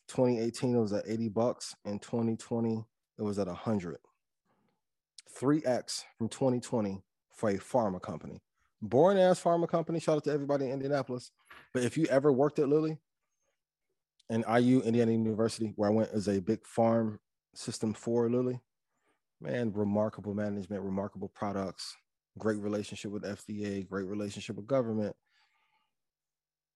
[0.07, 1.75] 2018 it was at 80 bucks.
[1.85, 2.85] and 2020
[3.17, 3.97] it was at 100.
[5.39, 7.03] 3x from 2020
[7.33, 8.41] for a pharma company.
[8.81, 9.99] Boring ass pharma company.
[9.99, 11.31] Shout out to everybody in Indianapolis.
[11.73, 12.97] But if you ever worked at Lilly
[14.29, 17.19] and IU, Indiana University, where I went as a big farm
[17.53, 18.59] system for Lilly,
[19.39, 21.95] man, remarkable management, remarkable products,
[22.37, 25.15] great relationship with FDA, great relationship with government.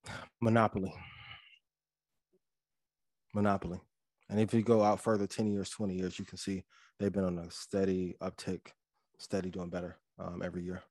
[0.41, 0.93] Monopoly.
[3.36, 3.80] Monopoly.
[4.30, 6.64] And if you go out further, 10 years, 20 years, you can see
[6.99, 8.62] they've been on a steady uptick,
[9.20, 10.82] steady doing better um, every year.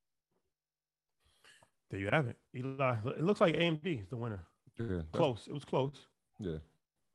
[1.91, 2.37] There you have it.
[2.55, 2.97] Eli.
[3.19, 4.41] It looks like AMD is the winner.
[4.79, 5.01] Yeah.
[5.12, 5.47] Close.
[5.49, 6.07] It was close.
[6.39, 6.59] Yeah.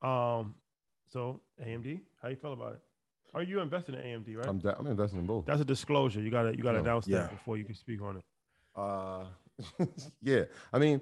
[0.02, 0.54] Um,
[1.08, 2.80] so AMD, how you feel about it?
[3.32, 4.46] Are you investing in AMD, right?
[4.48, 5.46] I'm, da- I'm investing in both.
[5.46, 6.20] That's a disclosure.
[6.20, 6.84] You gotta you gotta No.
[6.84, 7.18] announce Yeah.
[7.22, 8.24] that before you can speak on it.
[8.74, 9.24] Uh,
[10.22, 10.44] yeah.
[10.72, 11.00] I mean,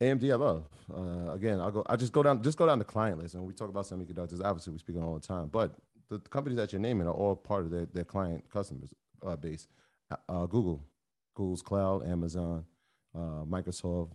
[0.00, 0.64] AMD I love.
[0.94, 1.82] Uh, again, I'll go.
[1.86, 2.42] I just go down.
[2.42, 4.42] Just go down the client list, and we talk about semiconductors.
[4.44, 5.74] Obviously, we speak on all the time, but
[6.08, 8.94] the, companies that you're naming are all part of their, their client customers
[9.26, 9.66] uh, base.
[10.28, 10.82] Uh, Google,
[11.34, 12.64] Google's cloud, Amazon,
[13.14, 14.10] uh, Microsoft.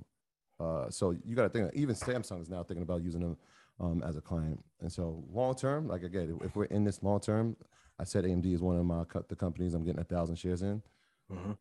[0.60, 1.70] Uh, so you got to think.
[1.74, 3.38] Even Samsung is now thinking about using them
[3.80, 4.64] um, as a client.
[4.82, 7.58] And so long term, like again, if we're in this long term,
[8.00, 10.62] I said AMD is one of my co- the companies I'm getting a thousand shares
[10.62, 10.82] in.
[11.32, 11.58] Mhm.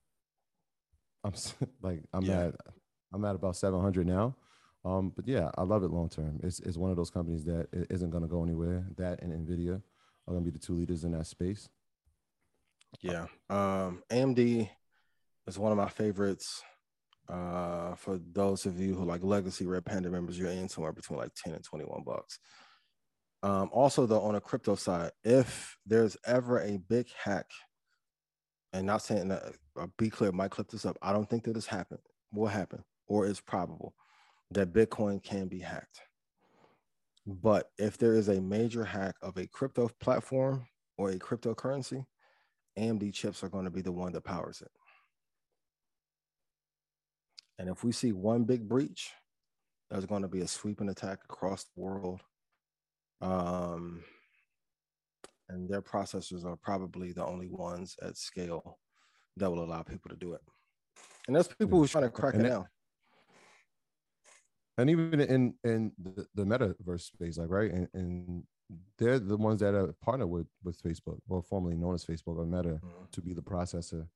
[1.25, 1.33] I'm
[1.83, 2.47] like I'm Yeah.
[2.47, 2.55] at
[3.13, 4.35] I'm at about 700 now.
[4.85, 6.41] Um, but yeah, I love it long term.
[6.43, 8.85] It's it's one of those companies that isn't going to go anywhere.
[8.97, 9.77] That and Nvidia
[10.27, 11.69] are going to be the two leaders in that space.
[13.01, 13.27] Yeah.
[13.49, 14.69] Um, AMD
[15.47, 16.63] is one of my favorites.
[17.29, 21.19] Uh, for those of you who like legacy Red Panda members, you're in somewhere between
[21.19, 22.39] like 10 and 21 bucks.
[23.43, 27.47] Um, also, though, on a crypto side, if there's ever a big hack,
[28.73, 29.43] and not saying that,
[29.79, 30.97] uh, be clear, might clip this up.
[31.03, 32.01] I don't think that this happened,
[32.33, 33.95] will happen, or it's probable
[34.51, 36.01] that Bitcoin can be hacked.
[37.27, 40.67] But if there is a major hack of a crypto platform
[40.99, 42.05] or a cryptocurrency,
[42.79, 44.71] AMD chips are going to be the one that powers it.
[47.59, 49.11] And if we see one big breach,
[49.91, 52.21] there's going to be a sweeping attack across the world.
[53.21, 54.03] Um,
[55.49, 58.79] and their processors are probably the only ones at scale
[59.37, 60.41] that will allow people to do it.
[61.27, 62.67] And there's people who's trying to crack And it that- now.
[64.79, 68.43] And even in in the, the metaverse space, like right, and, and
[68.99, 72.47] they're the ones that are partnered with with Facebook, or formerly known as Facebook or
[72.47, 73.11] Meta, Mhm.
[73.11, 74.09] to be the processor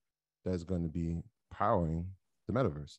[0.45, 2.07] that's going to be powering
[2.47, 2.99] the metaverse.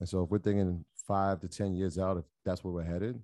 [0.00, 3.22] And so, if we're thinking five to ten years out, if that's where we're headed,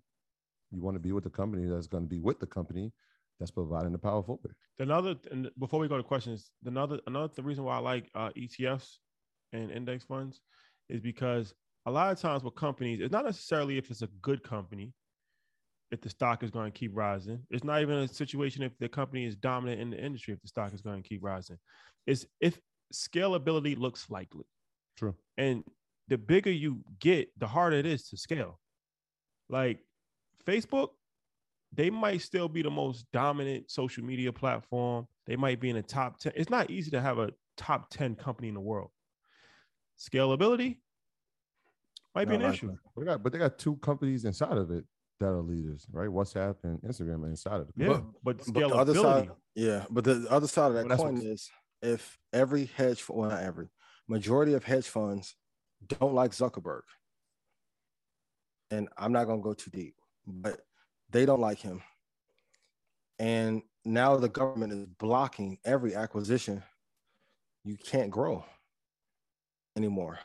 [0.71, 2.93] you want to be with the company that's going to be with the company
[3.39, 4.55] that's providing the power forward.
[4.79, 8.31] Another, and before we go to questions, another another the reason why I like uh,
[8.37, 8.99] ETFs
[9.53, 10.41] and index funds
[10.89, 11.55] is because
[11.87, 14.93] a lot of times with companies, it's not necessarily if it's a good company,
[15.91, 17.41] if the stock is going to keep rising.
[17.51, 20.49] It's not even a situation if the company is dominant in the industry, if the
[20.49, 21.59] stock is going to keep rising.
[22.07, 22.59] It's if
[22.93, 24.45] scalability looks likely.
[24.97, 25.15] True.
[25.37, 25.65] And
[26.09, 28.61] the bigger you get, the harder it is to scale.
[29.49, 29.81] Like
[30.47, 30.89] Facebook,
[31.73, 35.07] they might still be the most dominant social media platform.
[35.27, 36.33] They might be in the top 10.
[36.37, 38.91] It's not easy to have a top 10 company in the world.
[39.99, 40.79] Scalability
[42.15, 42.69] might be Not an likely.
[42.69, 42.77] issue.
[42.97, 44.85] They got, but they got two companies inside of it
[45.21, 46.09] that are leaders, right?
[46.09, 47.75] WhatsApp and Instagram are inside of it.
[47.77, 48.13] Yeah, company.
[48.23, 49.03] but, But the other scalability.
[49.03, 51.49] side, yeah, but the other side of that Well, coin is
[51.81, 53.69] if every hedge, well, not every,
[54.09, 55.35] majority of hedge funds
[55.89, 56.83] don't like Zuckerberg,
[58.71, 59.95] and I'm not gonna go too deep,
[60.27, 60.61] but
[61.11, 61.83] they don't like him,
[63.19, 66.63] and now the government is blocking every acquisition.
[67.65, 68.45] You can't grow
[69.77, 70.19] anymore.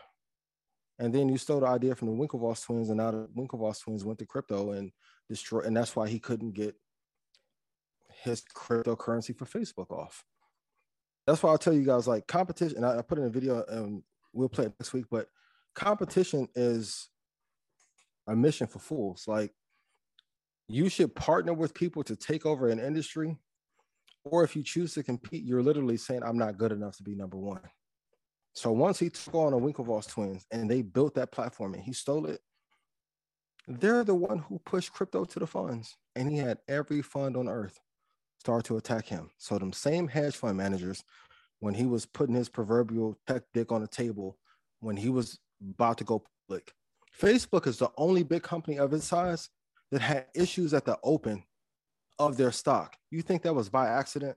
[0.99, 4.03] And then you stole the idea from the Winklevoss twins, and now the Winklevoss twins
[4.03, 4.91] went to crypto and
[5.30, 6.76] destroy, and that's why he couldn't get
[8.24, 10.24] his cryptocurrency for Facebook off.
[11.28, 13.64] That's why I'll tell you guys like competition, and I, I put in a video
[13.68, 14.02] and
[14.34, 15.28] we'll play it next week, but
[15.76, 17.10] competition is
[18.28, 19.26] a mission for fools.
[19.28, 19.53] Like
[20.68, 23.38] you should partner with people to take over an industry,
[24.24, 27.15] or if you choose to compete, you're literally saying, I'm not good enough to be
[27.15, 27.61] number one.
[28.57, 31.93] So once he took on the Winklevoss twins and they built that platform and he
[31.93, 32.39] stole it,
[33.67, 35.95] they're the one who pushed crypto to the funds.
[36.15, 37.79] And he had every fund on earth
[38.39, 39.29] start to attack him.
[39.38, 41.03] So them same hedge fund managers,
[41.59, 44.39] when he was putting his proverbial tech dick on the table,
[44.79, 46.73] when he was about to go public,
[47.15, 49.49] Facebook is the only big company of its size
[49.91, 51.43] that had issues at the open
[52.17, 52.95] of their stock.
[53.11, 54.35] You think that was by accident?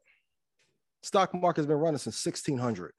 [1.02, 2.92] Stock market has been running since 1600.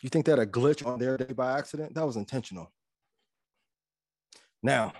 [0.00, 1.94] You think that a glitch on their day by accident?
[1.94, 2.70] That was intentional.
[4.62, 4.92] Now,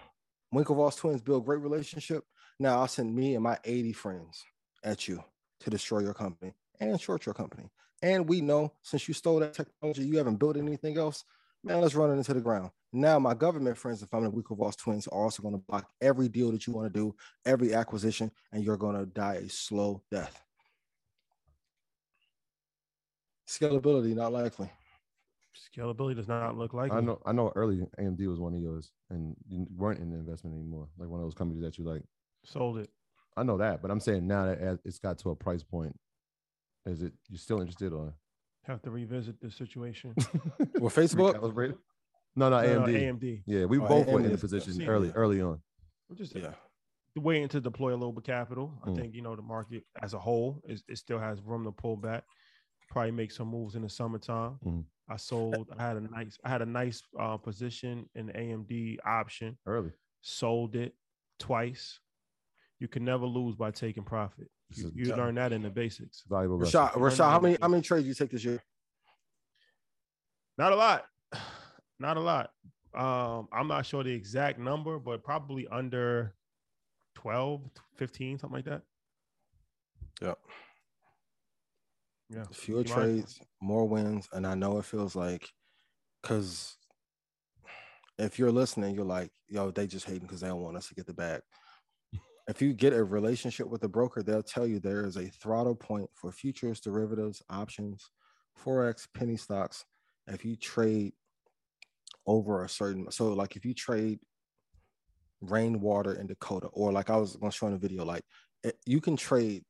[0.54, 2.24] Winklevoss twins build great relationship.
[2.58, 4.44] Now I'll send me and my 80 friends
[4.82, 5.22] at you
[5.60, 7.70] to destroy your company and short your company.
[8.02, 11.24] And we know since you stole that technology, you haven't built anything else.
[11.64, 12.70] Man, let's run it into the ground.
[12.92, 16.28] Now, my government friends, if I'm the Winklevoss twins, are also going to block every
[16.28, 17.14] deal that you want to do,
[17.44, 20.40] every acquisition, and you're going to die a slow death.
[23.48, 24.70] Scalability, not likely.
[25.56, 27.52] Scalability does not look like I know, I know.
[27.56, 30.88] Early AMD was one of yours, and you weren't in the investment anymore.
[30.98, 32.02] Like one of those companies that you like.
[32.44, 32.90] sold it.
[33.36, 35.94] I know that, but I'm saying now that it's got to a price point,
[36.86, 38.14] is it you still interested or
[38.64, 40.14] Have to revisit the situation.
[40.78, 41.74] well, Facebook, recalibrate?
[42.34, 43.20] No, no, No, no, AMD.
[43.20, 43.42] AMD.
[43.46, 45.60] Yeah, we Oh, both were in the position seen early, early on.
[46.08, 46.52] We're just yeah.
[47.16, 48.72] waiting to deploy a little bit capital.
[48.84, 48.96] I Mm.
[48.96, 51.96] think you know the market as a whole is it still has room to pull
[51.96, 52.24] back.
[52.90, 54.58] Probably make some moves in the summertime.
[54.64, 54.84] Mhm.
[55.08, 55.68] I sold.
[55.78, 56.38] I had a nice.
[56.44, 59.56] I had a nice uh, position in the AMD option.
[59.66, 59.90] Early.
[60.20, 60.94] Sold it
[61.38, 62.00] twice.
[62.80, 64.48] You can never lose by taking profit.
[64.74, 66.24] You, you learn that in the basics.
[66.28, 66.58] valuable.
[66.58, 68.60] Rashad, Rashad, how many how many trades you take this year?
[70.58, 71.04] Not a lot.
[71.98, 72.50] Not a lot.
[72.94, 76.34] Um, I'm not sure the exact number, but probably under
[77.14, 77.62] 12,
[77.96, 78.82] 15, something like that.
[80.22, 80.38] Yep.
[82.28, 82.44] Yeah.
[82.52, 85.48] Fewer You might- trades, more wins, and I know it feels like
[86.22, 86.76] because
[88.18, 90.94] if you're listening, you're like, yo, they just hating because they don't want us to
[90.94, 91.42] get the bag.
[92.48, 95.74] if you get a relationship with a broker, they'll tell you there is a throttle
[95.74, 98.10] point for futures, derivatives, options,
[98.58, 99.84] forex, penny stocks.
[100.26, 101.12] If you trade
[102.26, 104.18] over a certain, so like if you trade
[105.40, 108.24] rainwater in Dakota, or like I was going to show in a video, like
[108.64, 109.64] it, you can trade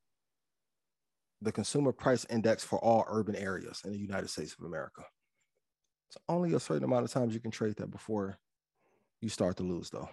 [1.43, 5.03] the consumer price index for all urban areas in the United States of America.
[6.09, 8.39] It's only a certain amount of times you can trade that before
[9.21, 10.09] you start to lose, though.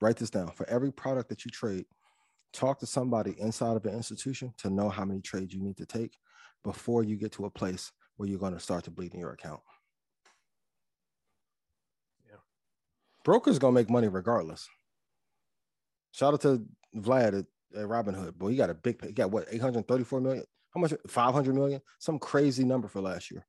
[0.00, 0.50] Write this down.
[0.50, 1.86] For every product that you trade,
[2.52, 5.86] talk to somebody inside of an institution to know how many trades you need to
[5.86, 6.16] take
[6.62, 9.32] before you get to a place where you're going to start to bleed in your
[9.32, 9.60] account.
[12.26, 12.36] Yeah.
[13.24, 14.68] Brokers going to make money regardless.
[16.12, 16.64] Shout out to
[16.96, 17.46] Vlad at,
[17.76, 18.34] at Robinhood.
[18.34, 20.44] Boy, he got a big, he got what, 834 million?
[20.74, 20.92] How much?
[21.08, 21.80] 500 million?
[21.98, 23.46] Some crazy number for last year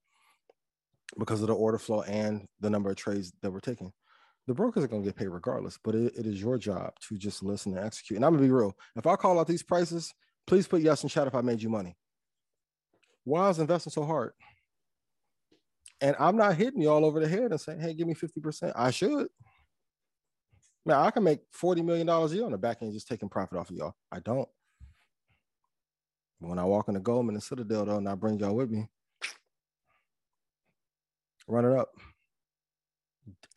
[1.18, 3.92] because of the order flow and the number of trades that were taken.
[4.48, 7.18] The brokers are going to get paid regardless, but it, it is your job to
[7.18, 8.18] just listen and execute.
[8.18, 8.76] And I'm going to be real.
[8.96, 10.14] If I call out these prices,
[10.46, 11.96] please put yes in chat if I made you money.
[13.24, 14.34] Why is investing so hard?
[16.00, 18.72] And I'm not hitting you all over the head and saying, hey, give me 50%.
[18.76, 19.28] I should.
[20.86, 23.58] Man, I can make $40 million a year on the back end just taking profit
[23.58, 23.96] off of y'all.
[24.12, 24.48] I don't.
[26.40, 28.88] When I walk into Goldman and Citadel, though, and I bring y'all with me,
[31.48, 31.90] run it up,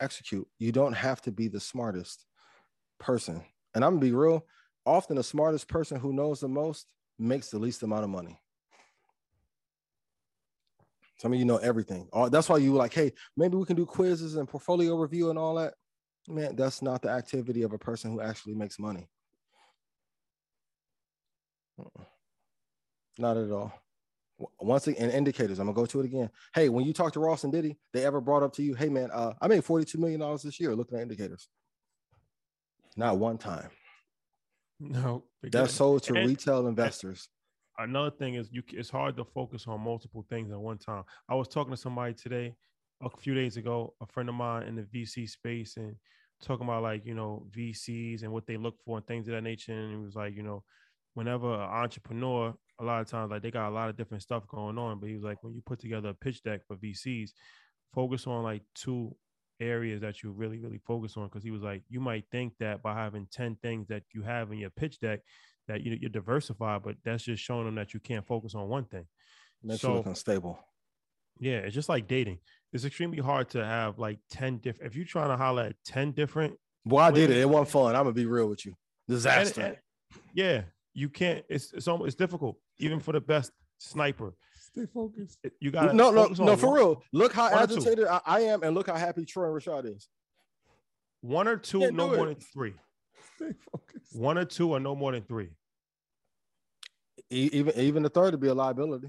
[0.00, 0.46] execute.
[0.59, 2.24] You don't have to be the smartest
[2.98, 3.42] person.
[3.74, 4.46] And I'm gonna be real.
[4.86, 6.86] Often, the smartest person who knows the most
[7.18, 8.40] makes the least amount of money.
[11.18, 12.09] Some of you know everything.
[12.30, 15.56] That's why you like, hey, maybe we can do quizzes and portfolio review and all
[15.56, 15.74] that.
[16.28, 19.09] Man, that's not the activity of a person who actually makes money.
[21.80, 22.06] Mm-mm.
[23.19, 23.73] Not at all.
[24.61, 25.59] Once again, indicators.
[25.59, 26.31] I'm gonna go to it again.
[26.55, 28.89] Hey, when you talk to Ross and Diddy, they ever brought up to you, hey
[28.89, 31.49] man, uh, I made 42 million dollars this year looking at indicators.
[32.97, 33.70] Not one time.
[34.81, 37.28] No, That's sold to And- retail investors.
[37.78, 41.03] another thing is you it's hard to focus on multiple things at one time.
[41.28, 42.55] I was talking to somebody today,
[43.03, 45.97] a few days ago, a friend of mine in the VC space, and
[46.40, 49.43] talking about like you know VCs and what they look for and things of that
[49.43, 49.73] nature.
[49.73, 50.62] And it was like you know,
[51.15, 54.46] whenever an entrepreneur, a lot of times like they got a lot of different stuff
[54.48, 57.30] going on, but he was like when you put together a pitch deck for VCs,
[57.94, 59.14] focus on like two
[59.60, 62.80] areas that you really really focus on because he was like you might think that
[62.80, 65.18] by having 10 things that you have in your pitch deck
[65.66, 68.84] that you, you're diversified but that's just showing them that you can't focus on one
[68.84, 69.05] thing
[69.64, 70.60] Makes So- unstable.
[71.40, 72.38] yeah it's just like dating
[72.72, 76.12] it's extremely hard to have like 10 different if you're trying to holler at 10
[76.12, 77.38] different Well, I did it.
[77.38, 77.96] It wasn't fun.
[77.96, 78.74] I'm gonna be real with you.
[79.09, 79.60] and- Disaster.
[79.62, 79.76] and-
[80.34, 80.62] yeah
[80.94, 85.38] you can't it's it's almost it's difficult even for the best sniper Stay focused.
[85.60, 87.02] You got no, no, no, for real.
[87.12, 90.09] Look how one agitated I, I am, and look how happy Troy and Rashad is.
[91.22, 92.34] one or two no do more it.
[92.38, 92.74] than three
[93.36, 94.14] Stay focused.
[94.14, 95.48] one or two or no more than three
[97.30, 99.09] Even even the third would be a liability.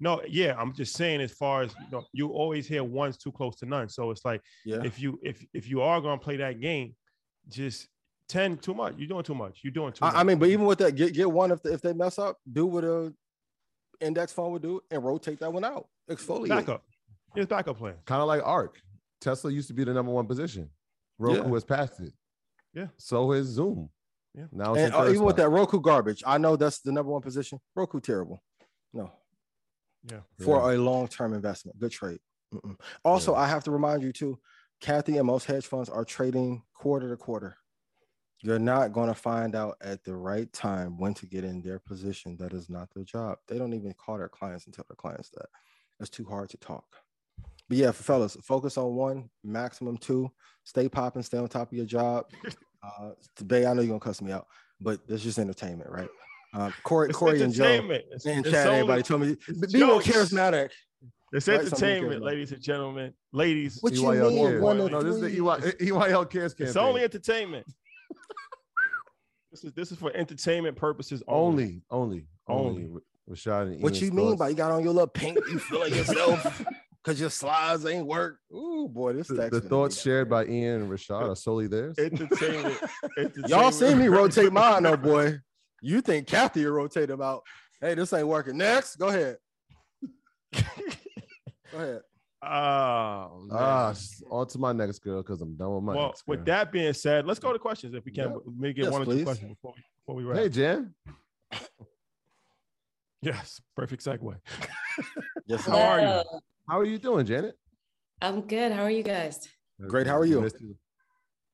[0.00, 3.30] No, yeah, I'm just saying as far as you know, you always hear one's too
[3.32, 3.88] close to none.
[3.88, 4.82] So it's like Yeah.
[4.84, 6.94] if you if if you are gonna play that game,
[7.48, 7.88] just
[8.28, 8.94] 10 too much.
[8.96, 9.60] You're doing too much.
[9.62, 10.14] You're doing too much.
[10.14, 12.18] I, I mean, but even with that, get get one if they, if they mess
[12.18, 13.12] up, do what a
[14.00, 15.86] index fund would do and rotate that one out.
[16.10, 16.48] Exfoliate.
[16.48, 16.82] backup.
[17.36, 17.94] It's backup plan.
[18.04, 18.80] Kind of like ARK.
[19.20, 20.68] Tesla used to be the number one position.
[21.18, 21.52] Roku Yeah.
[21.54, 22.12] has passed it.
[22.74, 22.88] Yeah.
[22.96, 23.90] So is Zoom.
[24.34, 24.46] Yeah.
[24.50, 27.22] Now And uh, third even with that Roku garbage, I know that's the number one
[27.22, 27.58] position.
[27.76, 28.42] Roku terrible.
[28.92, 29.12] No.
[30.10, 30.20] Yeah.
[30.42, 32.18] For a long term investment, good trade.
[32.52, 32.76] Mm-mm.
[33.04, 33.40] Also, Yeah.
[33.40, 34.38] I have to remind you too,
[34.80, 37.56] Cathie and most hedge funds are trading quarter to quarter.
[38.44, 41.78] You're not going to find out at the right time when to get in their
[41.78, 42.36] position.
[42.38, 43.38] That is not their job.
[43.46, 45.46] They don't even call their clients and tell their clients that.
[46.00, 46.84] It's too hard to talk.
[47.68, 50.28] But yeah, fellas, focus on one, maximum two.
[50.64, 52.26] Stay popping, stay on top of your job.
[52.84, 54.48] Uh, today, I know you're gonna cuss me out,
[54.80, 56.08] but it's just entertainment, right?
[56.52, 57.88] Uh, Corey, It's Corey and Joe.
[58.10, 60.70] It's, and it's chat, only- everybody told me it's be more charismatic.
[61.32, 63.14] It's Right, entertainment, ladies and gentlemen.
[63.32, 64.62] Ladies, What you EYL mean, cares.
[64.64, 65.86] one to No, this is the three?
[65.88, 66.66] EY, EYL cares campaign.
[66.66, 67.66] it's only entertainment.
[69.52, 71.82] This is this is for entertainment purposes only.
[71.90, 73.00] only, only, only.
[73.28, 75.38] Rashad and What Ian's you mean by you got on your little pink?
[75.46, 76.64] You feeling like yourself
[77.04, 78.38] because your slides ain't work.
[78.50, 81.98] Ooh, boy, this the, the thoughts shared by Ian and Rashad are solely theirs?
[81.98, 82.78] Entertainment.
[83.18, 85.38] entertainment Y'all seen me rotate mine, though, boy.
[85.82, 87.42] You think Cathie will rotate them out?
[87.78, 88.56] Hey, this ain't working.
[88.56, 89.36] Next, go ahead.
[90.52, 90.60] Go
[91.74, 92.00] ahead.
[92.44, 93.46] Oh.
[93.52, 93.94] Ah,
[94.30, 96.92] on to my next girl because I'm done with my well, ex, with that being
[96.92, 98.30] said, let's go to questions if we can.
[98.32, 98.36] Yeah.
[98.56, 99.18] Maybe get Yes, one or please.
[99.18, 100.38] two questions before we, before we wrap.
[100.38, 100.94] Hey, Jan.
[103.24, 104.36] Yes, perfect segue.
[105.46, 106.40] Yes, How are you?
[106.68, 107.54] How are you doing, Janet?
[108.20, 108.72] I'm good.
[108.72, 109.48] How are you guys?
[109.86, 110.42] Great, how are you?
[110.60, 110.76] You.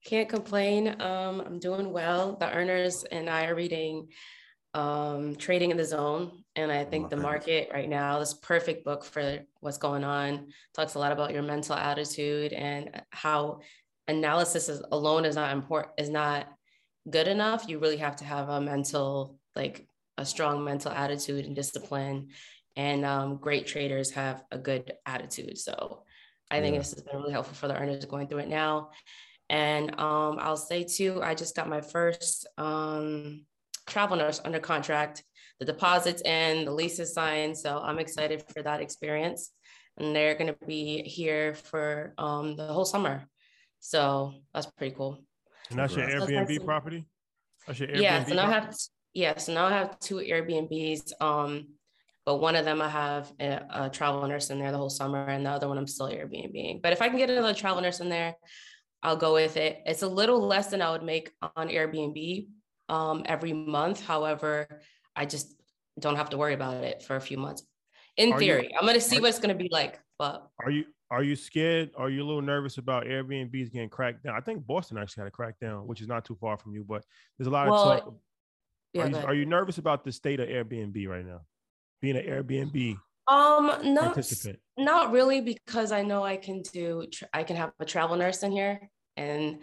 [0.04, 1.00] Can't complain.
[1.00, 2.36] Um, I'm doing well.
[2.36, 4.08] The earners and I are reading
[4.74, 6.44] um, Trading in the Zone.
[6.56, 7.30] And I think the favorite.
[7.30, 11.42] market right now, this perfect book for what's going on, talks a lot about your
[11.42, 13.60] mental attitude and how
[14.08, 16.48] analysis is, alone is not important, is not
[17.08, 17.68] good enough.
[17.68, 19.86] You really have to have a mental, like
[20.16, 22.28] a strong mental attitude and discipline.
[22.76, 25.58] And um, great traders have a good attitude.
[25.58, 26.02] So
[26.50, 26.80] I think Yeah.
[26.80, 28.90] this has been really helpful for the earners going through it now.
[29.50, 33.46] And um, I'll say too, I just got my first um,
[33.88, 35.24] travel nurse under contract,
[35.58, 37.56] the deposits and the leases signed.
[37.56, 39.50] So I'm excited for that experience.
[39.96, 43.26] And they're going to be here for um, the whole summer.
[43.80, 45.18] So that's pretty cool.
[45.70, 46.26] And that's your Congrats.
[46.26, 47.06] So Airbnb some- property?
[47.66, 48.24] That's your Airbnb Yeah.
[48.24, 48.76] So now I have,
[49.14, 49.36] yeah.
[49.38, 51.20] So now I have two Airbnbs.
[51.20, 51.68] Um,
[52.24, 55.24] but one of them I have a, a travel nurse in there the whole summer,
[55.24, 56.82] and the other one I'm still Airbnb.
[56.82, 58.34] But if I can get another travel nurse in there,
[59.02, 59.80] I'll go with it.
[59.86, 62.46] It's a little less than I would make on Airbnb
[62.88, 64.04] um, every month.
[64.04, 64.66] However,
[65.14, 65.54] I just
[65.98, 67.62] don't have to worry about it for a few months.
[68.16, 70.00] In Are you- theory, I'm gonna see what it's gonna be like.
[70.18, 71.90] But Are you are you scared?
[71.96, 74.34] Are you a little nervous about Airbnbs getting cracked down?
[74.34, 77.04] I think Boston actually had a crackdown, which is not too far from you, but
[77.38, 78.14] there's a lot of talk.
[78.92, 81.40] yeah, are, you, are you nervous about the state of Airbnb right now?
[82.02, 82.98] Being an Airbnb
[83.28, 84.58] um, not participant.
[84.78, 88.52] Not really, because I know I can do, I can have a travel nurse in
[88.52, 88.90] here.
[89.16, 89.60] And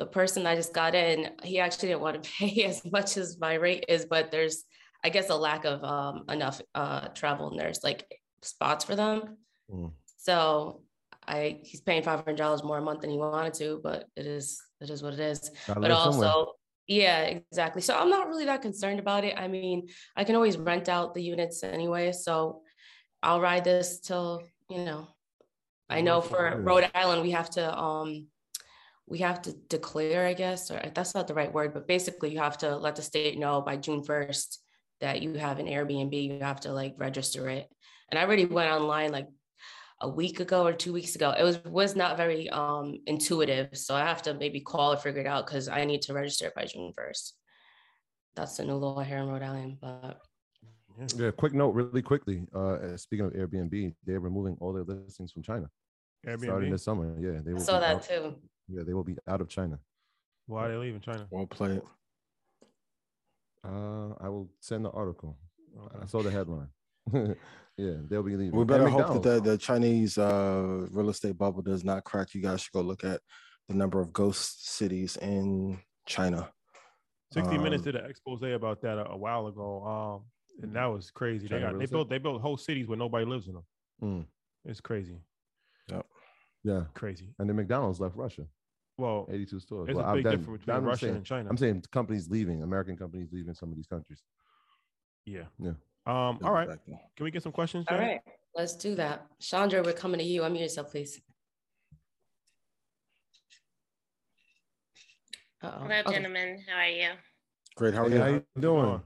[0.00, 3.38] the person I just got in, he actually didn't want to pay as much as
[3.38, 4.64] my rate is, but there's,
[5.04, 8.10] I guess, a lack of um, enough uh, travel nurse, like
[8.40, 9.36] spots for them.
[9.70, 9.92] Mm.
[10.16, 10.80] So
[11.28, 14.88] I, he's paying $500 more a month than he wanted to, but it is, it
[14.88, 16.28] is what it is but live somewhere.
[16.28, 16.52] also
[16.86, 19.86] yeah exactly so i'm not really that concerned about it i mean
[20.16, 22.62] i can always rent out the units anyway so
[23.22, 25.06] i'll ride this till you know
[25.88, 28.26] i know for rhode island we have to um
[29.10, 32.38] we have to declare, I guess, or that's not the right word, but basically you
[32.38, 34.58] have to let the state know by June 1st
[35.00, 37.68] that you have an Airbnb, you have to like register it.
[38.08, 39.26] And I already went online like
[40.00, 41.34] a week ago or two weeks ago.
[41.36, 43.76] It was was not very um intuitive.
[43.76, 46.46] So I have to maybe call or figure it out because I need to register
[46.46, 47.32] it by June 1st.
[48.36, 49.78] That's the new law here in Rhode Island.
[49.80, 50.20] But
[51.16, 52.46] Yeah, quick note, really quickly.
[52.54, 55.68] Uh, speaking of Airbnb, they're removing all their listings from China
[56.22, 56.70] starting Airbnb.
[56.70, 57.06] this summer.
[57.18, 58.36] Yeah, they I saw that out- too.
[58.70, 59.78] Yeah, they will be out of China.
[60.46, 61.26] Why are they leaving China?
[61.30, 61.84] Won't play it.
[63.64, 65.36] Uh, I will send the article.
[65.78, 65.98] Okay.
[66.02, 66.68] I saw the headline.
[67.76, 68.56] yeah, they'll be leaving.
[68.58, 72.34] We better hope that the, the Chinese uh, real estate bubble does not crack.
[72.34, 73.20] You guys should go look at
[73.68, 76.50] the number of ghost cities in China.
[77.32, 79.84] 60 minutes Um, did an expose about that a, a while ago.
[79.84, 80.24] Um,
[80.62, 81.46] and that was crazy.
[81.46, 83.64] They got they built they built whole cities where nobody lives in them.
[84.02, 84.26] Mm,
[84.64, 85.16] It's crazy,
[85.90, 86.06] Yep.
[86.64, 87.28] yeah, crazy.
[87.38, 88.46] and then McDonald's left Russia.
[89.00, 89.86] Well, 82 stores.
[89.86, 91.48] there's Well, a I've big done- difference between I'm Russia saying- and China.
[91.48, 94.22] I'm saying companies leaving, American companies leaving some of these countries.
[95.24, 95.44] yeah.
[95.58, 95.70] Yeah.
[96.06, 96.38] Um.
[96.42, 96.68] All right.
[96.68, 96.84] Back.
[97.16, 97.86] Can we get some questions?
[97.88, 98.20] All Jen?
[98.54, 99.26] let's do that.
[99.38, 100.42] Chandra, we're coming to you.
[100.42, 101.20] Unmute yourself, please.
[105.62, 105.82] Uh-oh.
[105.84, 106.12] Hello, Okay.
[106.12, 106.62] gentlemen.
[106.68, 107.10] How are you?
[107.76, 107.94] Great.
[107.94, 108.18] How are you?
[108.18, 109.02] how you doing?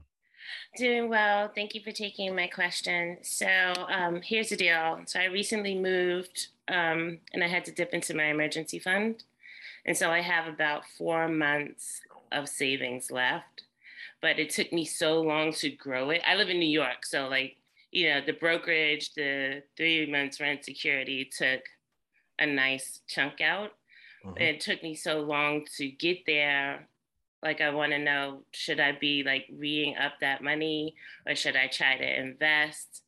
[0.77, 1.49] Doing well.
[1.53, 3.17] Thank you for taking my question.
[3.23, 3.47] So,
[3.89, 5.01] um, here's the deal.
[5.05, 9.23] So, I recently moved um, and I had to dip into my emergency fund.
[9.85, 12.01] And so, I have about four months
[12.31, 13.63] of savings left.
[14.21, 16.21] But it took me so long to grow it.
[16.25, 17.05] I live in New York.
[17.05, 17.57] So, like,
[17.91, 21.61] you know, the brokerage, the three months rent security took
[22.39, 23.71] a nice chunk out.
[24.25, 24.41] Mhm.
[24.41, 26.87] it took me so long to get there
[27.43, 30.95] like i want to know should i be like reading up that money
[31.27, 33.03] or should i try to invest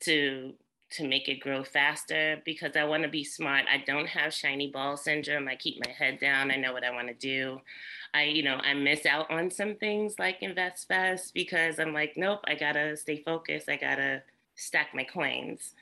[0.00, 0.54] to
[0.88, 3.64] to make it grow faster because i want to be smart.
[3.70, 5.48] I don't have shiny ball syndrome.
[5.48, 6.50] I keep my head down.
[6.50, 7.60] I know what i want to do.
[8.14, 12.16] I you know i miss out on some things like invest fast because i'm like
[12.16, 13.68] nope i gotta stay focused.
[13.68, 14.22] I gotta
[14.54, 15.72] stack my coins.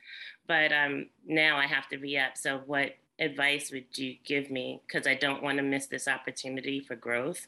[0.47, 2.37] But um now i have to re-up.
[2.37, 4.81] So what advice would you give me?
[4.85, 7.47] Because I don't want to miss this opportunity for growth,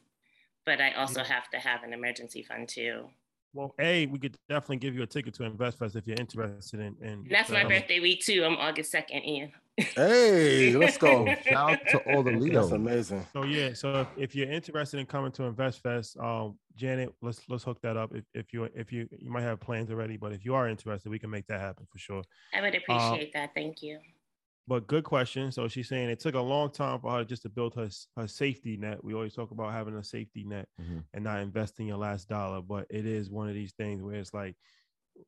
[0.65, 3.09] but I also have to have an emergency fund too.
[3.57, 6.95] Well, a we could definitely give you a ticket to InvestFest if you're interested in.
[7.01, 8.43] in that's my um, birthday week too.
[8.45, 9.51] I'm August 2nd, Ian.
[9.77, 11.25] Hey, let's go.
[11.43, 12.69] Shout out to all the leaders.
[12.69, 13.25] That's amazing.
[13.33, 17.63] So yeah, so if, if you're interested in coming to InvestFest, um, Janet, let's let's
[17.63, 18.13] hook that up.
[18.13, 21.09] If if you if you you might have plans already, but if you are interested,
[21.09, 22.21] we can make that happen for sure.
[22.53, 23.55] I would appreciate that.
[23.55, 23.97] Thank you.
[24.67, 25.51] But good question.
[25.51, 28.27] So she's saying it took a long time for her just to build her her
[28.27, 29.03] safety net.
[29.03, 31.03] We always talk about having a safety net Mhm.
[31.13, 34.33] and not investing your last dollar, but it is one of these things where it's
[34.33, 34.57] like,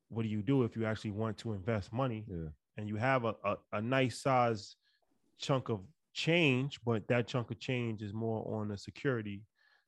[0.09, 2.49] what do you do if you actually want to invest money Yeah.
[2.77, 4.77] and you have a, a, a nice size
[5.37, 9.45] chunk of change, but that chunk of change is more on the security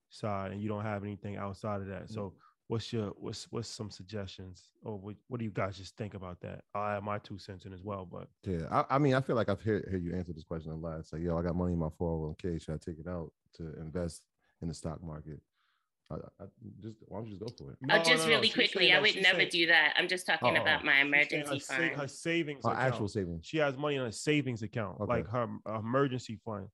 [0.10, 2.10] side and you don't have anything outside of that.
[2.10, 2.36] So
[2.72, 6.40] what's your what's what's some suggestions or what, what do you guys just think about
[6.40, 6.62] that?
[6.74, 9.36] I have my two cents in as well, but Yeah, I, I mean, I feel
[9.36, 11.00] like I've heard, heard you answer this question a lot.
[11.00, 12.62] It's like, yo, I got money in my 401k.
[12.64, 14.22] Should I take it out to invest
[14.62, 15.42] in the stock market?
[16.10, 16.46] I, I,
[16.82, 17.78] just why don't you just go for it?
[17.90, 18.28] Oh, just no, no.
[18.36, 19.94] really She's quickly, I would never saying- do that.
[19.98, 21.92] I'm just talking Oh, about my emergency her, sa- fund.
[21.92, 22.88] her savings Our account.
[22.94, 23.46] actual savings.
[23.46, 25.12] She has money in a savings account, Okay.
[25.12, 26.68] like her, her emergency fund.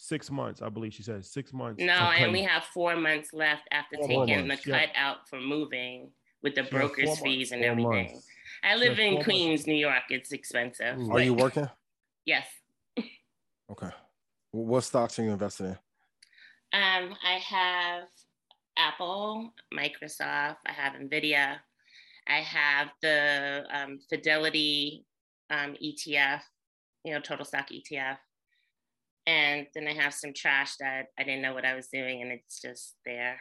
[0.00, 1.24] Six months, I believe she said.
[1.24, 1.82] Six months.
[1.82, 2.26] No, I Okay.
[2.26, 4.86] only have four months left after Four taking months, the yeah.
[4.86, 8.06] cut out for moving with the She has four broker's months, fees and everything.
[8.12, 8.26] months.
[8.62, 9.24] I live in four months.
[9.24, 10.04] Queens, New York.
[10.10, 10.96] It's expensive.
[10.98, 11.10] Ooh.
[11.10, 11.68] Are but you working?
[12.24, 12.46] Yes.
[13.70, 13.88] Okay.
[14.52, 15.78] What stocks are you invested in?
[16.80, 18.04] Um, I have
[18.76, 21.56] Apple, Microsoft, I have Nvidia,
[22.28, 25.06] I have the um, Fidelity
[25.50, 26.42] um, ETF,
[27.04, 28.18] you know, total stock ETF.
[29.28, 32.32] And then I have some trash that I didn't know what I was doing, and
[32.32, 33.38] it's just there.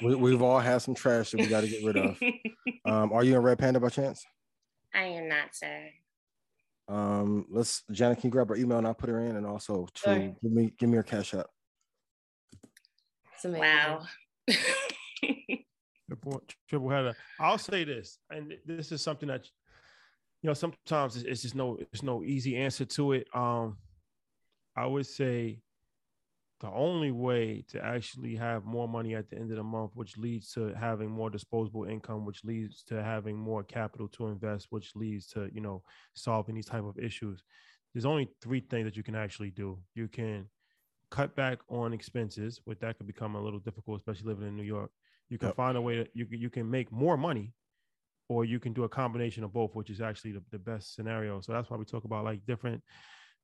[0.00, 2.18] We, we've all had some trash that we got to get rid of.
[2.84, 4.24] Um, are you in Red Panda by chance?
[4.94, 5.88] I am not, sir.
[6.88, 9.88] Um, let's Janet, can you grab her email and I'll put her in, and also
[9.92, 10.18] to Sure.
[10.18, 11.46] give me give me your cash app.
[13.34, 13.44] It's.
[13.44, 14.04] Wow.
[16.08, 17.16] triple, triple header.
[17.40, 19.48] I'll say this, and this is something that
[20.42, 23.26] you know sometimes it's, it's just no it's no easy answer to it.
[23.34, 23.78] Um,
[24.76, 25.62] I would say
[26.60, 30.16] the only way to actually have more money at the end of the month, which
[30.16, 34.96] leads to having more disposable income, which leads to having more capital to invest, which
[34.96, 35.82] leads to you know
[36.14, 37.42] solving these type of issues.
[37.92, 39.82] There's only three things that you can actually do.
[39.94, 40.48] You can
[41.10, 44.64] cut back on expenses, but that could become a little difficult, especially living in New
[44.64, 44.92] York.
[45.30, 45.52] You can Yep.
[45.52, 47.54] find a way that you can, you can make more money,
[48.28, 51.40] or you can do a combination of both, which is actually the, the best scenario.
[51.40, 52.82] So that's why we talk about like different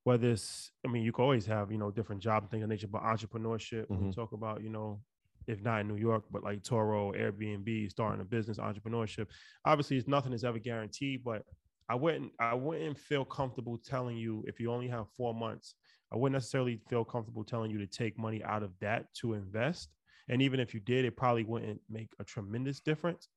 [0.04, 2.68] whether it's, I mean, you can always have, you know, different job and things of
[2.68, 4.12] nature, but entrepreneurship, when you Mhm.
[4.12, 5.02] talk about, you know,
[5.46, 9.28] if not in New York, but like Turo, Airbnb, starting a business, entrepreneurship,
[9.64, 11.44] obviously it's nothing is ever guaranteed, but
[11.88, 15.74] I wouldn't, I wouldn't feel comfortable telling you if you only have four months,
[16.12, 19.90] I wouldn't necessarily feel comfortable telling you to take money out of that to invest.
[20.28, 23.28] And even if you did, it probably wouldn't make a tremendous difference.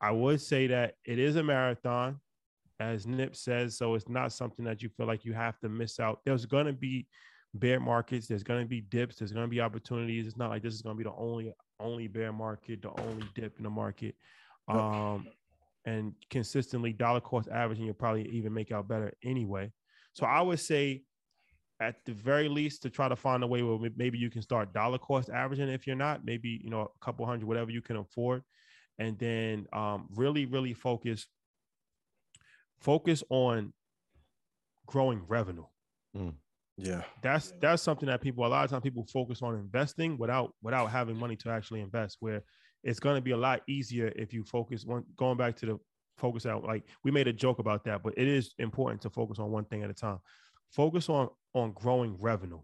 [0.00, 2.20] I would say that it is a marathon,
[2.80, 3.76] as Nip says.
[3.76, 6.20] So it's not something that you feel like you have to miss out.
[6.24, 7.06] There's going to be
[7.54, 8.26] bear markets.
[8.26, 9.16] There's going to be dips.
[9.16, 10.26] There's going to be opportunities.
[10.26, 13.24] It's not like this is going to be the only only bear market, the only
[13.34, 14.14] dip in the market.
[14.68, 15.28] Um,
[15.84, 19.72] and consistently dollar cost averaging, you'll probably even make out better anyway.
[20.12, 21.02] So I would say,
[21.80, 24.74] at the very least, to try to find a way where maybe you can start
[24.74, 25.68] dollar cost averaging.
[25.68, 28.42] If you're not, maybe you know a couple hundred, whatever you can afford,
[28.98, 31.26] and then um, really, really focus
[32.80, 33.72] focus on
[34.86, 35.64] growing revenue
[36.16, 36.34] mm,
[36.76, 37.02] Yeah.
[37.22, 40.90] that's that's something that people a lot of times people focus on investing without without
[40.90, 42.42] having money to actually invest where
[42.82, 45.78] it's going to be a lot easier if you focus one going back to the
[46.16, 49.38] focus out like we made a joke about that but it is important to focus
[49.38, 50.18] on one thing at a time
[50.70, 52.60] focus on on growing revenue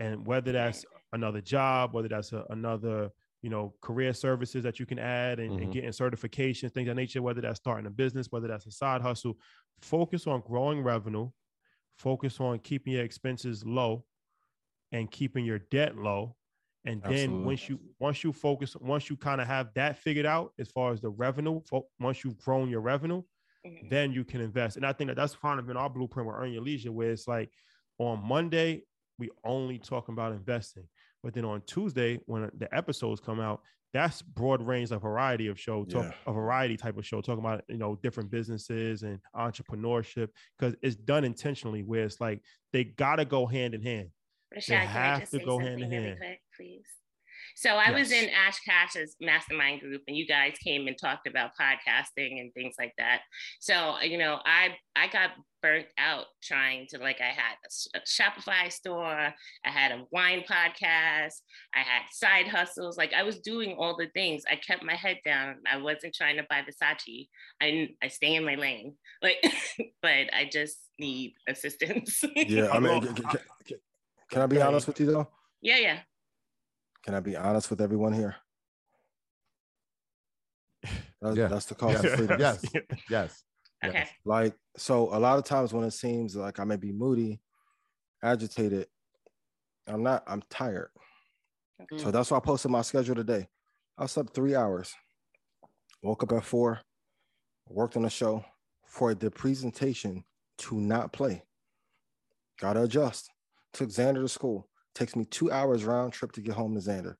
[0.00, 3.10] and whether that's another job whether that's a, another
[3.42, 5.72] you know career services that you can add and, and Mhm.
[5.72, 9.00] getting certifications things of that nature whether that's starting a business whether that's a side
[9.00, 9.38] hustle
[9.80, 11.30] focus on growing revenue
[11.98, 14.06] focus on keeping your expenses low
[14.92, 16.36] and keeping your debt low
[16.84, 17.42] and then Absolutely.
[17.42, 20.92] once you once you focus once you kind of have that figured out as far
[20.92, 23.22] as the revenue fo- once you've grown your revenue
[23.64, 23.90] Mhm.
[23.90, 26.36] then you can invest and i think that that's kind of been our blueprint with
[26.36, 27.52] earn your leisure where it's like
[27.98, 28.82] on monday
[29.18, 30.88] we only talking about investing
[31.22, 33.60] but then on tuesday when the episodes come out
[33.94, 36.12] that's broad range of variety of show talk Yeah.
[36.26, 40.28] a variety type of show talking about you know different businesses and entrepreneurship
[40.58, 42.42] because it's done intentionally where it's like
[42.72, 44.10] they gotta go hand in hand
[44.54, 46.18] Rashad, can I have just to say go hand in hand.
[46.18, 46.86] quick, please?
[47.56, 51.50] So I was in Ash Cash's mastermind group, and you guys came and talked about
[51.60, 53.22] podcasting and things like that.
[53.60, 55.30] So you know, I I got
[55.60, 57.56] burnt out trying to like I had
[57.94, 59.34] a, Shopify store,
[59.64, 61.34] I had a wine podcast,
[61.74, 62.96] I had side hustles.
[62.96, 64.44] Like I was doing all the things.
[64.50, 65.56] I kept my head down.
[65.70, 67.28] I wasn't trying to buy Versace.
[67.60, 68.94] I I stay in my lane.
[69.22, 69.38] Like,
[70.02, 72.22] but I just need assistance.
[72.36, 72.68] Yeah.
[72.72, 73.78] I mean, can, can- can-
[74.30, 75.28] can I be honest with you though?
[75.62, 75.98] yeah, yeah.
[77.04, 78.36] Can I be honest with everyone here?
[81.20, 81.48] That's, Yeah.
[81.48, 82.16] that's the cost of Yes.
[82.16, 82.40] freedom.
[82.40, 82.64] Yes.
[83.10, 83.44] Yes.
[83.84, 83.98] Okay.
[83.98, 84.08] Yes.
[84.24, 87.40] Like, so a lot of times when it seems like I may be moody,
[88.22, 88.88] agitated,
[89.86, 90.90] I'm not, I'm tired.
[91.80, 92.02] Okay.
[92.02, 92.12] So mm.
[92.12, 93.48] that's why I posted my schedule today.
[93.96, 94.94] I slept three hours,
[96.02, 96.80] woke up at four,
[97.68, 98.44] worked on the show
[98.84, 100.24] for the presentation
[100.58, 101.42] to not play.
[102.60, 103.30] Gotta adjust.
[103.72, 104.68] Took Xander to school.
[104.94, 107.14] Takes me two hours round trip to get home to Xander.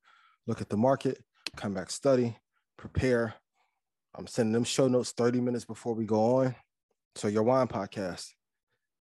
[0.46, 1.22] Look at the market,
[1.56, 2.36] come back, study,
[2.76, 3.34] prepare.
[4.16, 6.54] I'm sending them show notes 30 minutes before we go on.
[7.14, 8.28] So your wine podcast.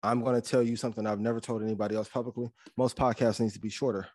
[0.03, 2.52] I'm going to tell you something I've never told anybody else publicly.
[2.77, 4.07] Most podcasts needs to be shorter.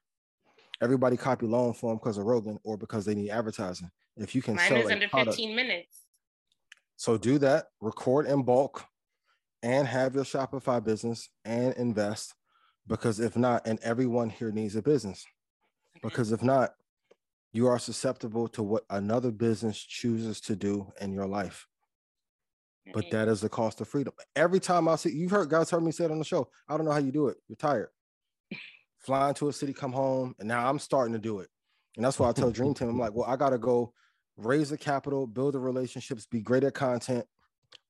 [0.80, 3.90] Everybody copy long form because of Rogan or because they need advertising.
[4.16, 6.02] If you can Mine sell is under product- 15 minutes.
[6.96, 8.84] so do that, record in bulk
[9.62, 12.34] and have your Shopify business and invest.
[12.86, 15.24] Because if not, and everyone here needs a business.
[16.02, 16.74] Because if not,
[17.52, 21.66] you are susceptible to what another business chooses to do in your life.
[22.92, 24.12] But that is the cost of freedom.
[24.34, 26.48] Every time I see you've heard guys heard me say it on the show.
[26.68, 27.36] I don't know how you do it.
[27.46, 27.90] You're tired.
[28.98, 31.48] Flying to a city, come home, and now I'm starting to do it.
[31.96, 33.92] And that's why I tell Dream Team, I'm like, well, I gotta go
[34.36, 37.24] raise the capital, build the relationships, be great at content,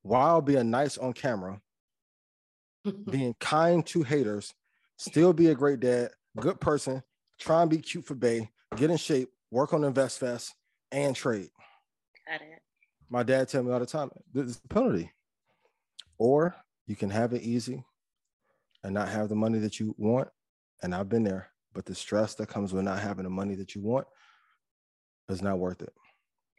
[0.02, 1.60] while being nice on camera,
[3.10, 4.52] being kind to haters,
[5.03, 7.03] still be a great dad, good person,
[7.39, 10.55] try and be cute for Bay, get in shape, work on Invest Fest,
[10.91, 11.51] and trade.
[12.29, 12.62] Got it.
[13.09, 15.11] My dad tell me all the time, this is a penalty.
[16.19, 16.55] Or
[16.87, 17.85] you can have it easy
[18.85, 20.29] and not have the money that you want.
[20.83, 23.74] And I've been there, but the stress that comes with not having the money that
[23.74, 24.07] you want
[25.29, 25.93] is not worth it.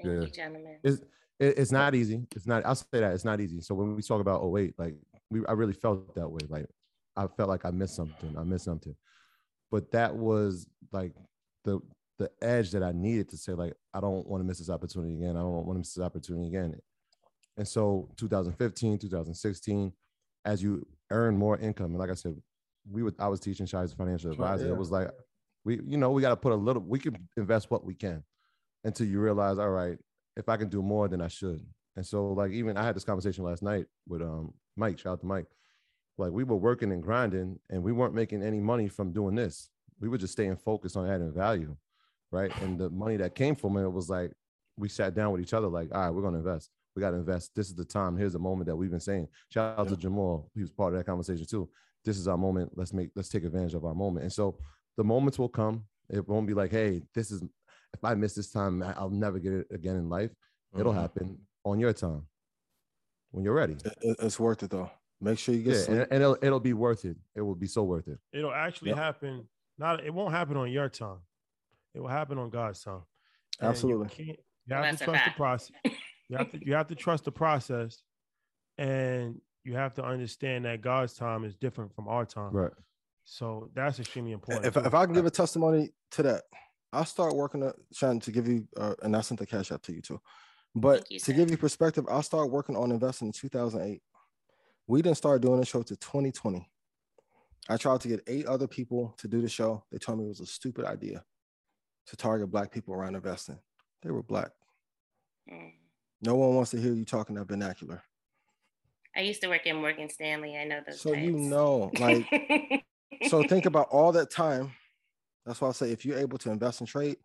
[0.01, 0.21] Thank Yeah.
[0.21, 0.79] you, gentlemen.
[0.83, 1.01] It's
[1.39, 2.25] it's not easy.
[2.35, 2.65] It's not.
[2.65, 3.59] I'll say that it's not easy.
[3.59, 4.95] So when we talk about oh wait, like
[5.29, 6.39] we I really felt that way.
[6.47, 6.67] Like
[7.15, 8.35] I felt like I missed something.
[8.37, 8.95] I missed something.
[9.71, 11.13] But that was like
[11.63, 11.79] the
[12.19, 15.15] the edge that I needed to say like I don't want to miss this opportunity
[15.15, 15.35] again.
[15.35, 16.75] I don't want to miss this opportunity again.
[17.57, 19.93] And so 2015, 2016,
[20.45, 22.35] as you earn more income, and like I said,
[22.89, 24.65] we would I was teaching as a financial advisor.
[24.65, 24.73] yeah.
[24.73, 25.09] It was like
[25.65, 26.81] we you know we got to put a little.
[26.81, 28.23] We can invest what we can
[28.83, 29.97] until you realize, all right,
[30.35, 31.65] if I can do more, then I should.
[31.95, 34.99] And so, like, even I had this conversation last night with um Mike.
[34.99, 35.45] Shout out to Mike.
[36.17, 39.69] Like we were working and grinding and we weren't making any money from doing this.
[39.99, 41.75] We were just staying focused on adding value.
[42.31, 42.51] Right.
[42.61, 44.31] And the money that came from it was like
[44.77, 46.69] we sat down with each other, like, all right, we're gonna invest.
[46.95, 47.55] We got to invest.
[47.55, 48.17] This is the time.
[48.17, 49.27] Here's the moment that we've been saying.
[49.49, 49.95] Shout out yeah.
[49.95, 50.49] to Jamal.
[50.53, 51.69] He was part of that conversation too.
[52.05, 52.71] This is our moment.
[52.75, 54.23] Let's make let's take advantage of our moment.
[54.23, 54.57] And so
[54.97, 55.85] the moments will come.
[56.09, 59.53] It won't be like, hey, this is if I miss this time, I'll never get
[59.53, 60.31] it again in life.
[60.77, 61.01] It'll mm-hmm.
[61.01, 62.27] happen on your time
[63.31, 63.77] when you're ready.
[64.01, 64.91] It's worth it though.
[65.23, 67.15] Make sure you get yeah, and, and, it'll it'll be worth it.
[67.35, 68.19] It will be so worth it.
[68.33, 68.97] It'll actually yep.
[68.97, 69.47] happen.
[69.77, 71.19] Not it won't happen on your time.
[71.95, 73.03] It will happen on God's time.
[73.59, 74.09] And Absolutely.
[74.17, 74.35] You,
[74.67, 75.71] you have to trust the process.
[76.29, 78.01] You have to you have to trust the process,
[78.77, 82.51] and you have to understand that God's time is different from our time.
[82.51, 82.71] Right.
[83.25, 84.65] So that's extremely important.
[84.65, 86.43] If, if I can give a testimony to that,
[86.91, 89.83] I start working at trying to give you, uh, and I sent the cash out
[89.83, 90.19] to you too.
[90.75, 94.01] But you, to give you perspective, I started working on investing in 2008.
[94.87, 96.67] We didn't start doing the show to 2020.
[97.69, 99.83] I tried to get eight other people to do the show.
[99.91, 101.23] They told me it was a stupid idea
[102.07, 103.59] to target black people around investing.
[104.01, 104.51] They were black.
[105.49, 105.71] Mm.
[106.21, 108.03] No one wants to hear you talking that vernacular.
[109.15, 110.57] I used to work in Morgan Stanley.
[110.57, 110.99] I know those.
[110.99, 111.23] So types.
[111.23, 112.83] you know, like,
[113.29, 114.73] so think about all that time.
[115.45, 117.17] That's why I say if you're able to invest and trade,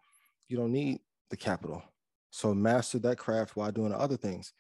[0.49, 1.83] you don't need the capital.
[2.31, 4.53] So master that craft while doing other things.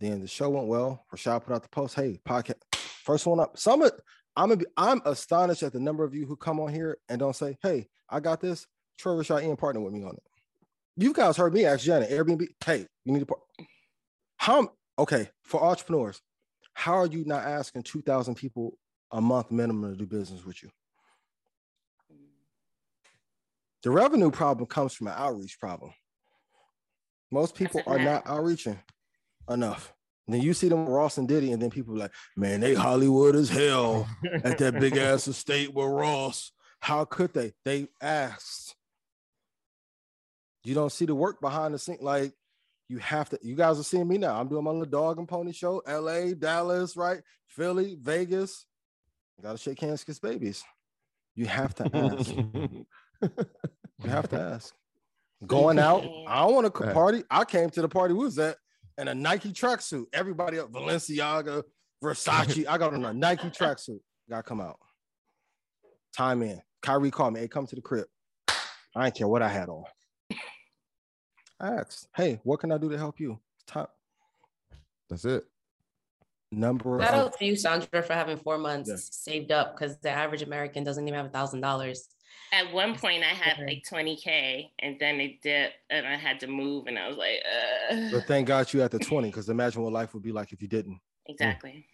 [0.00, 1.04] Then the show went well.
[1.12, 1.94] Rashad put out the post.
[1.94, 3.58] Hey, podcast, first one up.
[3.58, 3.92] Some of
[4.36, 7.34] I'm be, I'm astonished at the number of you who come on here and don't
[7.34, 8.66] say, "Hey, I got this."
[8.98, 10.22] Troy Rashad Ian partner with me on it.
[10.96, 12.46] You guys heard me ask Janet Airbnb.
[12.64, 13.26] Hey, you need to.
[13.26, 13.40] Part-
[14.36, 14.72] how?
[14.98, 16.20] Okay, for entrepreneurs,
[16.74, 18.78] how are you not asking two thousand people
[19.10, 20.70] a month minimum to do business with you?
[23.82, 25.92] The revenue problem comes from an outreach problem.
[27.30, 28.78] Most people are not outreaching
[29.48, 29.92] enough.
[30.26, 33.34] And then you see them Ross and Diddy, and then people like, man, they Hollywood
[33.34, 34.06] as hell
[34.44, 36.52] at that big ass estate with Ross.
[36.80, 37.54] How could they?
[37.64, 38.76] They asked.
[40.64, 41.98] You don't see the work behind the scene.
[42.02, 42.34] Like
[42.88, 44.38] you have to, you guys are seeing me now.
[44.38, 47.22] I'm doing my little dog and pony show, LA, Dallas, right?
[47.46, 48.66] Philly, Vegas.
[49.42, 50.62] gotta shake hands, kiss babies.
[51.34, 52.34] You have to ask.
[54.02, 54.74] you have to ask.
[55.46, 57.22] Going out, I don't want to party.
[57.30, 58.12] I came to the party.
[58.12, 58.56] What was that?
[58.98, 60.06] And a Nike tracksuit.
[60.12, 61.62] Everybody up, Balenciaga,
[62.02, 62.66] Versace.
[62.68, 64.00] I got on a Nike tracksuit.
[64.28, 64.78] Got to come out.
[66.14, 66.60] Time in.
[66.82, 67.40] Kyrie called me.
[67.40, 68.06] Hey, come to the crib.
[68.48, 69.84] I didn't care what I had on.
[71.60, 73.38] I asked, hey, what can I do to help you?
[73.68, 73.94] Top.
[75.08, 75.44] That's it.
[76.50, 77.00] Number.
[77.00, 78.96] Shout out to you, Sandra, for having four months yeah.
[78.98, 82.08] saved up because the average American doesn't even have a thousand dollars.
[82.52, 86.46] At one point, I had like 20K and then it dipped and I had to
[86.46, 87.42] move and I was like,
[87.90, 88.10] Ugh.
[88.10, 90.62] but thank God you at the 20 because imagine what life would be like if
[90.62, 90.98] you didn't.
[91.26, 91.84] Exactly.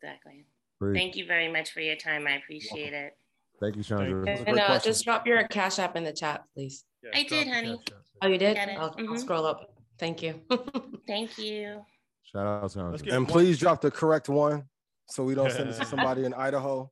[0.00, 0.46] Exactly.
[0.80, 0.94] Great.
[0.94, 2.28] Thank you very much for your time.
[2.28, 3.16] I appreciate it.
[3.60, 4.28] Thank you, Chandra.
[4.46, 6.84] And uh, just drop your cash app in the chat, please.
[7.02, 7.80] Yeah, I did, honey.
[8.22, 8.56] Oh, you did?
[8.56, 9.12] I'll, mm-hmm.
[9.12, 9.74] I'll, scroll up.
[9.98, 10.40] Thank you.
[11.06, 11.84] Thank you.
[12.24, 13.16] Shout out to Chandra.
[13.16, 14.64] And please drop the correct one
[15.06, 16.90] so we don't send it to somebody in Idaho.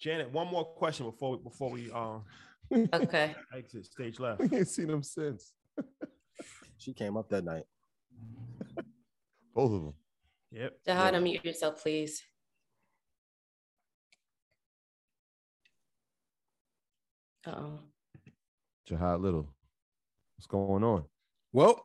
[0.00, 2.24] Janet, one more question before we, before we um
[2.92, 4.40] okay exit stage left.
[4.40, 5.52] We ain't seen them since.
[6.78, 7.64] she came up that night.
[9.54, 9.94] Both of them.
[10.52, 10.78] Yep.
[10.86, 11.22] Jahad, yep.
[11.22, 12.22] unmute yourself, please.
[17.46, 17.80] Uh oh.
[18.88, 19.48] Jahad Little,
[20.36, 21.04] what's going on?
[21.52, 21.84] Well,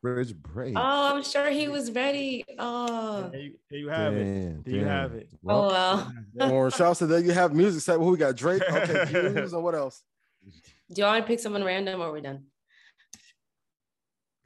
[0.00, 0.74] Bridge break.
[0.76, 2.44] Oh, I'm sure he was ready.
[2.58, 4.64] Oh, there you, there you have damn, it.
[4.64, 4.74] There damn.
[4.74, 5.28] you have it.
[5.42, 6.52] Well, oh well.
[6.52, 7.82] or Rashad said there you have music.
[7.82, 8.62] Said, well, we got Drake.
[8.70, 10.02] Okay, Hughes, or what else?
[10.44, 12.44] Do you want to pick someone random, or are we done?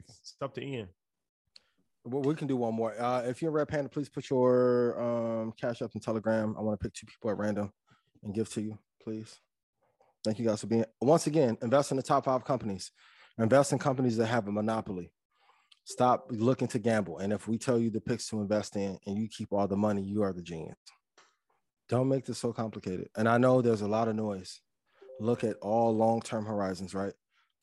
[0.07, 0.89] It's up to Ian.
[2.03, 2.99] Well, we can do one more.
[2.99, 6.55] Uh, if you're in Red Panda, please put your um, cash up in Telegram.
[6.57, 7.71] I want to pick two people at random
[8.23, 9.39] and give to you, please.
[10.23, 10.85] Thank you guys for being.
[10.99, 12.91] Once again, invest in the top five companies.
[13.37, 15.11] Invest in companies that have a monopoly.
[15.85, 17.17] Stop looking to gamble.
[17.17, 19.75] And if we tell you the picks to invest in and you keep all the
[19.75, 20.77] money, you are the genius.
[21.89, 23.09] Don't make this so complicated.
[23.17, 24.61] And I know there's a lot of noise.
[25.19, 27.13] Look at all long term horizons, right?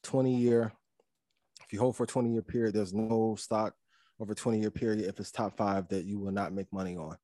[0.05, 0.73] 20 year.
[1.65, 3.75] If you hold for a 20 year period, there's no stock
[4.21, 7.17] over 20 year period if it's top five that you will not make money on.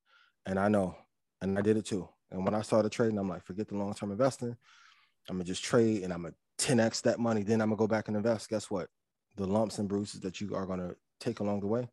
[0.46, 0.96] And I know,
[1.42, 2.08] and I did it too.
[2.30, 4.56] And when I started trading, I'm like, forget the long term investing.
[5.28, 7.42] I'm gonna just trade and I'm gonna 10x that money.
[7.42, 8.48] Then I'm gonna go back and invest.
[8.48, 8.88] Guess what?
[9.36, 11.88] The lumps and bruises that you are going to take along the way,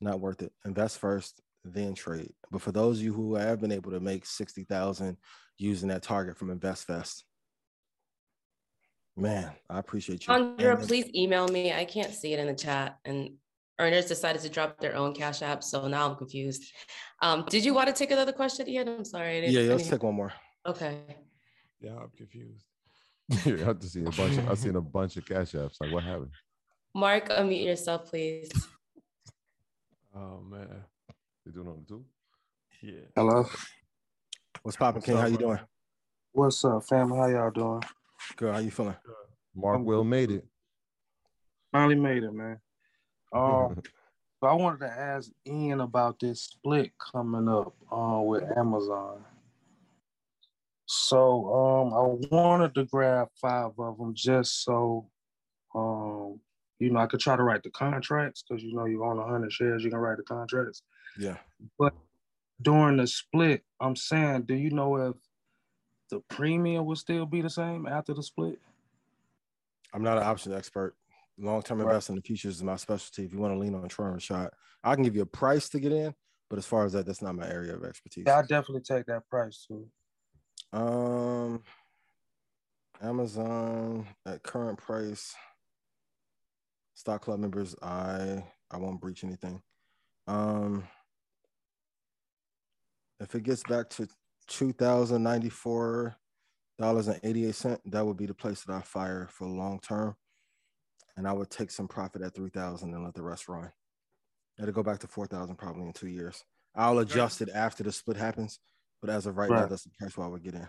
[0.00, 0.52] not worth it.
[0.64, 2.32] Invest first, then trade.
[2.50, 5.16] But for those of you who have been able to make 60,000
[5.58, 7.22] using that target from InvestFest,
[9.16, 10.34] man, I appreciate you.
[10.34, 11.72] Andrea, please email me.
[11.72, 12.98] I can't see it in the chat.
[13.04, 13.34] And
[13.78, 15.62] earners decided to drop their own cash app.
[15.62, 16.72] So now I'm confused.
[17.20, 18.88] Um, did you want to take another question, Ian?
[18.88, 19.46] I'm sorry.
[19.48, 20.32] Yeah, yeah, let's take one more.
[20.66, 20.98] Okay.
[21.80, 22.66] Yeah, I'm confused.
[23.28, 24.38] Yeah, I've just seen a bunch.
[24.38, 25.76] Of, I've seen a bunch of cash apps.
[25.80, 26.30] Like, what happened?
[26.94, 28.50] Mark, unmute yourself, please.
[30.14, 30.68] Oh man.
[31.46, 32.04] You doing on the two?
[32.82, 33.00] Yeah.
[33.16, 33.48] Hello.
[34.62, 35.14] What's popping, King?
[35.14, 35.58] up, How you doing?
[36.32, 37.16] What's up, family?
[37.16, 37.80] How y'all doing?
[38.36, 38.52] Good.
[38.52, 38.94] How you feeling?
[39.54, 40.44] Mark Will made it.
[41.72, 42.58] Finally made it, man.
[43.32, 43.80] Um,
[44.38, 49.24] so I wanted to ask Ian about this split coming up uh, with Amazon.
[50.94, 55.08] So um, I wanted to grab five of them just so
[55.74, 56.38] um,
[56.80, 59.50] you know I could try to write the contracts because you know you own hundred
[59.54, 60.82] shares, you can write the contracts.
[61.18, 61.38] Yeah.
[61.78, 61.94] But
[62.60, 65.16] during the split, I'm saying, do you know if
[66.10, 68.58] the premium will still be the same after the split?
[69.94, 70.94] I'm not an option expert.
[71.38, 71.86] Long-term Right.
[71.86, 73.24] investing in the futures is my specialty.
[73.24, 74.52] If you want to lean on Troy and shot,
[74.84, 76.14] I can give you a price to get in,
[76.50, 78.24] but as far as that, that's not my area of expertise.
[78.26, 79.88] Yeah, I definitely take that price too.
[80.72, 81.62] Um,
[83.02, 85.34] Amazon at current price.
[86.94, 89.60] Stock club members, I I won't breach anything.
[90.26, 90.84] Um,
[93.18, 94.08] if it gets back to
[94.46, 96.14] two thousand ninety four
[96.78, 99.80] dollars and eighty eight cent, that would be the place that I fire for long
[99.80, 100.14] term,
[101.16, 103.72] and I would take some profit at three thousand and let the rest run.
[104.58, 106.44] It'll go back to four thousand probably in two years.
[106.74, 108.60] I'll adjust it after the split happens,
[109.02, 110.66] but as of right, now, that's the price where I would get in.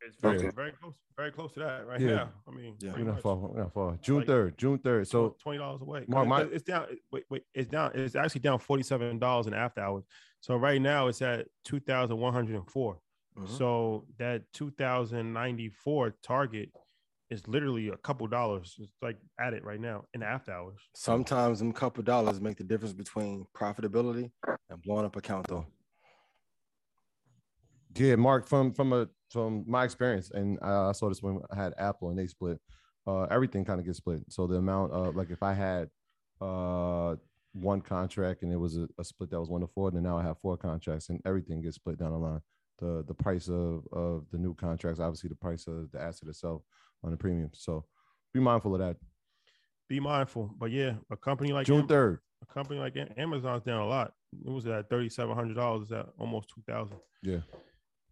[0.00, 0.50] It's very, Okay.
[0.54, 2.06] very close, very close to that right Yeah.
[2.08, 2.28] here.
[2.46, 2.92] I mean, Yeah.
[2.92, 3.22] pretty We're not much.
[3.22, 3.36] far.
[3.36, 3.96] We're not far.
[4.00, 4.58] June Like- third.
[4.58, 5.06] June third.
[5.06, 6.04] So twenty dollars away.
[6.08, 6.86] Mark, It's- my- it's down.
[7.12, 7.92] Wait, wait, it's down.
[7.94, 10.04] It's actually down forty seven dollars in after hours.
[10.40, 13.00] So right now it's at two thousand one hundred and four.
[13.36, 13.48] Mhm.
[13.48, 16.70] So that two thousand ninety four target
[17.28, 18.76] is literally a couple dollars.
[18.80, 20.78] It's like at it right now in after hours.
[20.94, 24.30] Sometimes them couple dollars make the difference between profitability
[24.70, 25.66] and blowing up account though.
[27.96, 31.56] Yeah, Mark, from from a from my experience, and I I saw this when I
[31.56, 32.60] had Apple and they split.
[33.06, 34.20] Uh, everything kind of gets split.
[34.28, 35.88] So the amount of like if I had
[36.40, 37.16] uh
[37.52, 40.18] one contract and it was a, a split that was one to four, then now
[40.18, 42.40] I have four contracts and everything gets split down the line.
[42.78, 46.62] The the price of of the new contracts, obviously the price of the asset itself
[47.02, 47.50] on the premium.
[47.54, 47.86] So
[48.34, 48.96] be mindful of that.
[49.88, 50.50] Be mindful.
[50.58, 52.20] But yeah, a company like June third.
[52.42, 54.12] a company like Amazon's down a lot.
[54.44, 55.84] It was at thirty seven hundred dollars.
[55.84, 56.98] It's at almost two thousand.
[57.22, 57.40] Yeah.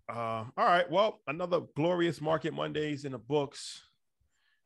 [0.08, 0.88] Uh, all right.
[0.90, 3.82] Well, another glorious market Mondays in the books.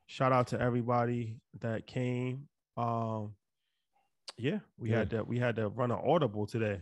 [0.05, 2.47] Shout out to everybody that came.
[2.77, 3.33] Um,
[4.37, 4.97] yeah, we Yeah.
[4.99, 6.81] had to we had to run an audible today.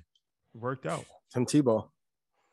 [0.53, 1.06] Worked out.
[1.34, 1.90] Tim Tebow.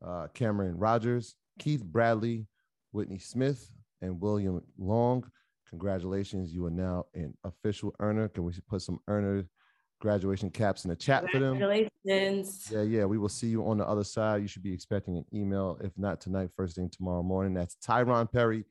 [0.04, 2.46] uh, Cameron Rogers, Keith Bradley,
[2.92, 3.70] Whitney Smith,
[4.02, 5.24] and William Long.
[5.68, 8.28] Congratulations, you are now an official earner.
[8.28, 9.44] Can we put some earner
[10.00, 11.58] graduation caps in the chat for them?
[11.58, 12.68] Congratulations.
[12.70, 13.04] Yeah, yeah.
[13.04, 14.42] We will see you on the other side.
[14.42, 17.54] You should be expecting an email, if not tonight, first thing tomorrow morning.
[17.54, 18.64] That's Tyron Perry,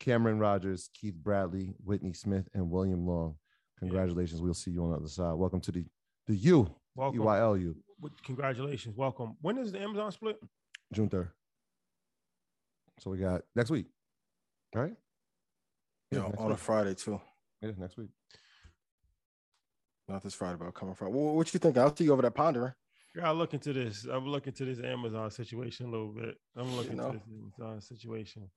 [0.00, 3.36] Cameron Rogers, Keith Bradley, Whitney Smith, and William Long.
[3.78, 4.42] Congratulations.
[4.42, 5.34] We'll see you on the other side.
[5.34, 5.84] Welcome to the
[6.26, 7.20] the U, welcome.
[7.20, 9.36] EYLU, Well, Congratulations, welcome.
[9.40, 10.38] When is the Amazon split?
[10.92, 11.28] June 3rd.
[13.00, 13.86] So we got next week.
[14.76, 14.92] All right?
[16.10, 16.56] Yeah, next on a.
[16.56, 17.18] Friday too.
[17.62, 18.10] Yeah, next week.
[20.06, 21.14] Not this Friday, but coming Friday.
[21.14, 21.78] What, what you think?
[21.78, 22.74] I'll see you over there pondering.
[23.16, 24.04] Yeah, I look into this.
[24.04, 26.36] I'm looking to this Amazon situation a little bit.
[26.56, 27.12] I'm looking know.
[27.12, 27.26] to this
[27.58, 28.50] Amazon situation.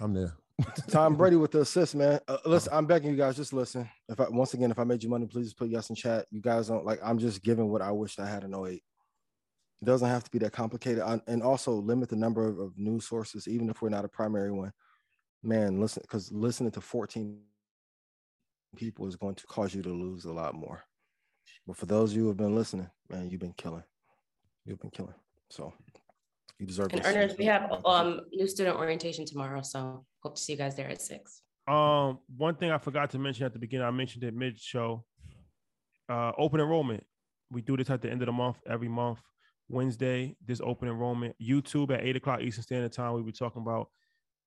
[0.00, 0.32] I'm there.
[0.88, 2.20] Tom Brady with the assist, man.
[2.26, 3.88] Uh, listen, I'm begging you guys, just listen.
[4.08, 6.26] If I once again, if I made you money, please put yes in chat.
[6.30, 7.00] You guys don't like.
[7.04, 8.82] I'm just giving what I wished I had in 08.
[9.82, 12.78] It doesn't have to be that complicated, and and also limit the number of, of
[12.78, 14.72] news sources, even if we're not a primary one.
[15.42, 17.38] Man, listen, because listening to 14
[18.76, 20.82] people is going to cause you to lose a lot more.
[21.66, 23.84] But for those of you who have been listening, man, you've been killing.
[24.64, 25.14] You've been killing.
[25.50, 25.72] So
[26.58, 27.06] you deserve And this.
[27.06, 30.88] earners, we have um new student orientation tomorrow, so hope to see you guys there
[30.88, 31.42] at six.
[31.68, 35.04] Um, one thing I forgot to mention at the beginning, I mentioned it mid show.
[36.08, 37.04] Uh, open enrollment.
[37.50, 39.20] We do this at the end of the month, every month,
[39.68, 40.36] Wednesday.
[40.46, 43.14] This open enrollment, YouTube at eight o'clock Eastern Standard Time.
[43.14, 43.88] We were talking about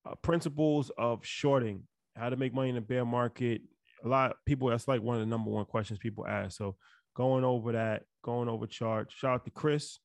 [0.06, 1.84] uh, principles of shorting,
[2.16, 3.62] how to make money in the bear market.
[4.06, 6.58] A lot of people, that's like one of the number one questions people ask.
[6.58, 6.76] So
[7.16, 9.12] going over that, going over chart.
[9.12, 10.00] Shout out to Chris,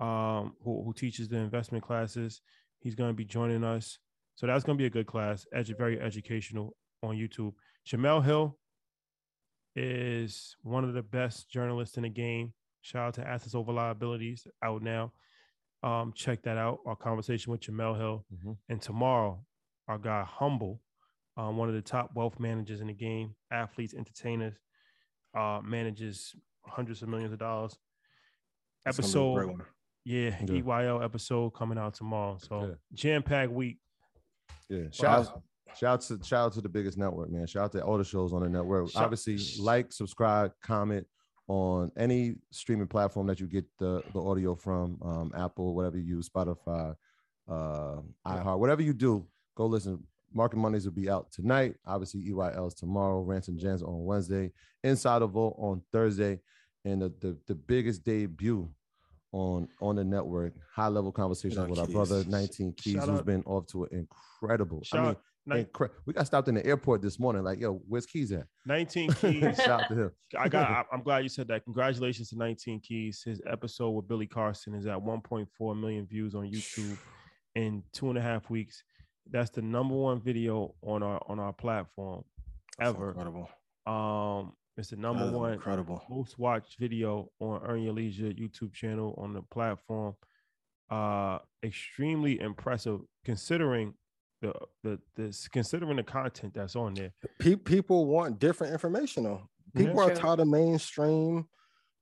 [0.00, 2.40] um, who, who teaches the investment classes.
[2.80, 3.98] He's going to be joining us.
[4.34, 7.52] So that's going to be a good class, edu- very educational on YouTube.
[7.86, 8.58] Jemele Hill
[9.74, 12.52] is one of the best journalists in the game.
[12.88, 15.12] Shout out to Assets Over Liabilities out now.
[15.82, 16.78] Um, check that out.
[16.86, 18.24] Our conversation with Jemele Hill.
[18.34, 18.56] Mhm.
[18.70, 19.44] And tomorrow,
[19.88, 20.80] our guy Humble,
[21.36, 24.54] um, one of the top wealth managers in the game, athletes, entertainers,
[25.34, 26.34] uh, manages
[26.64, 27.78] hundreds of millions of dollars.
[28.86, 29.66] That's gonna be a great Episode,
[30.04, 30.62] yeah, Yeah.
[30.62, 32.38] EYL episode coming out tomorrow.
[32.38, 32.74] So Yeah.
[32.94, 33.78] jam packed week.
[34.70, 34.88] Yeah.
[34.92, 35.42] Shout I- out,
[35.76, 37.46] shout out to shout out to the biggest network, man.
[37.46, 38.88] Shout out to all the shows on the network.
[38.88, 41.06] Shout- Obviously, like, subscribe, comment
[41.48, 46.16] on any streaming platform that you get the, the audio from, um, Apple, whatever you
[46.16, 46.94] use, Spotify,
[47.48, 47.96] uh,
[48.26, 49.26] iHeart, whatever you do,
[49.56, 50.02] go listen.
[50.34, 51.74] Market Mondays will be out tonight.
[51.86, 54.52] Obviously, EYL's tomorrow, Rants and Jams on Wednesday,
[54.84, 56.38] Inside of Vote on Thursday,
[56.84, 58.68] and the, the, the biggest debut
[59.32, 63.26] on on the network, high level conversation with our brother 19 Keys, Shout who's out-
[63.26, 64.82] been off to an incredible.
[64.92, 65.16] I mean,
[65.48, 67.42] Shout, nine- incre- we got stopped in the airport this morning.
[67.44, 68.46] Like, yo, where's Keys at?
[68.66, 69.56] 19 keys.
[69.56, 70.10] Shout out to him.
[70.38, 70.70] I got.
[70.70, 71.64] I- I'm glad you said that.
[71.64, 73.22] Congratulations to 19 Keys.
[73.24, 76.96] His episode with Billy Carson is at 1.4 million views on YouTube
[77.54, 78.82] in two and a half weeks.
[79.30, 82.24] That's the number one video on our on our platform
[82.78, 83.08] That's ever.
[83.10, 83.50] incredible.
[83.86, 86.02] Um, it's the number That is one incredible.
[86.08, 90.14] most watched video on Earn Your Leisure YouTube channel on the platform.
[90.90, 93.92] Uh, extremely impressive considering
[94.40, 94.52] the
[94.82, 97.12] the this considering the content that's on there.
[97.40, 99.48] Pe- people want different information though.
[99.74, 99.86] Yeah.
[99.86, 100.16] People are True.
[100.16, 101.46] tired of mainstream,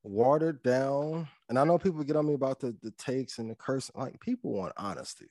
[0.03, 1.29] watered down.
[1.49, 3.91] And I know people get on me about the, the takes and the curse.
[3.95, 5.27] Like people want honesty.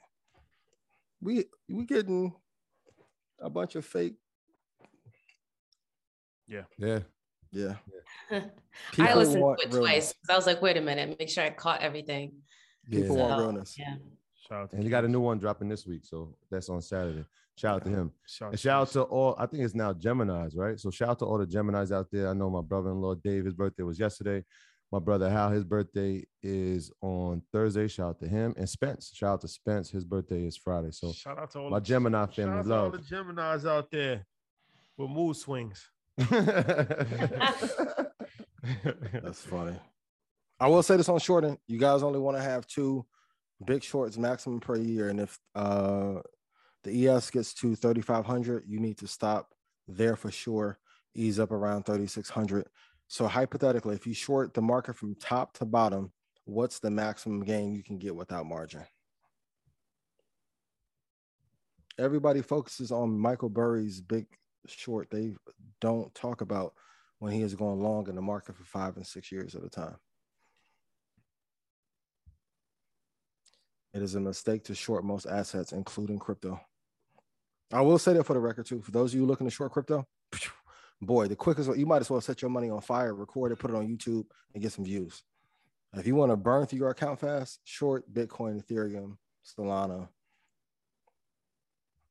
[1.22, 2.34] We we getting
[3.40, 4.16] a bunch of fake.
[6.48, 6.64] Yeah.
[6.78, 7.00] Yeah.
[7.52, 7.76] Yeah.
[9.00, 9.76] I listened to it realness.
[9.76, 10.14] twice.
[10.14, 12.34] 'cause I was like, wait a minute, make sure I caught everything.
[12.90, 13.22] People Yeah.
[13.24, 13.76] want So, realness.
[13.80, 13.96] Yeah.
[14.48, 16.02] Shout out to And you got a new one dropping this week.
[16.06, 17.26] So that's on Saturday.
[17.58, 18.12] Shout out to him.
[18.28, 20.80] Shout And shout out to all, I think it's now Geminis, right?
[20.80, 22.30] So shout out to all the Geminis out there.
[22.30, 24.44] I know my brother-in-law Dave, his birthday was yesterday.
[24.92, 27.88] My brother Hal, his birthday is on Thursday.
[27.88, 28.54] Shout out to him.
[28.58, 29.90] And Spence, shout out to Spence.
[29.90, 30.92] His birthday is Friday.
[30.92, 32.92] So shout out to all my the- Gemini shout family out to all love.
[32.92, 34.26] the Geminis out there
[34.98, 35.90] with mood swings.
[39.14, 39.76] That's funny.
[40.60, 41.58] I will say this on shorting.
[41.68, 43.06] You guys only want to have two
[43.64, 45.10] big shorts maximum per year.
[45.10, 46.22] And if uh
[46.84, 49.54] the ES gets to 3,500, you need to stop
[49.88, 50.78] there for sure.
[51.16, 52.68] Ease up around 3,600.
[53.08, 56.12] So hypothetically, if you short the market from top to bottom,
[56.46, 58.84] what's the maximum gain you can get without margin?
[61.98, 64.26] Everybody focuses on Michael Burry's big
[64.68, 65.10] short.
[65.10, 65.36] They
[65.82, 66.74] don't talk about
[67.20, 69.70] when he is going long in the market for five and six years at a
[69.70, 69.96] time.
[73.96, 76.60] It is a mistake to short most assets, including crypto.
[77.72, 78.82] I will say that for the record too.
[78.82, 80.06] For those of you looking to short crypto,
[81.02, 83.60] boy, the quickest way you might as well set your money on fire, record it,
[83.60, 85.24] put it on YouTube, and get some views.
[85.94, 89.16] If you want to burn through your account fast, short Bitcoin, Ethereum,
[89.46, 90.10] Solana,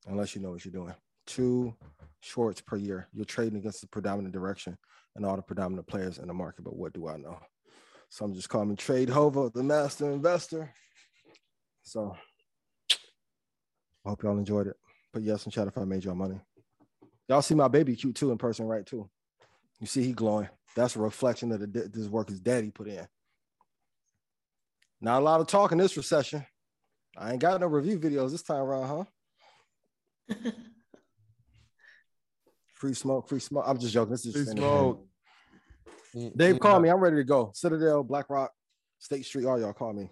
[0.07, 0.95] unless you know what you're doing.
[1.27, 1.75] Two
[2.21, 3.09] shorts per year.
[3.13, 4.79] You're trading against the predominant direction
[5.17, 6.65] and all the predominant players in the market.
[6.65, 7.39] But what do I know?
[8.09, 10.73] Some just call me Trade Hova, the master investor.
[11.85, 12.17] So
[14.05, 14.77] I hope y'all enjoyed it.
[15.13, 16.41] But yes, in chat if I made y'all money.
[17.29, 18.85] Y'all see my baby cute too in person, right?
[18.85, 19.09] Too.
[19.81, 20.49] You see he glowing.
[20.75, 23.07] That's a reflection of the this work his daddy put in.
[25.01, 26.45] Not a lot of talk in this recession.
[27.17, 29.07] I ain't got no review videos this time around,
[30.31, 30.41] huh?
[32.75, 33.65] Free smoke, free smoke.
[33.67, 34.11] I'm just joking.
[34.11, 35.07] This is Free smoke.
[36.37, 36.89] Dave, call me.
[36.89, 37.51] I'm ready to go.
[37.55, 38.53] Citadel, BlackRock,
[38.99, 39.47] State Street.
[39.47, 40.11] All y'all call me.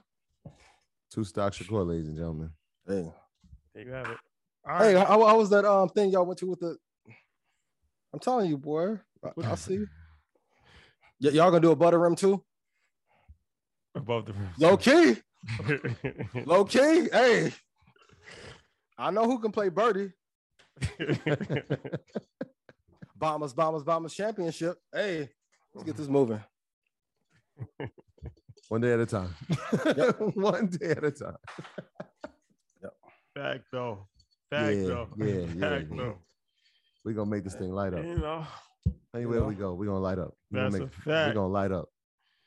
[1.12, 2.51] Two stock Shakur, ladies and gentlemen.
[2.86, 3.12] Hey,
[3.74, 4.16] There you have it.
[4.66, 5.06] All hey, right.
[5.06, 6.78] how, how was that um thing y'all went to with the?
[8.14, 8.98] I'm telling you, boy.
[9.22, 9.84] I, I'll see.
[11.20, 12.43] Y- y'all gonna do a butter rim too?
[13.94, 14.48] above the rim.
[14.59, 15.16] Low key.
[16.47, 17.09] Low key.
[17.12, 17.52] Hey.
[18.97, 20.12] I know who can play birdie.
[23.16, 24.78] Bombers, Bombers, Bombers championship.
[24.93, 25.28] Hey,
[25.74, 26.40] let's get this moving.
[28.73, 29.28] One day at a time.
[30.35, 31.36] One day at a time.
[33.36, 34.07] Fact though.
[34.49, 35.09] Fact Yeah, though.
[35.19, 35.97] yeah, yeah, Fact yeah.
[35.99, 36.19] though.
[37.05, 38.03] We're gonna make this thing light up.
[38.03, 38.47] You know,
[39.15, 40.32] Anywhere know, we go, we're gonna light up.
[40.51, 41.90] We're that's gonna a make we're gonna light up.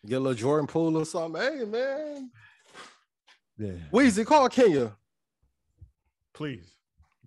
[0.08, 1.40] Get a little Jordan Poole or something.
[1.40, 2.32] Hey, man.
[3.60, 3.72] Yeah.
[3.94, 4.94] Weezy, call Kenya
[6.34, 6.74] please.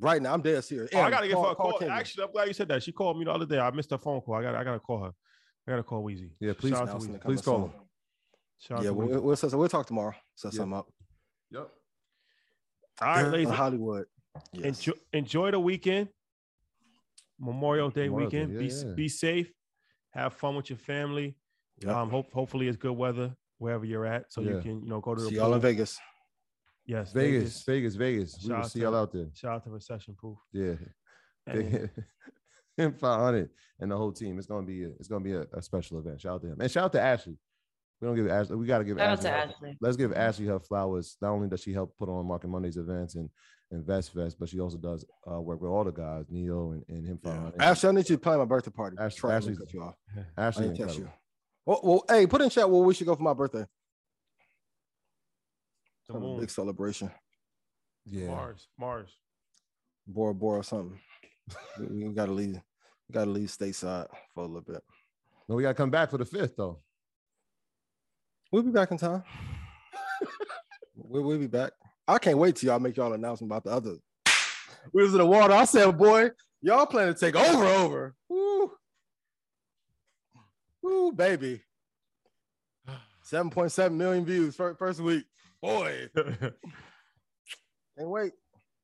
[0.01, 0.35] right now.
[0.35, 0.91] I'm dead serious.
[0.93, 1.79] Oh, I gotta get call- her a call call.
[1.79, 1.95] Kenya.
[1.95, 2.83] Actually, I'm glad you said that.
[2.83, 3.61] She called me the other day.
[3.61, 4.35] I missed her phone call.
[4.35, 5.13] I got I gotta call her.
[5.69, 6.31] I gotta call Weezy.
[6.41, 7.23] Yeah, please- Shout out to Announcement Weezy.
[7.23, 7.65] coming Please call soon.
[7.71, 7.88] him.
[8.59, 10.15] Shout out Yeah, to we'll, we'll, we'll talk tomorrow.
[10.35, 10.59] Set Yeah.
[10.59, 10.89] something up.
[11.51, 11.69] Yep.
[13.01, 13.49] All right, ladies.
[13.51, 14.07] Hollywood.
[14.53, 14.65] Yes.
[14.65, 16.09] Enjoy, enjoy the weekend.
[17.41, 18.53] Memorial Day Memorial Day, weekend.
[18.55, 18.95] yeah, be yeah.
[18.95, 19.53] be safe.
[20.11, 21.37] Have fun with your family.
[21.83, 21.95] Yep.
[21.95, 25.15] Um, hope hopefully it's good weather wherever you're at, so you can you know go
[25.15, 25.61] to the See y'all in.
[25.61, 25.99] Vegas.
[26.85, 28.45] Yes, Vegas, Vegas, Vegas.
[28.45, 29.27] We will see to- y'all out there.
[29.35, 30.39] Shout out to Recession Proof.
[30.53, 30.75] Yeah.
[31.47, 31.91] And
[32.77, 34.39] Him 500 and the whole team.
[34.39, 36.21] It's gonna be a, it's gonna be a, a special event.
[36.21, 37.39] Shout out to him and shout out to Ashley.
[38.01, 38.57] We don't give Ashley.
[38.57, 39.31] We got to give Shout out Ashley.
[39.31, 39.79] to Ashley.
[39.81, 41.17] Let's give Ashley her flowers.
[41.21, 43.29] Not only does she help put on Market Mondays events and
[43.71, 47.05] Invest Fest, but she also does uh, work with all the guys, Neo and, and
[47.07, 47.19] him.
[47.25, 47.33] Yeah.
[47.33, 47.61] 500.
[47.63, 48.97] Ashley, I need you to plan my birthday party.
[49.01, 49.95] Ash- Try to Ashley's- cut you off.
[50.39, 51.11] Ashley, didn't text you.
[51.67, 53.67] Well, well, hey, put in chat where we should go for my birthday.
[56.09, 57.11] the a moon, big celebration.
[58.07, 58.29] Yeah.
[58.29, 59.11] Mars, Mars.
[60.07, 60.99] Bora Bora or something.
[61.79, 62.55] we, we gotta leave.
[63.09, 64.83] We gotta leave stateside for a little bit.
[65.49, 66.81] No, we got to come back for the fifth though.
[68.51, 69.23] We'll be back in time.
[70.97, 71.73] we'll, we'll be back.
[72.07, 73.97] I can't wait till y'all make y'all announcement about the other.
[74.93, 75.53] We was in the water.
[75.53, 76.31] I said, boy,
[76.63, 78.15] y'all plan to take over, over.
[78.29, 78.73] Woo.
[80.83, 81.61] Woo, baby.
[83.31, 85.25] 7.7 million views fir- first week.
[85.61, 86.55] Boy, can't
[87.99, 88.33] wait.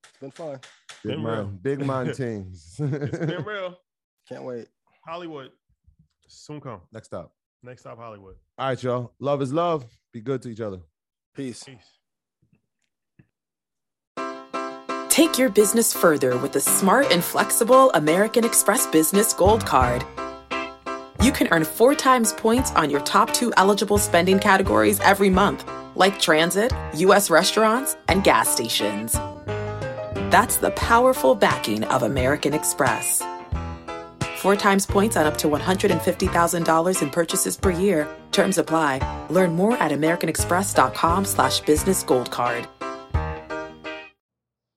[0.03, 0.59] It's been fun.
[1.03, 1.45] Big Been real.
[1.47, 2.75] big mind teams.
[2.79, 3.79] it's been real.
[4.29, 4.67] Can't wait.
[5.07, 5.51] Hollywood.
[6.29, 6.83] Soon come.
[6.93, 7.33] Next up.
[7.65, 8.37] Next stop, Hollywood.
[8.59, 9.13] All right, y'all.
[9.21, 9.87] Love is love.
[10.13, 10.81] Be good to each other.
[11.35, 11.65] Peace.
[11.65, 11.79] Peace.
[15.09, 20.05] Take your business further with the smart and flexible American Express Business Gold Card.
[21.23, 25.65] You can earn four times points on your top two eligible spending categories every month,
[25.95, 27.31] like transit, U.S.
[27.31, 29.15] restaurants, and gas stations.
[30.31, 33.23] That's the powerful backing of American Express.
[34.45, 38.07] Four times points on up to $150,000 in purchases per year.
[38.31, 39.01] Terms apply.
[39.31, 42.69] Learn more at americanexpress.com slash business gold card.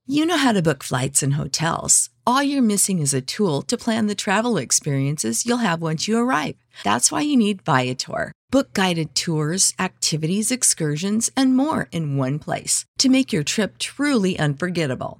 [0.06, 2.10] You know how to book flights and hotels.
[2.26, 6.18] All you're missing is a tool to plan the travel experiences you'll have once you
[6.18, 6.56] arrive.
[6.86, 8.32] That's why you need Viator.
[8.50, 14.40] Book guided tours, activities, excursions, and more in one place to make your trip truly
[14.40, 15.20] unforgettable.